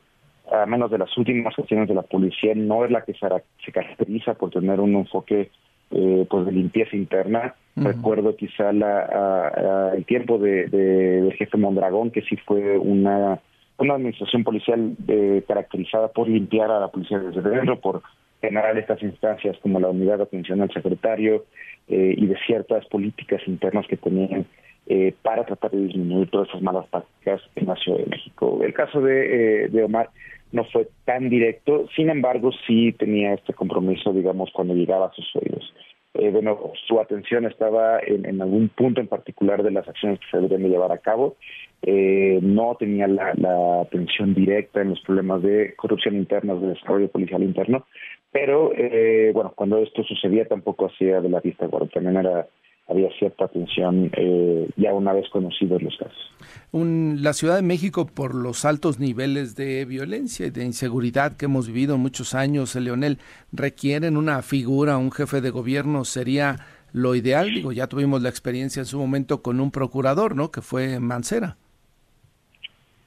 a 0.52 0.66
menos 0.66 0.90
de 0.90 0.98
las 0.98 1.16
últimas 1.16 1.54
gestiones 1.54 1.88
de 1.88 1.94
la 1.94 2.02
policía, 2.02 2.52
no 2.56 2.84
es 2.84 2.90
la 2.90 3.02
que 3.04 3.14
se, 3.14 3.26
ara- 3.26 3.42
se 3.64 3.72
caracteriza 3.72 4.34
por 4.34 4.50
tener 4.50 4.80
un 4.80 4.94
enfoque 4.96 5.50
eh, 5.90 6.26
pues 6.28 6.46
de 6.46 6.52
limpieza 6.52 6.96
interna. 6.96 7.54
Recuerdo 7.76 8.34
quizá 8.36 8.72
la, 8.72 8.98
a- 9.00 9.48
a- 9.48 9.94
el 9.94 10.04
tiempo 10.04 10.38
de, 10.38 10.66
de- 10.68 11.22
del 11.22 11.32
jefe 11.34 11.56
Mondragón, 11.56 12.10
que 12.10 12.22
sí 12.22 12.36
fue 12.44 12.76
una, 12.76 13.40
una 13.78 13.94
administración 13.94 14.42
policial 14.44 14.96
eh, 15.06 15.42
caracterizada 15.46 16.08
por 16.08 16.28
limpiar 16.28 16.70
a 16.70 16.80
la 16.80 16.88
policía 16.88 17.18
desde 17.20 17.40
dentro, 17.48 17.78
por 17.80 18.02
generar 18.40 18.76
estas 18.78 19.02
instancias 19.02 19.56
como 19.62 19.80
la 19.80 19.88
unidad 19.88 20.18
de 20.18 20.22
atención 20.24 20.60
al 20.62 20.72
secretario 20.72 21.44
eh, 21.88 22.14
y 22.16 22.26
de 22.26 22.36
ciertas 22.46 22.84
políticas 22.86 23.40
internas 23.46 23.86
que 23.88 23.96
tenían 23.96 24.46
eh, 24.86 25.12
para 25.22 25.44
tratar 25.44 25.70
de 25.70 25.82
disminuir 25.82 26.30
todas 26.30 26.48
esas 26.48 26.62
malas 26.62 26.86
prácticas 26.86 27.40
en 27.56 27.66
la 27.66 27.76
Ciudad 27.76 27.98
de 27.98 28.06
México. 28.06 28.60
El 28.62 28.72
caso 28.74 29.00
de, 29.00 29.64
eh, 29.64 29.68
de 29.68 29.84
Omar 29.84 30.08
no 30.52 30.64
fue 30.64 30.88
tan 31.04 31.28
directo, 31.28 31.86
sin 31.94 32.10
embargo 32.10 32.50
sí 32.66 32.92
tenía 32.92 33.34
este 33.34 33.54
compromiso, 33.54 34.12
digamos, 34.12 34.50
cuando 34.52 34.74
llegaba 34.74 35.06
a 35.06 35.12
sus 35.12 35.36
oídos. 35.36 35.74
Eh, 36.14 36.32
nuevo, 36.42 36.72
su 36.86 36.98
atención 37.00 37.44
estaba 37.44 38.00
en, 38.00 38.24
en 38.24 38.40
algún 38.40 38.70
punto 38.70 39.00
en 39.00 39.08
particular 39.08 39.62
de 39.62 39.70
las 39.70 39.86
acciones 39.86 40.18
que 40.18 40.26
se 40.30 40.36
deberían 40.38 40.62
de 40.62 40.70
llevar 40.70 40.90
a 40.90 40.98
cabo. 40.98 41.36
Eh, 41.82 42.40
no 42.42 42.76
tenía 42.78 43.06
la, 43.06 43.34
la 43.36 43.82
atención 43.82 44.34
directa 44.34 44.80
en 44.80 44.90
los 44.90 45.00
problemas 45.02 45.42
de 45.42 45.74
corrupción 45.76 46.16
interna, 46.16 46.54
de 46.54 46.68
desarrollo 46.68 47.08
policial 47.08 47.42
interno, 47.42 47.86
pero 48.32 48.72
eh, 48.74 49.30
bueno, 49.32 49.52
cuando 49.54 49.78
esto 49.78 50.02
sucedía 50.02 50.46
tampoco 50.46 50.86
hacía 50.86 51.20
de 51.20 51.28
la 51.28 51.40
vista 51.40 51.66
gorda, 51.66 51.88
también 51.88 52.16
era 52.16 52.46
había 52.88 53.10
cierta 53.18 53.44
atención 53.44 54.10
eh, 54.16 54.68
ya 54.76 54.94
una 54.94 55.12
vez 55.12 55.28
conocidos 55.28 55.82
los 55.82 55.96
casos. 55.96 56.34
la 56.72 57.32
Ciudad 57.34 57.56
de 57.56 57.62
México, 57.62 58.06
por 58.06 58.34
los 58.34 58.64
altos 58.64 58.98
niveles 58.98 59.54
de 59.56 59.84
violencia 59.84 60.46
y 60.46 60.50
de 60.50 60.64
inseguridad 60.64 61.36
que 61.36 61.44
hemos 61.44 61.68
vivido 61.68 61.98
muchos 61.98 62.34
años, 62.34 62.74
eh, 62.74 62.80
Leonel, 62.80 63.18
requieren 63.52 64.16
una 64.16 64.42
figura, 64.42 64.96
un 64.96 65.12
jefe 65.12 65.40
de 65.40 65.50
gobierno, 65.50 66.04
sería 66.04 66.56
lo 66.92 67.14
ideal. 67.14 67.52
Digo, 67.52 67.72
ya 67.72 67.86
tuvimos 67.86 68.22
la 68.22 68.30
experiencia 68.30 68.80
en 68.80 68.86
su 68.86 68.98
momento 68.98 69.42
con 69.42 69.60
un 69.60 69.70
procurador, 69.70 70.34
¿no? 70.34 70.50
Que 70.50 70.62
fue 70.62 70.98
Mancera. 70.98 71.56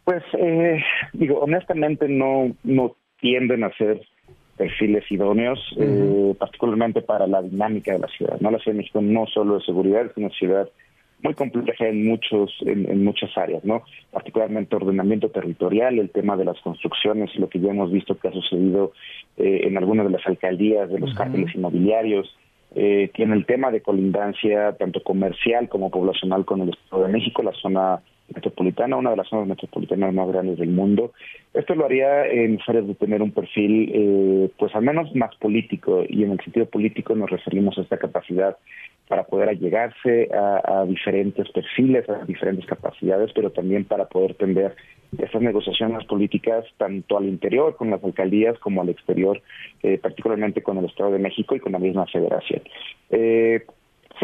Pues, 0.03 0.23
eh, 0.33 0.79
digo, 1.13 1.39
honestamente 1.39 2.07
no, 2.07 2.55
no 2.63 2.95
tienden 3.19 3.63
a 3.63 3.71
ser 3.77 4.01
perfiles 4.57 5.03
idóneos, 5.09 5.59
eh, 5.77 6.35
particularmente 6.37 7.01
para 7.01 7.27
la 7.27 7.41
dinámica 7.41 7.93
de 7.93 7.99
la 7.99 8.07
ciudad. 8.07 8.39
¿no? 8.39 8.51
La 8.51 8.59
Ciudad 8.59 8.75
de 8.75 8.79
México 8.79 9.01
no 9.01 9.25
solo 9.27 9.55
de 9.55 9.65
seguridad, 9.65 10.05
es 10.05 10.17
una 10.17 10.29
ciudad 10.29 10.69
muy 11.23 11.33
compleja 11.35 11.87
en 11.87 12.07
muchos 12.07 12.51
en, 12.61 13.03
muchas 13.03 13.37
áreas, 13.37 13.63
¿no? 13.63 13.83
Particularmente 14.11 14.75
ordenamiento 14.75 15.29
territorial, 15.29 15.99
el 15.99 16.09
tema 16.09 16.35
de 16.35 16.45
las 16.45 16.59
construcciones, 16.61 17.35
lo 17.35 17.47
que 17.47 17.59
ya 17.59 17.69
hemos 17.69 17.91
visto 17.91 18.17
que 18.17 18.27
ha 18.27 18.31
sucedido 18.31 18.91
eh, 19.37 19.61
en 19.65 19.77
algunas 19.77 20.07
de 20.07 20.13
las 20.13 20.25
alcaldías, 20.25 20.89
de 20.89 20.99
los 20.99 21.13
cárteles 21.13 21.53
inmobiliarios, 21.53 22.35
eh, 22.73 23.11
tiene 23.13 23.35
el 23.35 23.45
tema 23.45 23.69
de 23.69 23.81
colindancia 23.81 24.73
tanto 24.77 25.03
comercial 25.03 25.69
como 25.69 25.91
poblacional 25.91 26.45
con 26.45 26.61
el 26.61 26.69
Estado 26.69 27.03
de 27.03 27.11
México, 27.11 27.43
la 27.43 27.53
zona 27.53 28.01
metropolitana, 28.33 28.97
una 28.97 29.11
de 29.11 29.17
las 29.17 29.27
zonas 29.27 29.47
metropolitanas 29.47 30.13
más 30.13 30.27
grandes 30.27 30.57
del 30.57 30.69
mundo. 30.69 31.11
Esto 31.53 31.75
lo 31.75 31.85
haría 31.85 32.23
necesario 32.23 32.83
de 32.83 32.95
tener 32.95 33.21
un 33.21 33.31
perfil, 33.31 33.91
eh, 33.93 34.49
pues 34.57 34.73
al 34.75 34.83
menos 34.83 35.13
más 35.15 35.35
político, 35.35 36.03
y 36.07 36.23
en 36.23 36.31
el 36.31 36.39
sentido 36.39 36.65
político 36.65 37.15
nos 37.15 37.29
referimos 37.29 37.77
a 37.77 37.81
esta 37.81 37.97
capacidad 37.97 38.57
para 39.11 39.25
poder 39.25 39.49
allegarse 39.49 40.29
a, 40.33 40.85
diferentes 40.87 41.49
perfiles, 41.51 42.07
a 42.07 42.23
diferentes 42.23 42.65
capacidades, 42.65 43.31
pero 43.35 43.49
también 43.49 43.83
para 43.83 44.05
poder 44.05 44.35
tender 44.35 44.73
estas 45.17 45.41
negociaciones 45.41 46.05
políticas 46.05 46.63
tanto 46.77 47.17
al 47.17 47.25
interior 47.25 47.75
con 47.75 47.89
las 47.89 48.01
alcaldías 48.01 48.57
como 48.59 48.81
al 48.81 48.87
exterior, 48.87 49.41
eh, 49.83 49.97
particularmente 49.97 50.63
con 50.63 50.77
el 50.77 50.85
Estado 50.85 51.11
de 51.11 51.19
México 51.19 51.55
y 51.55 51.59
con 51.59 51.73
la 51.73 51.79
misma 51.79 52.05
federación. 52.05 52.61
Eh, 53.09 53.65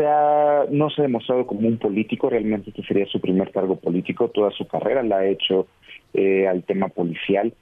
no 0.01 0.89
se 0.89 1.01
ha 1.01 1.03
demostrado 1.03 1.45
como 1.47 1.67
un 1.67 1.77
político, 1.77 2.29
realmente 2.29 2.69
este 2.69 2.83
sería 2.83 3.05
su 3.07 3.19
primer 3.19 3.51
cargo 3.51 3.77
político, 3.77 4.29
toda 4.29 4.51
su 4.51 4.67
carrera 4.67 5.03
la 5.03 5.17
ha 5.17 5.25
hecho 5.25 5.67
eh, 6.13 6.47
al 6.47 6.63
tema 6.63 6.89
policial. 6.89 7.53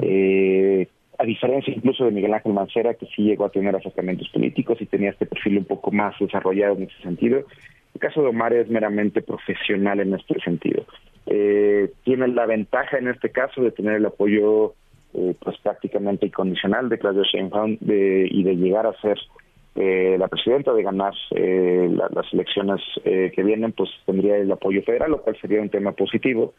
eh, 0.00 0.88
a 1.18 1.24
diferencia 1.24 1.72
incluso 1.72 2.04
de 2.04 2.10
Miguel 2.10 2.34
Ángel 2.34 2.52
Mancera, 2.52 2.94
que 2.94 3.06
sí 3.06 3.22
llegó 3.22 3.44
a 3.44 3.50
tener 3.50 3.76
acercamientos 3.76 4.28
políticos 4.30 4.78
y 4.80 4.86
tenía 4.86 5.10
este 5.10 5.26
perfil 5.26 5.58
un 5.58 5.64
poco 5.64 5.92
más 5.92 6.14
desarrollado 6.18 6.76
en 6.76 6.84
ese 6.84 7.02
sentido. 7.02 7.44
El 7.94 8.00
caso 8.00 8.22
de 8.22 8.28
Omar 8.28 8.52
es 8.52 8.68
meramente 8.68 9.22
profesional 9.22 10.00
en 10.00 10.14
este 10.14 10.40
sentido. 10.40 10.84
Eh, 11.26 11.92
tiene 12.04 12.26
la 12.28 12.46
ventaja 12.46 12.98
en 12.98 13.08
este 13.08 13.30
caso 13.30 13.62
de 13.62 13.70
tener 13.70 13.94
el 13.94 14.06
apoyo 14.06 14.74
eh, 15.14 15.34
pues 15.38 15.58
prácticamente 15.58 16.26
incondicional 16.26 16.88
de 16.88 16.98
Claudio 16.98 17.22
Sheinbaum 17.22 17.76
de, 17.80 18.26
y 18.30 18.42
de 18.42 18.56
llegar 18.56 18.86
a 18.86 19.00
ser 19.00 19.18
eh, 19.74 20.16
la 20.18 20.28
presidenta 20.28 20.74
de 20.74 20.82
ganar 20.82 21.14
eh, 21.30 21.88
las 21.90 22.30
elecciones 22.32 22.82
eh, 23.04 23.32
que 23.34 23.42
vienen, 23.42 23.72
pues 23.72 23.88
tendría 24.04 24.36
el 24.36 24.52
apoyo 24.52 24.82
federal, 24.82 25.12
lo 25.12 25.22
cual 25.22 25.36
sería 25.40 25.62
un 25.62 25.70
tema 25.70 25.92
positivo. 25.92 26.54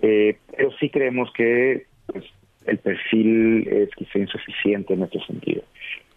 pero 0.00 0.70
sí 0.78 0.90
creemos 0.90 1.32
que 1.32 1.86
pues, 2.06 2.24
el 2.66 2.78
perfil 2.78 3.66
es 3.66 3.88
quizá 3.96 4.18
insuficiente 4.18 4.92
en 4.92 5.04
este 5.04 5.20
sentido. 5.24 5.62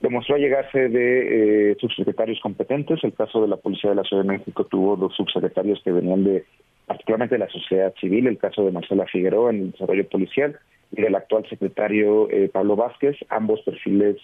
Demostró 0.02 0.36
llegarse 0.36 0.90
de 0.90 1.78
subsecretarios 1.80 2.42
competentes. 2.42 3.02
El 3.04 3.14
caso 3.14 3.42
de 3.42 3.48
la 3.48 3.56
Policía 3.56 3.92
de 3.92 3.96
la 3.96 4.04
Ciudad 4.04 4.24
de 4.24 4.34
México 4.38 4.66
tuvo 4.66 4.98
dos 4.98 5.16
subsecretarios 5.16 5.82
que 5.82 5.94
venían 5.94 6.26
de 6.26 6.44
particularmente 6.86 7.36
de 7.36 7.40
la 7.40 7.50
sociedad 7.50 7.94
civil, 8.02 8.28
el 8.28 8.38
caso 8.38 8.66
de 8.66 8.74
Marcela 8.74 9.06
Figueroa 9.06 9.52
en 9.52 9.60
el 9.60 9.72
desarrollo 9.72 10.06
policial 10.10 10.60
y 10.92 11.02
del 11.02 11.16
actual 11.16 11.48
secretario 11.50 12.28
Pablo 12.52 12.76
Vázquez, 12.76 13.16
ambos 13.30 13.62
perfiles 13.62 14.18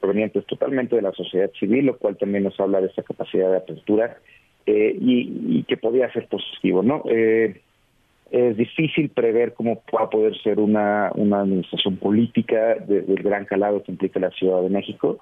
provenientes 0.00 0.44
totalmente 0.46 0.96
de 0.96 1.02
la 1.02 1.12
sociedad 1.12 1.50
civil, 1.58 1.86
lo 1.86 1.98
cual 1.98 2.16
también 2.16 2.44
nos 2.44 2.58
habla 2.60 2.80
de 2.80 2.88
esa 2.88 3.02
capacidad 3.02 3.50
de 3.50 3.56
apertura 3.56 4.18
eh, 4.66 4.96
y, 4.98 5.62
que 5.64 5.76
podía 5.76 6.10
ser 6.12 6.26
positivo, 6.26 6.82
¿no? 6.82 7.02
Eh, 7.10 7.60
es 8.30 8.56
difícil 8.56 9.10
prever 9.10 9.52
cómo 9.52 9.82
va 9.94 10.04
a 10.04 10.10
poder 10.10 10.36
ser 10.42 10.58
una, 10.58 11.12
una 11.14 11.40
administración 11.40 11.96
política 11.96 12.76
del 12.76 13.22
gran 13.22 13.44
calado 13.44 13.82
que 13.82 13.92
implica 13.92 14.18
la 14.18 14.30
Ciudad 14.30 14.62
de 14.62 14.70
México. 14.70 15.18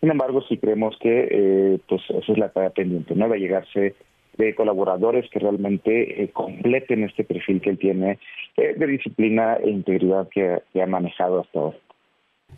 Sin 0.00 0.10
embargo, 0.10 0.42
sí 0.48 0.56
creemos 0.56 0.96
que 0.98 1.28
eh, 1.30 1.78
pues 1.88 2.02
esa 2.08 2.32
es 2.32 2.38
la 2.38 2.48
tarea 2.48 2.70
pendiente, 2.70 3.14
¿no? 3.14 3.28
De 3.28 3.38
llegarse 3.38 3.94
de 4.38 4.54
colaboradores 4.54 5.30
que 5.30 5.38
realmente 5.38 6.30
completen 6.32 7.04
este 7.04 7.24
perfil 7.24 7.60
que 7.60 7.70
él 7.70 7.78
tiene 7.78 8.18
de 8.56 8.86
disciplina 8.86 9.56
e 9.56 9.70
integridad 9.70 10.28
que 10.28 10.60
ha 10.82 10.86
manejado 10.86 11.40
hasta 11.40 11.58
ahora. 11.58 11.78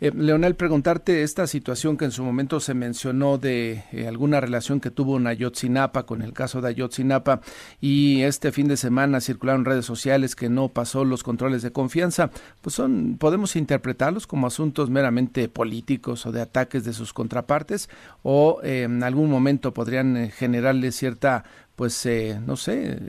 Eh, 0.01 0.11
Leonel, 0.15 0.55
preguntarte 0.55 1.23
esta 1.23 1.45
situación 1.45 1.97
que 1.97 2.05
en 2.05 2.11
su 2.11 2.23
momento 2.23 2.61
se 2.61 2.73
mencionó 2.73 3.37
de 3.37 3.83
eh, 3.91 4.07
alguna 4.07 4.39
relación 4.39 4.79
que 4.79 4.91
tuvo 4.91 5.19
Ayotzinapa 5.19 6.05
con 6.05 6.21
el 6.21 6.31
caso 6.31 6.61
de 6.61 6.69
Ayotzinapa 6.69 7.41
y 7.81 8.21
este 8.21 8.53
fin 8.53 8.69
de 8.69 8.77
semana 8.77 9.19
circularon 9.19 9.65
redes 9.65 9.85
sociales 9.85 10.35
que 10.37 10.47
no 10.47 10.69
pasó 10.69 11.03
los 11.03 11.23
controles 11.23 11.61
de 11.61 11.71
confianza, 11.71 12.31
pues 12.61 12.75
son 12.75 13.17
podemos 13.19 13.57
interpretarlos 13.57 14.25
como 14.25 14.47
asuntos 14.47 14.89
meramente 14.89 15.49
políticos 15.49 16.25
o 16.25 16.31
de 16.31 16.41
ataques 16.41 16.85
de 16.85 16.93
sus 16.93 17.11
contrapartes 17.11 17.89
o 18.23 18.61
eh, 18.63 18.83
en 18.83 19.03
algún 19.03 19.29
momento 19.29 19.73
podrían 19.73 20.29
generarle 20.31 20.93
cierta 20.93 21.43
pues 21.75 22.07
no 22.45 22.57
sé 22.57 22.99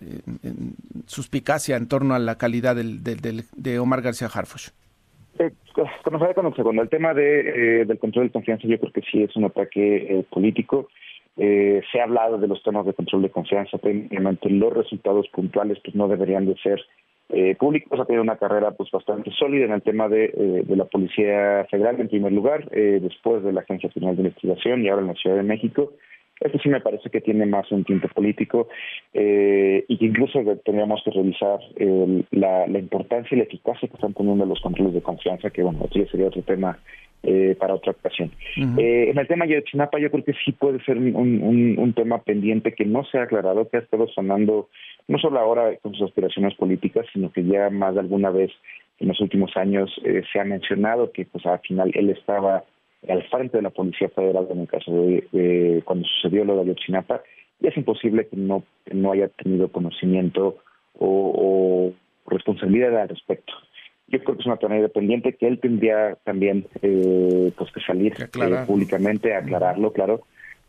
suspicacia 1.06 1.76
en 1.76 1.88
torno 1.88 2.14
a 2.14 2.20
la 2.20 2.38
calidad 2.38 2.76
del, 2.76 3.02
de 3.02 3.78
Omar 3.80 4.00
García 4.00 4.30
Harfuch. 4.32 4.70
Eh, 5.38 5.50
comenzaré 6.04 6.34
con 6.34 6.46
el 6.46 6.54
segundo. 6.54 6.82
El 6.82 6.88
tema 6.88 7.14
de, 7.14 7.40
eh, 7.80 7.84
del 7.84 7.98
control 7.98 8.26
de 8.26 8.32
confianza 8.32 8.66
yo 8.66 8.78
creo 8.78 8.92
que 8.92 9.02
sí 9.02 9.22
es 9.22 9.34
un 9.36 9.44
ataque 9.44 9.96
eh, 9.96 10.24
político. 10.30 10.88
Eh, 11.36 11.80
se 11.90 12.00
ha 12.00 12.04
hablado 12.04 12.38
de 12.38 12.48
los 12.48 12.62
temas 12.62 12.84
de 12.84 12.92
control 12.92 13.22
de 13.22 13.30
confianza, 13.30 13.78
técnicamente 13.78 14.50
los 14.50 14.72
resultados 14.72 15.28
puntuales 15.28 15.78
pues 15.82 15.94
no 15.94 16.08
deberían 16.08 16.44
de 16.44 16.56
ser 16.56 16.80
eh, 17.30 17.54
públicos. 17.54 17.98
Ha 17.98 18.04
tenido 18.04 18.22
una 18.22 18.36
carrera 18.36 18.72
pues 18.72 18.90
bastante 18.90 19.30
sólida 19.30 19.64
en 19.64 19.72
el 19.72 19.82
tema 19.82 20.08
de, 20.08 20.62
de 20.66 20.76
la 20.76 20.84
Policía 20.84 21.66
Federal 21.70 22.00
en 22.00 22.08
primer 22.08 22.32
lugar, 22.32 22.68
después 22.68 23.42
de 23.44 23.52
la 23.52 23.60
Agencia 23.60 23.88
Federal 23.90 24.16
de 24.16 24.22
Investigación 24.22 24.84
y 24.84 24.88
ahora 24.88 25.02
en 25.02 25.08
la 25.08 25.14
Ciudad 25.14 25.36
de 25.36 25.44
México. 25.44 25.92
Esto 26.40 26.58
sí 26.58 26.68
me 26.68 26.80
parece 26.80 27.10
que 27.10 27.20
tiene 27.20 27.46
más 27.46 27.70
un 27.70 27.84
tinte 27.84 28.08
político 28.08 28.68
eh, 29.12 29.84
y 29.86 29.98
que 29.98 30.06
incluso 30.06 30.40
tendríamos 30.64 31.02
que 31.04 31.10
revisar 31.10 31.60
la, 32.30 32.66
importancia 32.78 33.34
y 33.34 33.38
la 33.38 33.44
eficacia 33.44 33.88
que 33.88 33.94
están 33.94 34.14
teniendo 34.14 34.46
los 34.46 34.60
controles 34.60 34.94
de 34.94 35.02
confianza, 35.02 35.50
que 35.50 35.62
bueno, 35.62 35.86
eso 35.90 36.10
sería 36.10 36.28
otro 36.28 36.42
tema 36.42 36.78
eh, 37.22 37.54
para 37.60 37.74
otra 37.74 37.92
ocasión. 37.92 38.30
eh, 38.56 39.10
en 39.10 39.18
el 39.18 39.28
tema 39.28 39.44
de 39.44 39.62
Chinapa 39.64 39.98
yo 39.98 40.10
creo 40.10 40.24
que 40.24 40.32
sí 40.42 40.52
puede 40.52 40.82
ser 40.84 40.96
un, 40.96 41.76
un, 41.76 41.92
tema 41.92 42.22
pendiente 42.22 42.72
que 42.72 42.86
no 42.86 43.04
se 43.04 43.18
ha 43.18 43.24
aclarado, 43.24 43.68
que 43.68 43.76
ha 43.76 43.80
estado 43.80 44.08
sonando 44.08 44.70
no 45.06 45.18
solo 45.18 45.38
ahora 45.38 45.76
con 45.82 45.92
sus 45.92 46.08
aspiraciones 46.08 46.54
políticas, 46.54 47.04
sino 47.12 47.30
que 47.30 47.44
ya 47.44 47.68
más 47.68 47.92
de 47.92 48.00
alguna 48.00 48.30
vez 48.30 48.50
en 49.00 49.08
los 49.08 49.20
últimos 49.20 49.54
años 49.58 49.90
eh, 50.04 50.22
se 50.32 50.40
ha 50.40 50.44
mencionado 50.44 51.12
que 51.12 51.26
pues 51.26 51.44
al 51.44 51.58
final 51.58 51.90
él 51.94 52.08
estaba 52.08 52.64
al 53.08 53.22
frente 53.28 53.56
de 53.56 53.62
la 53.62 53.70
Policía 53.70 54.08
Federal 54.10 54.46
en 54.50 54.60
el 54.60 54.68
caso 54.68 54.92
de, 54.92 55.82
cuando 55.84 56.06
sucedió 56.06 56.44
lo 56.44 56.56
de 56.56 56.62
Ayotzinapa, 56.62 57.22
y 57.60 57.68
es 57.68 57.76
imposible 57.76 58.26
que 58.26 58.36
no, 58.36 58.62
no 58.92 59.12
haya 59.12 59.28
tenido 59.28 59.70
conocimiento 59.70 60.58
o, 60.98 61.92
responsabilidad 62.26 62.96
al 62.96 63.08
respecto. 63.08 63.52
Yo 64.06 64.22
creo 64.22 64.36
que 64.36 64.42
es 64.42 64.46
una 64.46 64.56
tarea 64.56 64.76
independiente 64.76 65.34
que 65.34 65.48
él 65.48 65.58
tendría 65.58 66.16
también 66.24 66.66
eh, 66.82 67.50
pues 67.56 67.72
que 67.72 67.80
salir 67.80 68.14
eh, 68.20 68.64
públicamente 68.66 69.34
a 69.34 69.38
aclararlo, 69.38 69.92
claro, 69.92 70.22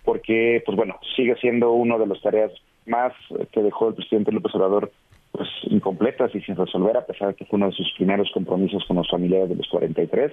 porque 0.03 0.63
pues 0.65 0.75
bueno, 0.75 0.99
sigue 1.15 1.35
siendo 1.35 1.71
una 1.73 1.97
de 1.99 2.07
las 2.07 2.21
tareas 2.21 2.51
más 2.87 3.13
que 3.51 3.61
dejó 3.61 3.89
el 3.89 3.95
presidente 3.95 4.31
López 4.31 4.55
Obrador 4.55 4.91
pues 5.31 5.47
incompletas 5.63 6.33
y 6.35 6.41
sin 6.41 6.55
resolver, 6.55 6.97
a 6.97 7.05
pesar 7.05 7.29
de 7.29 7.35
que 7.35 7.45
fue 7.45 7.57
uno 7.57 7.67
de 7.67 7.73
sus 7.73 7.91
primeros 7.95 8.29
compromisos 8.33 8.83
con 8.85 8.97
los 8.97 9.09
familiares 9.09 9.49
de 9.49 9.55
los 9.55 9.67
43 9.69 10.31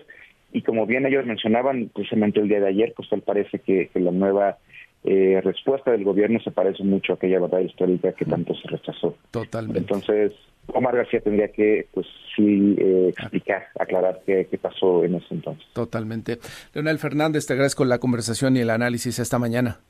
y 0.53 0.62
como 0.62 0.86
bien 0.86 1.07
ellos 1.07 1.26
mencionaban 1.26 1.90
precisamente 1.94 2.40
el 2.40 2.49
día 2.49 2.61
de 2.61 2.68
ayer, 2.68 2.92
pues 2.96 3.09
tal 3.09 3.22
parece 3.22 3.59
que, 3.59 3.90
la 3.94 4.11
nueva 4.11 4.59
eh, 5.05 5.40
respuesta 5.42 5.90
del 5.90 6.05
gobierno 6.05 6.40
se 6.40 6.51
parece 6.51 6.82
mucho 6.84 7.12
a 7.12 7.16
aquella 7.16 7.38
batalla 7.38 7.66
histórica 7.66 8.12
que 8.12 8.24
tanto 8.24 8.55
se 8.55 8.68
rechazó. 8.68 9.16
Totalmente. 9.30 9.80
Entonces, 9.80 10.32
Omar 10.68 10.96
García 10.96 11.20
tendría 11.20 11.49
que, 11.49 11.86
pues 11.92 12.07
sí, 12.34 12.76
eh, 12.78 13.09
explicar, 13.11 13.66
aclarar 13.78 14.20
qué, 14.24 14.46
qué, 14.51 14.59
pasó 14.59 15.05
en 15.05 15.16
ese 15.16 15.34
entonces. 15.34 15.66
Totalmente. 15.72 16.38
Leonel 16.74 16.99
Fernández, 16.99 17.46
te 17.46 17.53
agradezco 17.53 17.84
la 17.84 17.99
conversación 17.99 18.57
y 18.57 18.61
el 18.61 18.70
análisis 18.70 19.18
esta 19.18 19.38
mañana. 19.38 19.80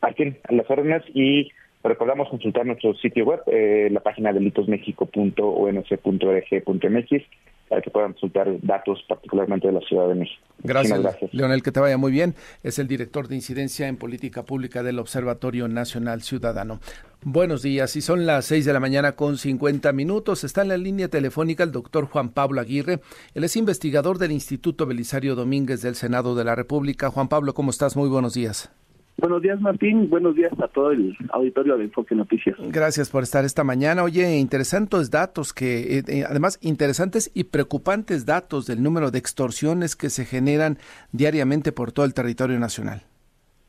Aquí, 0.00 0.34
a 0.48 0.52
las 0.52 0.70
órdenes 0.70 1.02
y 1.14 1.50
recordamos 1.82 2.28
consultar 2.28 2.66
nuestro 2.66 2.94
sitio 2.94 3.24
web, 3.24 3.40
eh, 3.46 3.88
la 3.90 4.00
página 4.00 4.32
delitosmexico.onc.org.mx 4.32 7.22
para 7.68 7.82
que 7.82 7.90
puedan 7.90 8.12
consultar 8.12 8.48
datos 8.62 9.04
particularmente 9.08 9.68
de 9.68 9.74
la 9.74 9.80
Ciudad 9.80 10.08
de 10.08 10.14
México. 10.14 10.42
Gracias, 10.62 11.00
gracias, 11.00 11.32
Leonel, 11.32 11.62
que 11.62 11.72
te 11.72 11.80
vaya 11.80 11.98
muy 11.98 12.10
bien. 12.10 12.34
Es 12.62 12.78
el 12.78 12.88
director 12.88 13.28
de 13.28 13.36
incidencia 13.36 13.88
en 13.88 13.96
política 13.96 14.44
pública 14.44 14.82
del 14.82 14.98
Observatorio 14.98 15.68
Nacional 15.68 16.22
Ciudadano. 16.22 16.80
Buenos 17.22 17.62
días, 17.62 17.96
y 17.96 18.00
son 18.00 18.26
las 18.26 18.46
6 18.46 18.64
de 18.64 18.72
la 18.72 18.80
mañana 18.80 19.12
con 19.12 19.38
50 19.38 19.92
minutos. 19.92 20.44
Está 20.44 20.62
en 20.62 20.68
la 20.68 20.76
línea 20.76 21.08
telefónica 21.08 21.64
el 21.64 21.72
doctor 21.72 22.06
Juan 22.06 22.30
Pablo 22.30 22.60
Aguirre. 22.60 23.00
Él 23.34 23.44
es 23.44 23.56
investigador 23.56 24.18
del 24.18 24.32
Instituto 24.32 24.86
Belisario 24.86 25.34
Domínguez 25.34 25.82
del 25.82 25.94
Senado 25.94 26.34
de 26.34 26.44
la 26.44 26.54
República. 26.54 27.10
Juan 27.10 27.28
Pablo, 27.28 27.54
¿cómo 27.54 27.70
estás? 27.70 27.96
Muy 27.96 28.08
buenos 28.08 28.34
días. 28.34 28.70
Buenos 29.18 29.42
días, 29.42 29.60
Martín. 29.60 30.08
Buenos 30.08 30.36
días 30.36 30.52
a 30.60 30.68
todo 30.68 30.92
el 30.92 31.16
auditorio 31.30 31.76
de 31.76 31.84
Enfoque 31.84 32.14
Noticias. 32.14 32.56
Gracias 32.70 33.10
por 33.10 33.24
estar 33.24 33.44
esta 33.44 33.64
mañana. 33.64 34.04
Oye, 34.04 34.38
interesantes 34.38 35.10
datos 35.10 35.52
que, 35.52 35.98
eh, 35.98 36.02
eh, 36.06 36.24
además, 36.24 36.60
interesantes 36.62 37.28
y 37.34 37.44
preocupantes 37.44 38.26
datos 38.26 38.68
del 38.68 38.80
número 38.80 39.10
de 39.10 39.18
extorsiones 39.18 39.96
que 39.96 40.08
se 40.08 40.24
generan 40.24 40.78
diariamente 41.10 41.72
por 41.72 41.90
todo 41.90 42.06
el 42.06 42.14
territorio 42.14 42.60
nacional. 42.60 43.02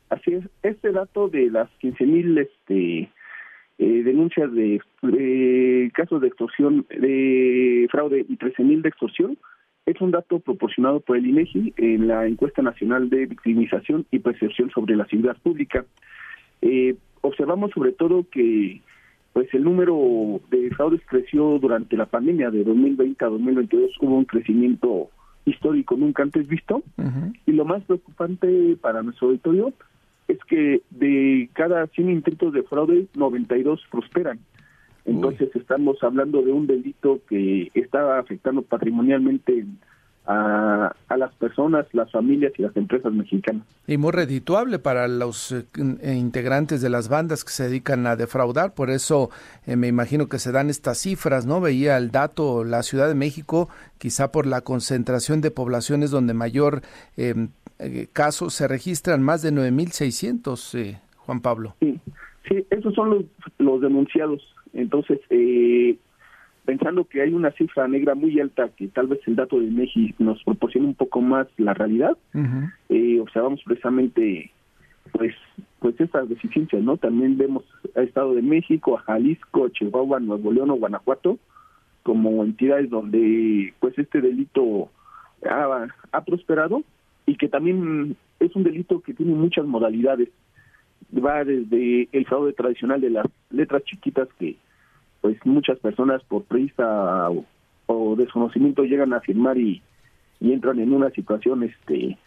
Así 0.09 0.33
es. 0.33 0.45
Este 0.61 0.91
dato 0.91 1.29
de 1.29 1.49
las 1.49 1.67
15.000 1.81 2.41
este, 2.41 3.11
eh, 3.79 4.03
denuncias 4.03 4.51
de, 4.53 5.91
casos 5.95 6.21
de 6.21 6.27
extorsión, 6.27 6.85
de 6.89 7.87
fraude 7.89 8.23
y 8.29 8.37
13.000 8.37 8.83
de 8.83 8.89
extorsión, 8.89 9.37
es 9.89 9.99
un 10.01 10.11
dato 10.11 10.39
proporcionado 10.39 10.99
por 10.99 11.17
el 11.17 11.25
INEGI 11.25 11.73
en 11.77 12.07
la 12.07 12.27
encuesta 12.27 12.61
nacional 12.61 13.09
de 13.09 13.25
victimización 13.25 14.05
y 14.11 14.19
percepción 14.19 14.69
sobre 14.69 14.95
la 14.95 15.07
seguridad 15.07 15.37
pública. 15.41 15.83
Eh, 16.61 16.95
observamos 17.21 17.71
sobre 17.71 17.93
todo 17.93 18.25
que 18.29 18.81
pues 19.33 19.51
el 19.53 19.63
número 19.63 20.41
de 20.51 20.69
fraudes 20.71 21.01
creció 21.07 21.57
durante 21.59 21.97
la 21.97 22.05
pandemia 22.05 22.51
de 22.51 22.63
2020 22.63 23.25
a 23.25 23.29
2022 23.29 23.91
hubo 24.01 24.17
un 24.17 24.25
crecimiento 24.25 25.09
histórico 25.45 25.95
nunca 25.95 26.23
antes 26.23 26.47
visto. 26.47 26.83
Y 27.47 27.51
lo 27.53 27.65
más 27.65 27.83
preocupante 27.83 28.77
para 28.79 29.01
nuestro 29.01 29.29
auditorio 29.29 29.73
es 30.27 30.37
que 30.47 30.81
de 30.91 31.49
cada 31.53 31.87
100 31.87 32.11
intentos 32.11 32.53
de 32.53 32.63
fraude 32.63 33.07
92 33.15 33.81
prosperan 33.89 34.39
entonces 35.09 35.49
estamos 35.55 35.97
hablando 36.03 36.41
de 36.41 36.51
un 36.51 36.67
delito 36.67 37.19
que 37.27 37.71
está 37.73 38.19
afectando 38.19 38.61
patrimonialmente 38.61 39.65
a, 40.29 40.95
las 41.17 41.33
personas, 41.35 41.87
las 41.93 42.11
familias 42.11 42.53
y 42.57 42.61
las 42.61 42.75
empresas 42.77 43.11
mexicanas. 43.11 43.65
Y 43.87 43.97
muy 43.97 44.11
redituable 44.11 44.77
para 44.77 45.07
los 45.07 45.51
eh, 45.51 45.65
eh, 46.01 46.13
integrantes 46.13 46.81
de 46.81 46.89
las 46.89 47.09
bandas 47.09 47.43
que 47.43 47.49
se 47.49 47.63
dedican 47.63 48.05
a 48.05 48.15
defraudar, 48.15 48.75
por 48.75 48.91
eso 48.91 49.31
eh, 49.65 49.75
me 49.75 49.87
imagino 49.87 50.27
que 50.27 50.37
se 50.37 50.51
dan 50.51 50.69
estas 50.69 50.99
cifras, 50.99 51.47
¿no? 51.47 51.61
Veía 51.61 51.97
el 51.97 52.11
dato, 52.11 52.63
la 52.63 52.83
Ciudad 52.83 53.07
de 53.07 53.15
México, 53.15 53.69
quizá 53.97 54.31
por 54.31 54.45
la 54.45 54.61
concentración 54.61 55.41
de 55.41 55.49
poblaciones 55.49 56.11
donde 56.11 56.33
mayor 56.33 56.81
casos 58.13 58.53
se 58.53 58.67
registran, 58.67 59.23
más 59.23 59.41
de 59.41 59.51
9.600, 59.51 60.99
Juan 61.17 61.39
Pablo. 61.39 61.75
Sí, 61.79 61.99
sí, 62.47 62.65
esos 62.69 62.93
son 62.93 63.09
los, 63.09 63.25
los 63.57 63.81
denunciados 63.81 64.41
entonces, 64.73 65.19
eh, 65.29 65.97
pensando 66.65 67.05
que 67.05 67.21
hay 67.21 67.33
una 67.33 67.51
cifra 67.51 67.87
negra 67.87 68.15
muy 68.15 68.39
alta, 68.39 68.69
que 68.69 68.87
tal 68.87 69.07
vez 69.07 69.19
el 69.25 69.35
dato 69.35 69.59
de 69.59 69.71
México 69.71 70.23
nos 70.23 70.43
proporcione 70.43 70.87
un 70.87 70.95
poco 70.95 71.21
más 71.21 71.47
la 71.57 71.73
realidad, 71.73 72.17
eh, 72.89 73.19
observamos 73.19 73.61
precisamente 73.65 74.51
pues 75.11 75.33
pues 75.79 75.99
estas 75.99 76.27
deficiencias, 76.27 76.83
¿no? 76.83 76.97
También 76.97 77.37
vemos 77.37 77.63
a 77.95 78.01
Estado 78.01 78.35
de 78.35 78.41
México, 78.41 78.97
a 78.97 79.01
Jalisco, 79.01 79.69
Chihuahua, 79.69 80.19
Nuevo 80.19 80.51
León 80.51 80.69
o 80.71 80.75
Guanajuato 80.75 81.39
como 82.03 82.43
entidades 82.43 82.89
donde 82.89 83.73
pues 83.79 83.97
este 83.97 84.21
delito 84.21 84.89
ha, 85.49 85.87
ha 86.11 86.23
prosperado 86.25 86.83
y 87.25 87.35
que 87.35 87.47
también 87.47 88.15
es 88.39 88.55
un 88.55 88.63
delito 88.63 89.01
que 89.01 89.13
tiene 89.13 89.33
muchas 89.33 89.65
modalidades 89.65 90.29
va 91.17 91.43
desde 91.43 92.07
el 92.11 92.25
fraude 92.25 92.53
tradicional 92.53 93.01
de 93.01 93.09
las 93.09 93.25
letras 93.49 93.83
chiquitas 93.83 94.27
que 94.37 94.57
pues 95.21 95.37
muchas 95.45 95.77
personas 95.79 96.23
por 96.23 96.43
prisa 96.43 97.29
o, 97.87 98.15
desconocimiento 98.15 98.83
llegan 98.83 99.13
a 99.13 99.19
firmar 99.19 99.57
y, 99.57 99.81
entran 100.41 100.79
en 100.79 100.93
una 100.93 101.09
situación 101.09 101.63
este 101.63 102.17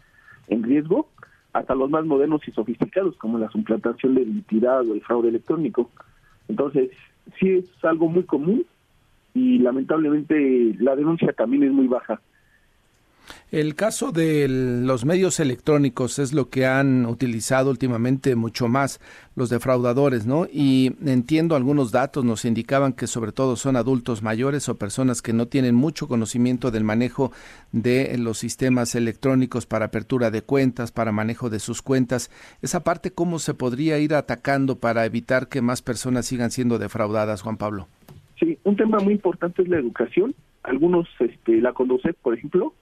en 0.49 0.62
riesgo. 0.62 1.09
Hasta 1.55 1.74
los 1.74 1.91
más 1.91 2.05
modernos 2.05 2.47
y 2.47 2.51
sofisticados 2.51 3.16
como 3.16 3.39
la 3.39 3.51
suplantación 3.51 4.14
de 4.14 4.22
identidad 4.22 4.87
o 4.87 4.95
el 4.95 5.03
fraude 5.03 5.28
electrónico. 5.28 5.91
Entonces 6.49 6.91
sí 7.39 7.51
es 7.51 7.85
algo 7.85 8.09
muy 8.09 8.24
común 8.24 8.64
y 9.35 9.59
lamentablemente 9.59 10.74
la 10.78 10.97
denuncia 10.97 11.33
también 11.33 11.62
es 11.62 11.72
muy 11.72 11.87
baja 11.87 12.20
el 13.51 13.74
caso 13.74 14.12
de 14.12 14.49
los 14.49 15.05
medios 15.05 15.39
electrónicos 15.41 16.18
es 16.18 16.33
lo 16.33 16.49
que 16.49 16.66
han 16.66 17.07
utilizado 17.07 17.70
últimamente 17.70 18.35
mucho 18.35 18.68
más 18.68 19.01
los 19.35 19.51
defraudadores, 19.51 20.26
¿no? 20.26 20.47
Y 20.51 20.95
entiendo 21.05 21.57
algunos 21.57 21.93
datos 21.93 22.24
nos 22.24 22.45
indicaban 22.45 22.93
que 22.93 23.07
sobre 23.07 23.33
todo 23.33 23.57
son 23.57 23.76
adultos 23.76 24.22
mayores 24.22 24.68
o 24.68 24.76
personas 24.76 25.22
que 25.22 25.33
no 25.33 25.49
tienen 25.49 25.74
mucho 25.74 26.09
conocimiento 26.09 26.70
del 26.70 26.85
manejo 26.85 27.33
de 27.72 28.16
los 28.18 28.39
sistemas 28.39 28.95
electrónicos 28.95 29.66
para 29.66 29.87
apertura 29.87 30.30
de 30.30 30.43
cuentas, 30.43 30.93
para 30.93 31.12
manejo 31.12 31.51
de 31.51 31.61
sus 31.61 31.83
cuentas. 31.83 32.30
Esa 32.62 32.85
parte, 32.85 33.12
¿cómo 33.12 33.39
se 33.39 33.55
podría 33.55 33.99
ir 33.99 34.14
atacando 34.14 34.76
para 34.76 35.05
evitar 35.05 35.49
que 35.49 35.62
más 35.62 35.83
personas 35.83 36.26
sigan 36.26 36.51
siendo 36.51 36.78
defraudadas, 36.78 37.43
Juan 37.43 37.57
Pablo? 37.57 37.89
Sí, 38.39 38.59
un 38.64 38.76
tema 38.76 38.99
muy 38.99 39.14
importante 39.14 39.62
es 39.62 39.68
la 39.68 39.78
educación. 39.78 40.35
Algunos, 40.62 41.09
este, 41.20 41.61
la 41.61 41.72
Conducet, 41.72 42.16
por 42.16 42.35
ejemplo, 42.35 42.74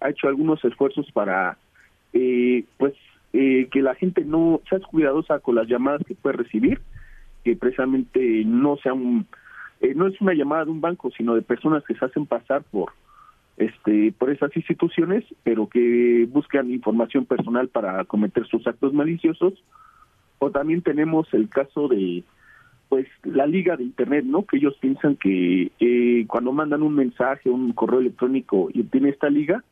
ha 0.00 0.10
hecho 0.10 0.28
algunos 0.28 0.64
esfuerzos 0.64 1.10
para 1.12 1.56
eh, 2.12 2.64
pues 2.76 2.94
eh, 3.32 3.68
que 3.70 3.82
la 3.82 3.94
gente 3.94 4.24
no 4.24 4.60
sea 4.68 4.80
cuidadosa 4.80 5.40
con 5.40 5.56
las 5.56 5.68
llamadas 5.68 6.02
que 6.06 6.14
puede 6.14 6.36
recibir 6.36 6.80
que 7.44 7.56
precisamente 7.56 8.44
no 8.46 8.76
sea 8.78 8.94
un 8.94 9.26
eh, 9.80 9.94
no 9.94 10.06
es 10.06 10.20
una 10.20 10.34
llamada 10.34 10.64
de 10.64 10.70
un 10.70 10.80
banco 10.80 11.10
sino 11.16 11.34
de 11.34 11.42
personas 11.42 11.84
que 11.84 11.94
se 11.94 12.04
hacen 12.04 12.26
pasar 12.26 12.62
por 12.70 12.92
este 13.56 14.12
por 14.12 14.30
esas 14.30 14.56
instituciones 14.56 15.24
pero 15.42 15.68
que 15.68 16.26
buscan 16.30 16.70
información 16.70 17.26
personal 17.26 17.68
para 17.68 18.04
cometer 18.04 18.46
sus 18.46 18.66
actos 18.66 18.92
maliciosos. 18.92 19.54
O 20.40 20.52
también 20.52 20.82
tenemos 20.82 21.26
el 21.34 21.48
caso 21.48 21.88
de 21.88 22.22
pues 22.88 23.08
la 23.24 23.44
liga 23.44 23.76
de 23.76 23.82
internet 23.82 24.24
no 24.24 24.46
que 24.46 24.58
ellos 24.58 24.76
piensan 24.80 25.16
que 25.16 26.24
cuando 26.28 26.52
mandan 26.52 26.82
un 26.82 26.94
mensaje 26.94 27.50
un 27.50 27.72
correo 27.72 27.98
electrónico 27.98 28.70
y 28.72 28.84
tiene 28.84 29.10
esta 29.10 29.28
liga 29.28 29.64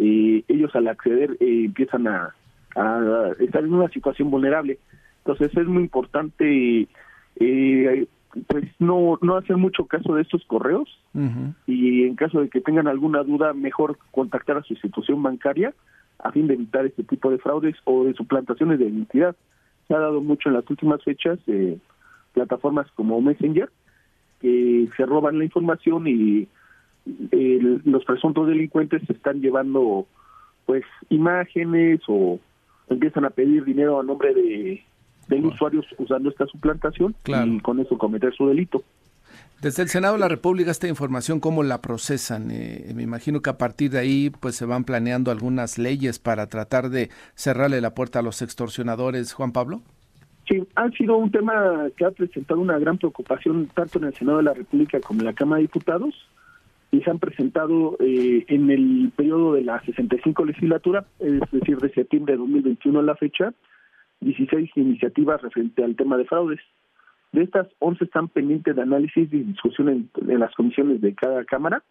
eh, 0.00 0.44
ellos 0.46 0.74
al 0.76 0.86
acceder 0.88 1.36
eh, 1.40 1.64
empiezan 1.64 2.06
a, 2.06 2.34
estar 3.40 3.64
en 3.64 3.74
una 3.74 3.88
situación 3.88 4.30
vulnerable. 4.30 4.78
Entonces 5.24 5.56
es 5.56 5.66
muy 5.66 5.82
importante 5.82 6.86
eh, 7.36 8.06
pues 8.46 8.64
no, 8.78 9.18
no 9.20 9.36
hacer 9.36 9.56
mucho 9.56 9.86
caso 9.86 10.14
de 10.14 10.22
estos 10.22 10.44
correos 10.44 10.88
y 11.66 12.04
en 12.04 12.14
caso 12.14 12.40
de 12.40 12.48
que 12.48 12.60
tengan 12.60 12.86
alguna 12.86 13.24
duda 13.24 13.52
mejor 13.52 13.98
contactar 14.12 14.58
a 14.58 14.62
su 14.62 14.74
institución 14.74 15.20
bancaria 15.22 15.74
a 16.20 16.30
fin 16.30 16.46
de 16.46 16.54
evitar 16.54 16.86
este 16.86 17.02
tipo 17.02 17.30
de 17.30 17.38
fraudes 17.38 17.74
o 17.84 18.04
de 18.04 18.14
suplantaciones 18.14 18.78
de 18.78 18.86
identidad. 18.86 19.34
Se 19.88 19.94
ha 19.94 19.98
dado 19.98 20.20
mucho 20.20 20.48
en 20.48 20.54
las 20.54 20.70
últimas 20.70 21.02
fechas 21.02 21.40
plataformas 22.32 22.86
como 22.94 23.20
Messenger 23.20 23.70
que 24.40 24.88
se 24.96 25.06
roban 25.06 25.38
la 25.38 25.44
información 25.44 26.06
y 26.06 26.46
los 27.84 28.04
presuntos 28.04 28.46
delincuentes 28.46 29.02
se 29.06 29.12
están 29.12 29.40
llevando 29.40 30.06
pues 30.66 30.84
imágenes 31.08 32.00
o 32.08 32.38
empiezan 32.88 33.24
a 33.24 33.30
pedir 33.30 33.64
dinero 33.64 34.00
a 34.00 34.02
nombre 34.02 34.34
de, 34.34 34.82
de 35.28 35.40
usuarios 35.40 35.86
usando 35.98 36.30
esta 36.30 36.46
suplantación 36.46 37.14
y 37.26 37.60
con 37.60 37.80
eso 37.80 37.96
cometer 37.96 38.34
su 38.34 38.48
delito. 38.48 38.82
Desde 39.60 39.82
el 39.82 39.88
Senado 39.88 40.14
de 40.14 40.20
la 40.20 40.28
República 40.28 40.70
esta 40.70 40.86
información 40.86 41.40
cómo 41.40 41.64
la 41.64 41.82
procesan. 41.82 42.50
Eh, 42.50 42.92
me 42.94 43.02
imagino 43.02 43.40
que 43.40 43.50
a 43.50 43.58
partir 43.58 43.90
de 43.90 43.98
ahí 43.98 44.30
pues 44.30 44.54
se 44.54 44.64
van 44.64 44.84
planeando 44.84 45.30
algunas 45.30 45.78
leyes 45.78 46.18
para 46.20 46.46
tratar 46.46 46.90
de 46.90 47.10
cerrarle 47.34 47.80
la 47.80 47.94
puerta 47.94 48.20
a 48.20 48.22
los 48.22 48.40
extorsionadores. 48.40 49.32
Juan 49.32 49.52
Pablo. 49.52 49.82
Sí, 50.46 50.62
ha 50.76 50.88
sido 50.90 51.16
un 51.16 51.30
tema 51.30 51.88
que 51.96 52.04
ha 52.04 52.10
presentado 52.10 52.60
una 52.60 52.78
gran 52.78 52.98
preocupación 52.98 53.66
tanto 53.74 53.98
en 53.98 54.04
el 54.04 54.14
Senado 54.14 54.38
de 54.38 54.44
la 54.44 54.54
República 54.54 55.00
como 55.00 55.20
en 55.20 55.26
la 55.26 55.32
Cámara 55.34 55.58
de 55.58 55.62
Diputados 55.62 56.14
y 56.90 57.00
se 57.02 57.10
han 57.10 57.18
presentado 57.18 57.96
eh, 58.00 58.44
en 58.48 58.70
el 58.70 59.12
periodo 59.14 59.54
de 59.54 59.62
la 59.62 59.80
65 59.84 60.44
legislatura, 60.44 61.04
es 61.18 61.40
decir, 61.50 61.78
de 61.78 61.92
septiembre 61.92 62.34
de 62.34 62.38
2021 62.38 63.00
a 63.00 63.02
la 63.02 63.16
fecha, 63.16 63.52
16 64.20 64.70
iniciativas 64.76 65.42
referente 65.42 65.84
al 65.84 65.96
tema 65.96 66.16
de 66.16 66.24
fraudes. 66.24 66.60
De 67.32 67.42
estas, 67.42 67.68
11 67.80 68.04
están 68.04 68.28
pendientes 68.28 68.74
de 68.74 68.82
análisis 68.82 69.30
y 69.32 69.42
discusión 69.42 69.88
en, 69.88 70.40
las 70.40 70.54
comisiones 70.54 71.00
de 71.02 71.14
cada 71.14 71.44
Cámara 71.44 71.82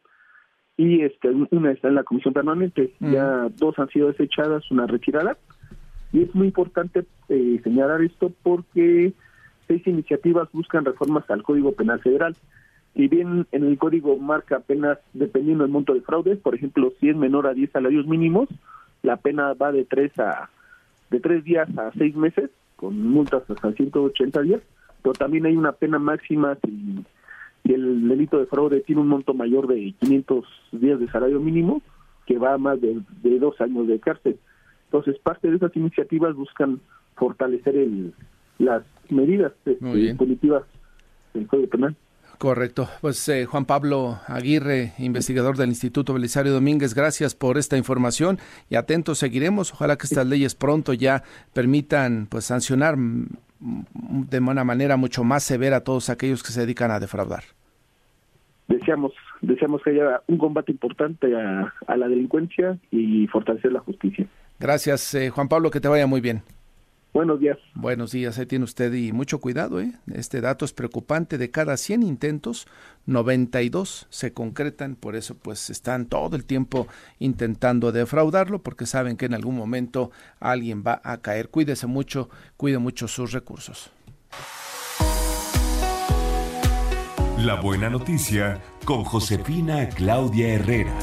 y 0.77 1.01
este, 1.01 1.29
una 1.51 1.71
está 1.71 1.89
en 1.89 1.95
la 1.95 2.03
comisión 2.03 2.33
permanente. 2.33 2.93
Mm. 2.99 3.11
Ya 3.13 3.49
dos 3.55 3.77
han 3.77 3.89
sido 3.89 4.07
desechadas, 4.07 4.69
una 4.71 4.87
retirada. 4.87 5.37
Y 6.11 6.23
es 6.23 6.33
muy 6.33 6.47
importante 6.47 7.05
eh, 7.29 7.59
señalar 7.63 8.01
esto 8.01 8.31
porque 8.41 9.13
seis 9.67 9.85
iniciativas 9.85 10.49
buscan 10.51 10.85
reformas 10.85 11.29
al 11.29 11.43
Código 11.43 11.73
Penal 11.73 11.99
Federal 11.99 12.35
si 12.97 13.07
bien 13.07 13.45
en 13.51 13.63
el 13.63 13.77
código 13.77 14.17
marca 14.17 14.57
apenas 14.57 14.97
dependiendo 15.13 15.63
del 15.63 15.71
monto 15.71 15.93
de 15.93 16.01
fraude, 16.01 16.35
por 16.35 16.55
ejemplo, 16.55 16.91
si 16.99 17.09
es 17.09 17.15
menor 17.15 17.45
a 17.45 17.53
10 17.53 17.71
salarios 17.71 18.07
mínimos, 18.07 18.49
la 19.03 19.17
pena 19.17 19.53
va 19.53 19.71
de 19.71 19.85
3 19.85 20.19
a 20.19 20.49
de 21.11 21.19
3 21.19 21.43
días 21.43 21.69
a 21.77 21.91
6 21.95 22.15
meses 22.15 22.49
con 22.75 23.07
multas 23.07 23.47
hasta 23.47 23.71
180 23.71 24.41
días, 24.41 24.61
pero 25.03 25.13
también 25.13 25.45
hay 25.45 25.55
una 25.55 25.73
pena 25.73 25.99
máxima 25.99 26.57
si, 26.65 27.05
si 27.63 27.73
el 27.73 28.09
delito 28.09 28.39
de 28.39 28.47
fraude 28.47 28.81
tiene 28.81 29.01
un 29.01 29.09
monto 29.09 29.35
mayor 29.35 29.67
de 29.67 29.93
500 29.99 30.45
días 30.71 30.99
de 30.99 31.07
salario 31.09 31.39
mínimo, 31.39 31.83
que 32.25 32.39
va 32.39 32.55
a 32.55 32.57
más 32.57 32.81
de, 32.81 32.99
de 33.21 33.39
dos 33.39 33.61
años 33.61 33.87
de 33.87 33.99
cárcel. 33.99 34.39
Entonces, 34.85 35.19
parte 35.19 35.49
de 35.49 35.57
esas 35.57 35.75
iniciativas 35.75 36.35
buscan 36.35 36.79
fortalecer 37.15 37.77
el, 37.77 38.13
las 38.57 38.83
medidas 39.09 39.53
este, 39.65 40.15
punitivas 40.15 40.63
del 41.33 41.47
Código 41.47 41.69
Penal. 41.69 41.95
Correcto. 42.37 42.87
Pues 43.01 43.27
eh, 43.29 43.45
Juan 43.45 43.65
Pablo 43.65 44.19
Aguirre, 44.27 44.93
investigador 44.99 45.57
del 45.57 45.69
Instituto 45.69 46.13
Belisario 46.13 46.53
Domínguez, 46.53 46.93
gracias 46.93 47.33
por 47.33 47.57
esta 47.57 47.77
información 47.77 48.37
y 48.69 48.75
atentos 48.75 49.17
seguiremos. 49.17 49.73
Ojalá 49.73 49.97
que 49.97 50.05
estas 50.05 50.27
leyes 50.27 50.53
pronto 50.53 50.93
ya 50.93 51.23
permitan 51.53 52.27
pues 52.29 52.45
sancionar 52.45 52.95
de 53.59 54.39
una 54.39 54.63
manera 54.63 54.97
mucho 54.97 55.23
más 55.23 55.43
severa 55.43 55.77
a 55.77 55.83
todos 55.83 56.09
aquellos 56.09 56.43
que 56.43 56.51
se 56.51 56.61
dedican 56.61 56.91
a 56.91 56.99
defraudar. 56.99 57.43
Deseamos, 58.67 59.13
deseamos 59.41 59.81
que 59.81 59.91
haya 59.91 60.21
un 60.27 60.37
combate 60.37 60.71
importante 60.71 61.33
a, 61.35 61.73
la 61.95 62.07
delincuencia 62.07 62.77
y 62.91 63.25
fortalecer 63.27 63.71
la 63.71 63.79
justicia. 63.79 64.27
Gracias, 64.59 65.13
eh, 65.15 65.29
Juan 65.29 65.47
Pablo, 65.47 65.71
que 65.71 65.79
te 65.79 65.87
vaya 65.87 66.05
muy 66.05 66.21
bien. 66.21 66.43
Buenos 67.17 67.39
días. 67.39 67.57
Buenos 67.73 68.11
días, 68.11 68.37
ahí 68.37 68.45
tiene 68.45 68.63
usted 68.63 68.93
y 68.93 69.11
mucho 69.11 69.41
cuidado, 69.41 69.81
¿eh? 69.81 69.91
Este 70.13 70.39
dato 70.39 70.65
es 70.65 70.71
preocupante, 70.71 71.39
de 71.39 71.49
cada 71.49 71.75
100 71.75 72.03
intentos, 72.03 72.67
92 73.07 74.05
se 74.11 74.33
concretan, 74.33 74.95
por 74.95 75.15
eso 75.15 75.33
pues 75.33 75.71
están 75.71 76.05
todo 76.05 76.35
el 76.35 76.45
tiempo 76.45 76.87
intentando 77.17 77.91
defraudarlo 77.91 78.61
porque 78.61 78.85
saben 78.85 79.17
que 79.17 79.25
en 79.25 79.33
algún 79.33 79.55
momento 79.55 80.11
alguien 80.39 80.83
va 80.85 81.01
a 81.03 81.17
caer. 81.17 81.49
Cuídese 81.49 81.87
mucho, 81.87 82.29
cuide 82.55 82.77
mucho 82.77 83.07
sus 83.07 83.31
recursos. 83.31 83.89
La 87.39 87.59
buena 87.59 87.89
noticia 87.89 88.61
con 88.85 89.03
Josefina 89.03 89.89
Claudia 89.89 90.49
Herrera. 90.49 90.93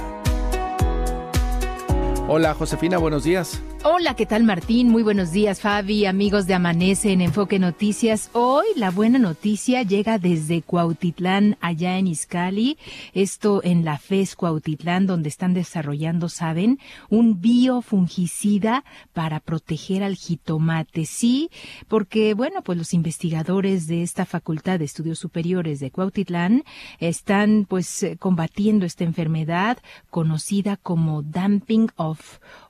Hola 2.27 2.55
Josefina, 2.55 2.97
buenos 2.97 3.25
días. 3.25 3.63
Hola, 3.87 4.17
¿qué 4.17 4.25
tal 4.25 4.45
Martín? 4.45 4.89
Muy 4.89 5.03
buenos 5.03 5.31
días 5.31 5.61
Fabi, 5.61 6.07
amigos 6.07 6.47
de 6.47 6.55
Amanece 6.55 7.13
en 7.13 7.21
Enfoque 7.21 7.59
Noticias. 7.59 8.31
Hoy 8.33 8.65
la 8.77 8.91
buena 8.91 9.19
noticia 9.19 9.83
llega 9.83 10.19
desde 10.19 10.63
Cuautitlán, 10.63 11.59
allá 11.61 11.99
en 11.99 12.07
Izcali. 12.07 12.79
Esto 13.13 13.61
en 13.63 13.85
la 13.85 13.99
FES 13.99 14.37
Cuautitlán, 14.37 15.07
donde 15.07 15.29
están 15.29 15.53
desarrollando, 15.53 16.31
¿saben? 16.31 16.79
Un 17.11 17.43
biofungicida 17.43 18.85
para 19.13 19.39
proteger 19.39 20.03
al 20.03 20.15
jitomate. 20.15 21.05
Sí, 21.05 21.51
porque, 21.89 22.33
bueno, 22.33 22.63
pues 22.63 22.79
los 22.79 22.95
investigadores 22.95 23.87
de 23.87 24.03
esta 24.03 24.25
Facultad 24.25 24.79
de 24.79 24.87
Estudios 24.87 25.19
Superiores 25.19 25.79
de 25.79 25.91
Cuautitlán 25.91 26.65
están 27.01 27.67
pues 27.69 28.03
eh, 28.03 28.17
combatiendo 28.17 28.87
esta 28.87 29.05
enfermedad 29.05 29.77
conocida 30.09 30.79
como 30.79 31.21
dumping 31.21 31.89
of 31.97 32.14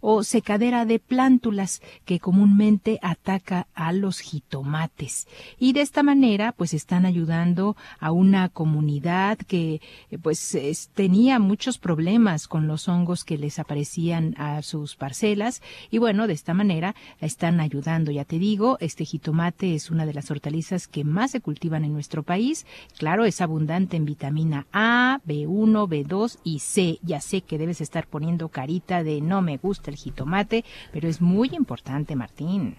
o 0.00 0.22
secadera 0.22 0.84
de 0.84 0.98
plántulas 0.98 1.82
que 2.04 2.20
comúnmente 2.20 2.98
ataca 3.02 3.66
a 3.74 3.92
los 3.92 4.20
jitomates. 4.20 5.26
Y 5.58 5.72
de 5.72 5.80
esta 5.80 6.02
manera, 6.02 6.52
pues 6.52 6.74
están 6.74 7.06
ayudando 7.06 7.76
a 8.00 8.12
una 8.12 8.48
comunidad 8.48 9.38
que 9.38 9.80
pues 10.22 10.56
tenía 10.94 11.38
muchos 11.38 11.78
problemas 11.78 12.48
con 12.48 12.66
los 12.66 12.88
hongos 12.88 13.24
que 13.24 13.38
les 13.38 13.58
aparecían 13.58 14.34
a 14.38 14.62
sus 14.62 14.96
parcelas 14.96 15.62
y 15.90 15.98
bueno, 15.98 16.26
de 16.26 16.32
esta 16.32 16.54
manera 16.54 16.94
están 17.20 17.60
ayudando. 17.60 18.10
Ya 18.10 18.24
te 18.24 18.38
digo, 18.38 18.76
este 18.80 19.04
jitomate 19.04 19.74
es 19.74 19.90
una 19.90 20.06
de 20.06 20.14
las 20.14 20.30
hortalizas 20.30 20.88
que 20.88 21.04
más 21.04 21.32
se 21.32 21.40
cultivan 21.40 21.84
en 21.84 21.92
nuestro 21.92 22.22
país. 22.22 22.66
Claro, 22.98 23.24
es 23.24 23.40
abundante 23.40 23.96
en 23.96 24.04
vitamina 24.04 24.66
A, 24.72 25.20
B1, 25.26 25.88
B2 25.88 26.38
y 26.44 26.58
C. 26.60 26.98
Ya 27.02 27.20
sé 27.20 27.42
que 27.42 27.58
debes 27.58 27.80
estar 27.80 28.06
poniendo 28.06 28.48
carita 28.48 29.02
de 29.02 29.20
no 29.20 29.33
me 29.42 29.56
gusta 29.58 29.90
el 29.90 29.96
jitomate, 29.96 30.64
pero 30.92 31.08
es 31.08 31.20
muy 31.20 31.50
importante, 31.54 32.16
Martín. 32.16 32.76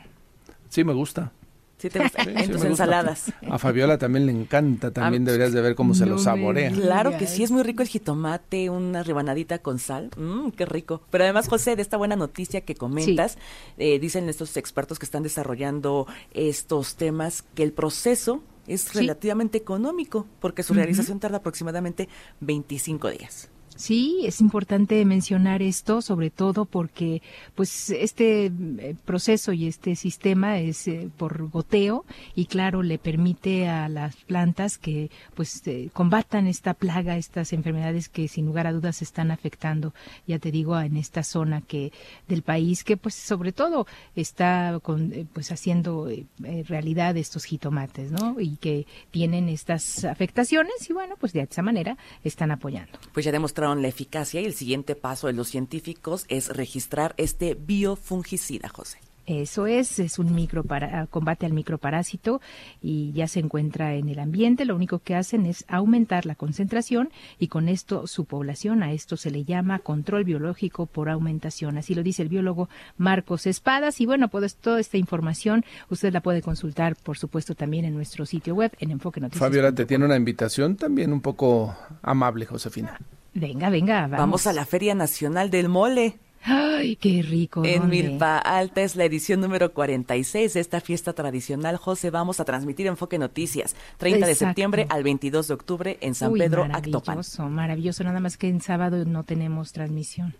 Sí, 0.70 0.84
me 0.84 0.94
gusta. 0.94 1.32
Sí, 1.78 1.90
te 1.90 2.00
gusta. 2.00 2.24
en 2.24 2.52
tus 2.52 2.64
ensaladas. 2.64 3.34
A 3.50 3.60
Fabiola 3.60 3.98
también 3.98 4.26
le 4.26 4.32
encanta, 4.32 4.92
también 4.92 5.24
ah, 5.24 5.26
deberías 5.26 5.52
de 5.52 5.62
ver 5.62 5.76
cómo 5.76 5.94
se 5.94 6.06
lo 6.06 6.18
saborea. 6.18 6.72
Claro 6.72 7.18
que 7.18 7.28
sí, 7.28 7.44
es 7.44 7.52
muy 7.52 7.64
rico 7.64 7.82
el 7.82 7.90
jitomate, 7.90 8.70
una 8.70 9.04
rebanadita 9.04 9.60
con 9.60 9.80
sal, 9.80 10.10
mmm, 10.18 10.50
qué 10.52 10.66
rico. 10.66 11.02
Pero 11.10 11.26
además, 11.26 11.50
José, 11.50 11.76
de 11.76 11.82
esta 11.82 11.98
buena 11.98 12.16
noticia 12.16 12.62
que 12.62 12.76
comentas, 12.76 13.38
eh, 13.78 14.00
dicen 14.00 14.30
estos 14.30 14.56
expertos 14.58 15.00
que 15.00 15.06
están 15.06 15.24
desarrollando 15.24 16.08
estos 16.34 16.96
temas 16.96 17.44
que 17.56 17.64
el 17.64 17.74
proceso 17.74 18.42
es 18.68 18.94
relativamente 18.94 19.58
económico, 19.58 20.26
porque 20.40 20.64
su 20.64 20.74
realización 20.74 21.20
tarda 21.20 21.38
aproximadamente 21.38 22.10
25 22.40 23.12
días. 23.12 23.50
Sí, 23.76 24.22
es 24.26 24.40
importante 24.40 25.04
mencionar 25.04 25.62
esto, 25.62 26.02
sobre 26.02 26.30
todo 26.30 26.64
porque, 26.64 27.22
pues, 27.56 27.90
este 27.90 28.46
eh, 28.46 28.96
proceso 29.04 29.52
y 29.52 29.68
este 29.68 29.98
sistema 29.98 30.60
es 30.60 30.88
eh, 30.88 31.10
por 31.18 31.50
goteo 31.50 32.06
y, 32.36 32.46
claro, 32.46 32.84
le 32.84 32.98
permite 32.98 33.68
a 33.68 33.90
las 33.90 34.16
plantas 34.16 34.78
que, 34.78 35.12
pues, 35.34 35.62
eh, 35.68 35.90
combatan 35.92 36.48
esta 36.48 36.74
plaga, 36.74 37.18
estas 37.18 37.52
enfermedades 37.52 38.08
que, 38.08 38.30
sin 38.30 38.46
lugar 38.46 38.66
a 38.66 38.72
dudas, 38.72 39.02
están 39.02 39.30
afectando, 39.30 39.94
ya 40.26 40.40
te 40.40 40.52
digo, 40.52 40.80
en 40.80 40.96
esta 40.96 41.24
zona 41.24 41.60
que 41.60 41.92
del 42.30 42.44
país 42.44 42.86
que, 42.86 42.96
pues, 42.96 43.14
sobre 43.14 43.52
todo 43.52 43.88
está, 44.16 44.80
con, 44.82 45.28
pues, 45.34 45.52
haciendo 45.52 46.08
realidad 46.40 47.18
estos 47.18 47.44
jitomates, 47.44 48.12
¿no? 48.12 48.40
Y 48.40 48.56
que 48.56 48.88
tienen 49.12 49.50
estas 49.50 50.06
afectaciones 50.06 50.90
y, 50.90 50.94
bueno, 50.94 51.16
pues, 51.20 51.34
de 51.34 51.42
esa 51.42 51.62
manera 51.62 51.98
están 52.24 52.52
apoyando. 52.52 52.98
Pues 53.14 53.26
ya 53.26 53.34
demostrado 53.34 53.65
la 53.74 53.88
eficacia 53.88 54.42
y 54.42 54.46
el 54.46 54.54
siguiente 54.54 54.96
paso 54.96 55.28
de 55.28 55.34
los 55.34 55.48
científicos 55.48 56.26
es 56.28 56.50
registrar 56.50 57.16
este 57.18 57.56
biofungicida, 57.56 58.70
José. 58.70 59.00
Eso 59.28 59.66
es, 59.66 59.98
es 59.98 60.20
un 60.20 60.36
micro 60.36 60.64
para, 60.64 61.08
combate 61.08 61.48
al 61.48 61.54
microparásito 61.54 62.42
y 62.80 63.12
ya 63.14 63.28
se 63.28 63.40
encuentra 63.40 63.96
en 63.96 64.08
el 64.10 64.20
ambiente. 64.20 64.66
Lo 64.66 64.76
único 64.76 65.00
que 65.00 65.16
hacen 65.16 65.48
es 65.48 65.66
aumentar 65.68 66.28
la 66.28 66.36
concentración 66.36 67.10
y 67.40 67.48
con 67.48 67.68
esto 67.68 68.06
su 68.06 68.26
población. 68.26 68.84
A 68.84 68.92
esto 68.92 69.18
se 69.18 69.32
le 69.32 69.44
llama 69.44 69.80
control 69.80 70.26
biológico 70.26 70.86
por 70.86 71.10
aumentación. 71.10 71.78
Así 71.78 71.96
lo 71.96 72.04
dice 72.04 72.22
el 72.22 72.30
biólogo 72.30 72.70
Marcos 72.98 73.48
Espadas. 73.48 74.00
Y 74.00 74.06
bueno, 74.06 74.28
pues 74.28 74.58
toda 74.58 74.80
esta 74.80 74.98
información 74.98 75.66
usted 75.90 76.14
la 76.14 76.22
puede 76.22 76.44
consultar, 76.44 76.96
por 76.96 77.18
supuesto, 77.18 77.56
también 77.56 77.86
en 77.86 77.96
nuestro 77.96 78.28
sitio 78.28 78.54
web 78.54 78.74
en 78.80 78.92
Enfoque 78.92 79.22
Noticias. 79.22 79.40
Fabiola, 79.40 79.72
te 79.74 79.88
tiene 79.88 80.06
una 80.06 80.18
invitación 80.18 80.76
también 80.76 81.12
un 81.12 81.22
poco 81.22 81.76
amable, 82.04 82.46
Josefina. 82.46 83.00
Venga, 83.36 83.70
venga, 83.70 84.02
vamos. 84.04 84.18
Vamos 84.18 84.48
a 84.48 84.54
la 84.54 84.66
Feria 84.66 84.96
Nacional 84.96 85.50
del 85.50 85.68
Mole. 85.68 86.18
¡Ay, 86.42 86.96
qué 86.96 87.22
rico! 87.22 87.66
En 87.66 87.90
Milpa 87.90 88.38
Alta 88.38 88.82
es 88.82 88.96
la 88.96 89.04
edición 89.04 89.42
número 89.42 89.74
46 89.74 90.54
de 90.54 90.60
esta 90.62 90.80
fiesta 90.80 91.12
tradicional. 91.12 91.76
José, 91.76 92.12
vamos 92.12 92.40
a 92.40 92.46
transmitir 92.46 92.88
Enfoque 92.88 93.20
Noticias, 93.20 93.76
30 93.98 94.26
de 94.26 94.36
septiembre 94.36 94.86
al 94.90 95.04
22 95.04 95.50
de 95.50 95.54
octubre 95.54 95.98
en 96.00 96.16
San 96.16 96.32
Pedro, 96.32 96.64
Actopan. 96.64 97.18
Maravilloso, 97.18 97.50
maravilloso. 97.50 98.04
Nada 98.06 98.22
más 98.22 98.38
que 98.38 98.48
en 98.48 98.62
sábado 98.62 99.04
no 99.04 99.26
tenemos 99.26 99.74
transmisión. 99.74 100.36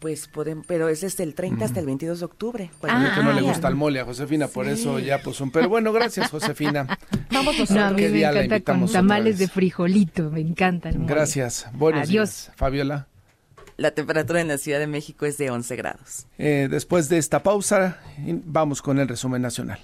Pues 0.00 0.28
podemos, 0.28 0.64
pero 0.66 0.88
es 0.88 1.02
desde 1.02 1.24
el 1.24 1.34
30 1.34 1.64
hasta 1.64 1.78
el 1.78 1.86
22 1.86 2.20
de 2.20 2.24
octubre. 2.24 2.70
Ah, 2.82 3.12
que 3.14 3.22
no 3.22 3.32
le 3.32 3.42
gusta 3.42 3.68
el 3.68 3.74
mole 3.74 4.00
a 4.00 4.04
Josefina, 4.04 4.48
por 4.48 4.66
eso 4.66 4.98
ya 4.98 5.22
pues 5.22 5.40
un... 5.40 5.50
Pero 5.50 5.68
bueno, 5.68 5.92
gracias 5.92 6.30
Josefina. 6.30 6.98
Vamos 7.30 7.58
nosotros. 7.58 7.70
No, 7.70 7.84
a 7.84 7.90
mí 7.92 8.08
me 8.08 8.22
encanta 8.22 8.60
con 8.60 8.90
tamales 8.90 9.38
de 9.38 9.48
frijolito, 9.48 10.30
me 10.30 10.40
encantan. 10.40 11.06
Gracias. 11.06 11.66
Buenos 11.74 12.08
Adiós. 12.08 12.50
Fabiola. 12.56 13.08
La 13.76 13.92
temperatura 13.92 14.40
en 14.40 14.48
la 14.48 14.58
Ciudad 14.58 14.78
de 14.78 14.86
México 14.86 15.24
es 15.26 15.38
de 15.38 15.50
11 15.50 15.76
grados. 15.76 16.26
Eh, 16.38 16.68
después 16.70 17.08
de 17.08 17.18
esta 17.18 17.42
pausa, 17.42 17.98
vamos 18.18 18.82
con 18.82 18.98
el 18.98 19.08
resumen 19.08 19.40
nacional. 19.40 19.80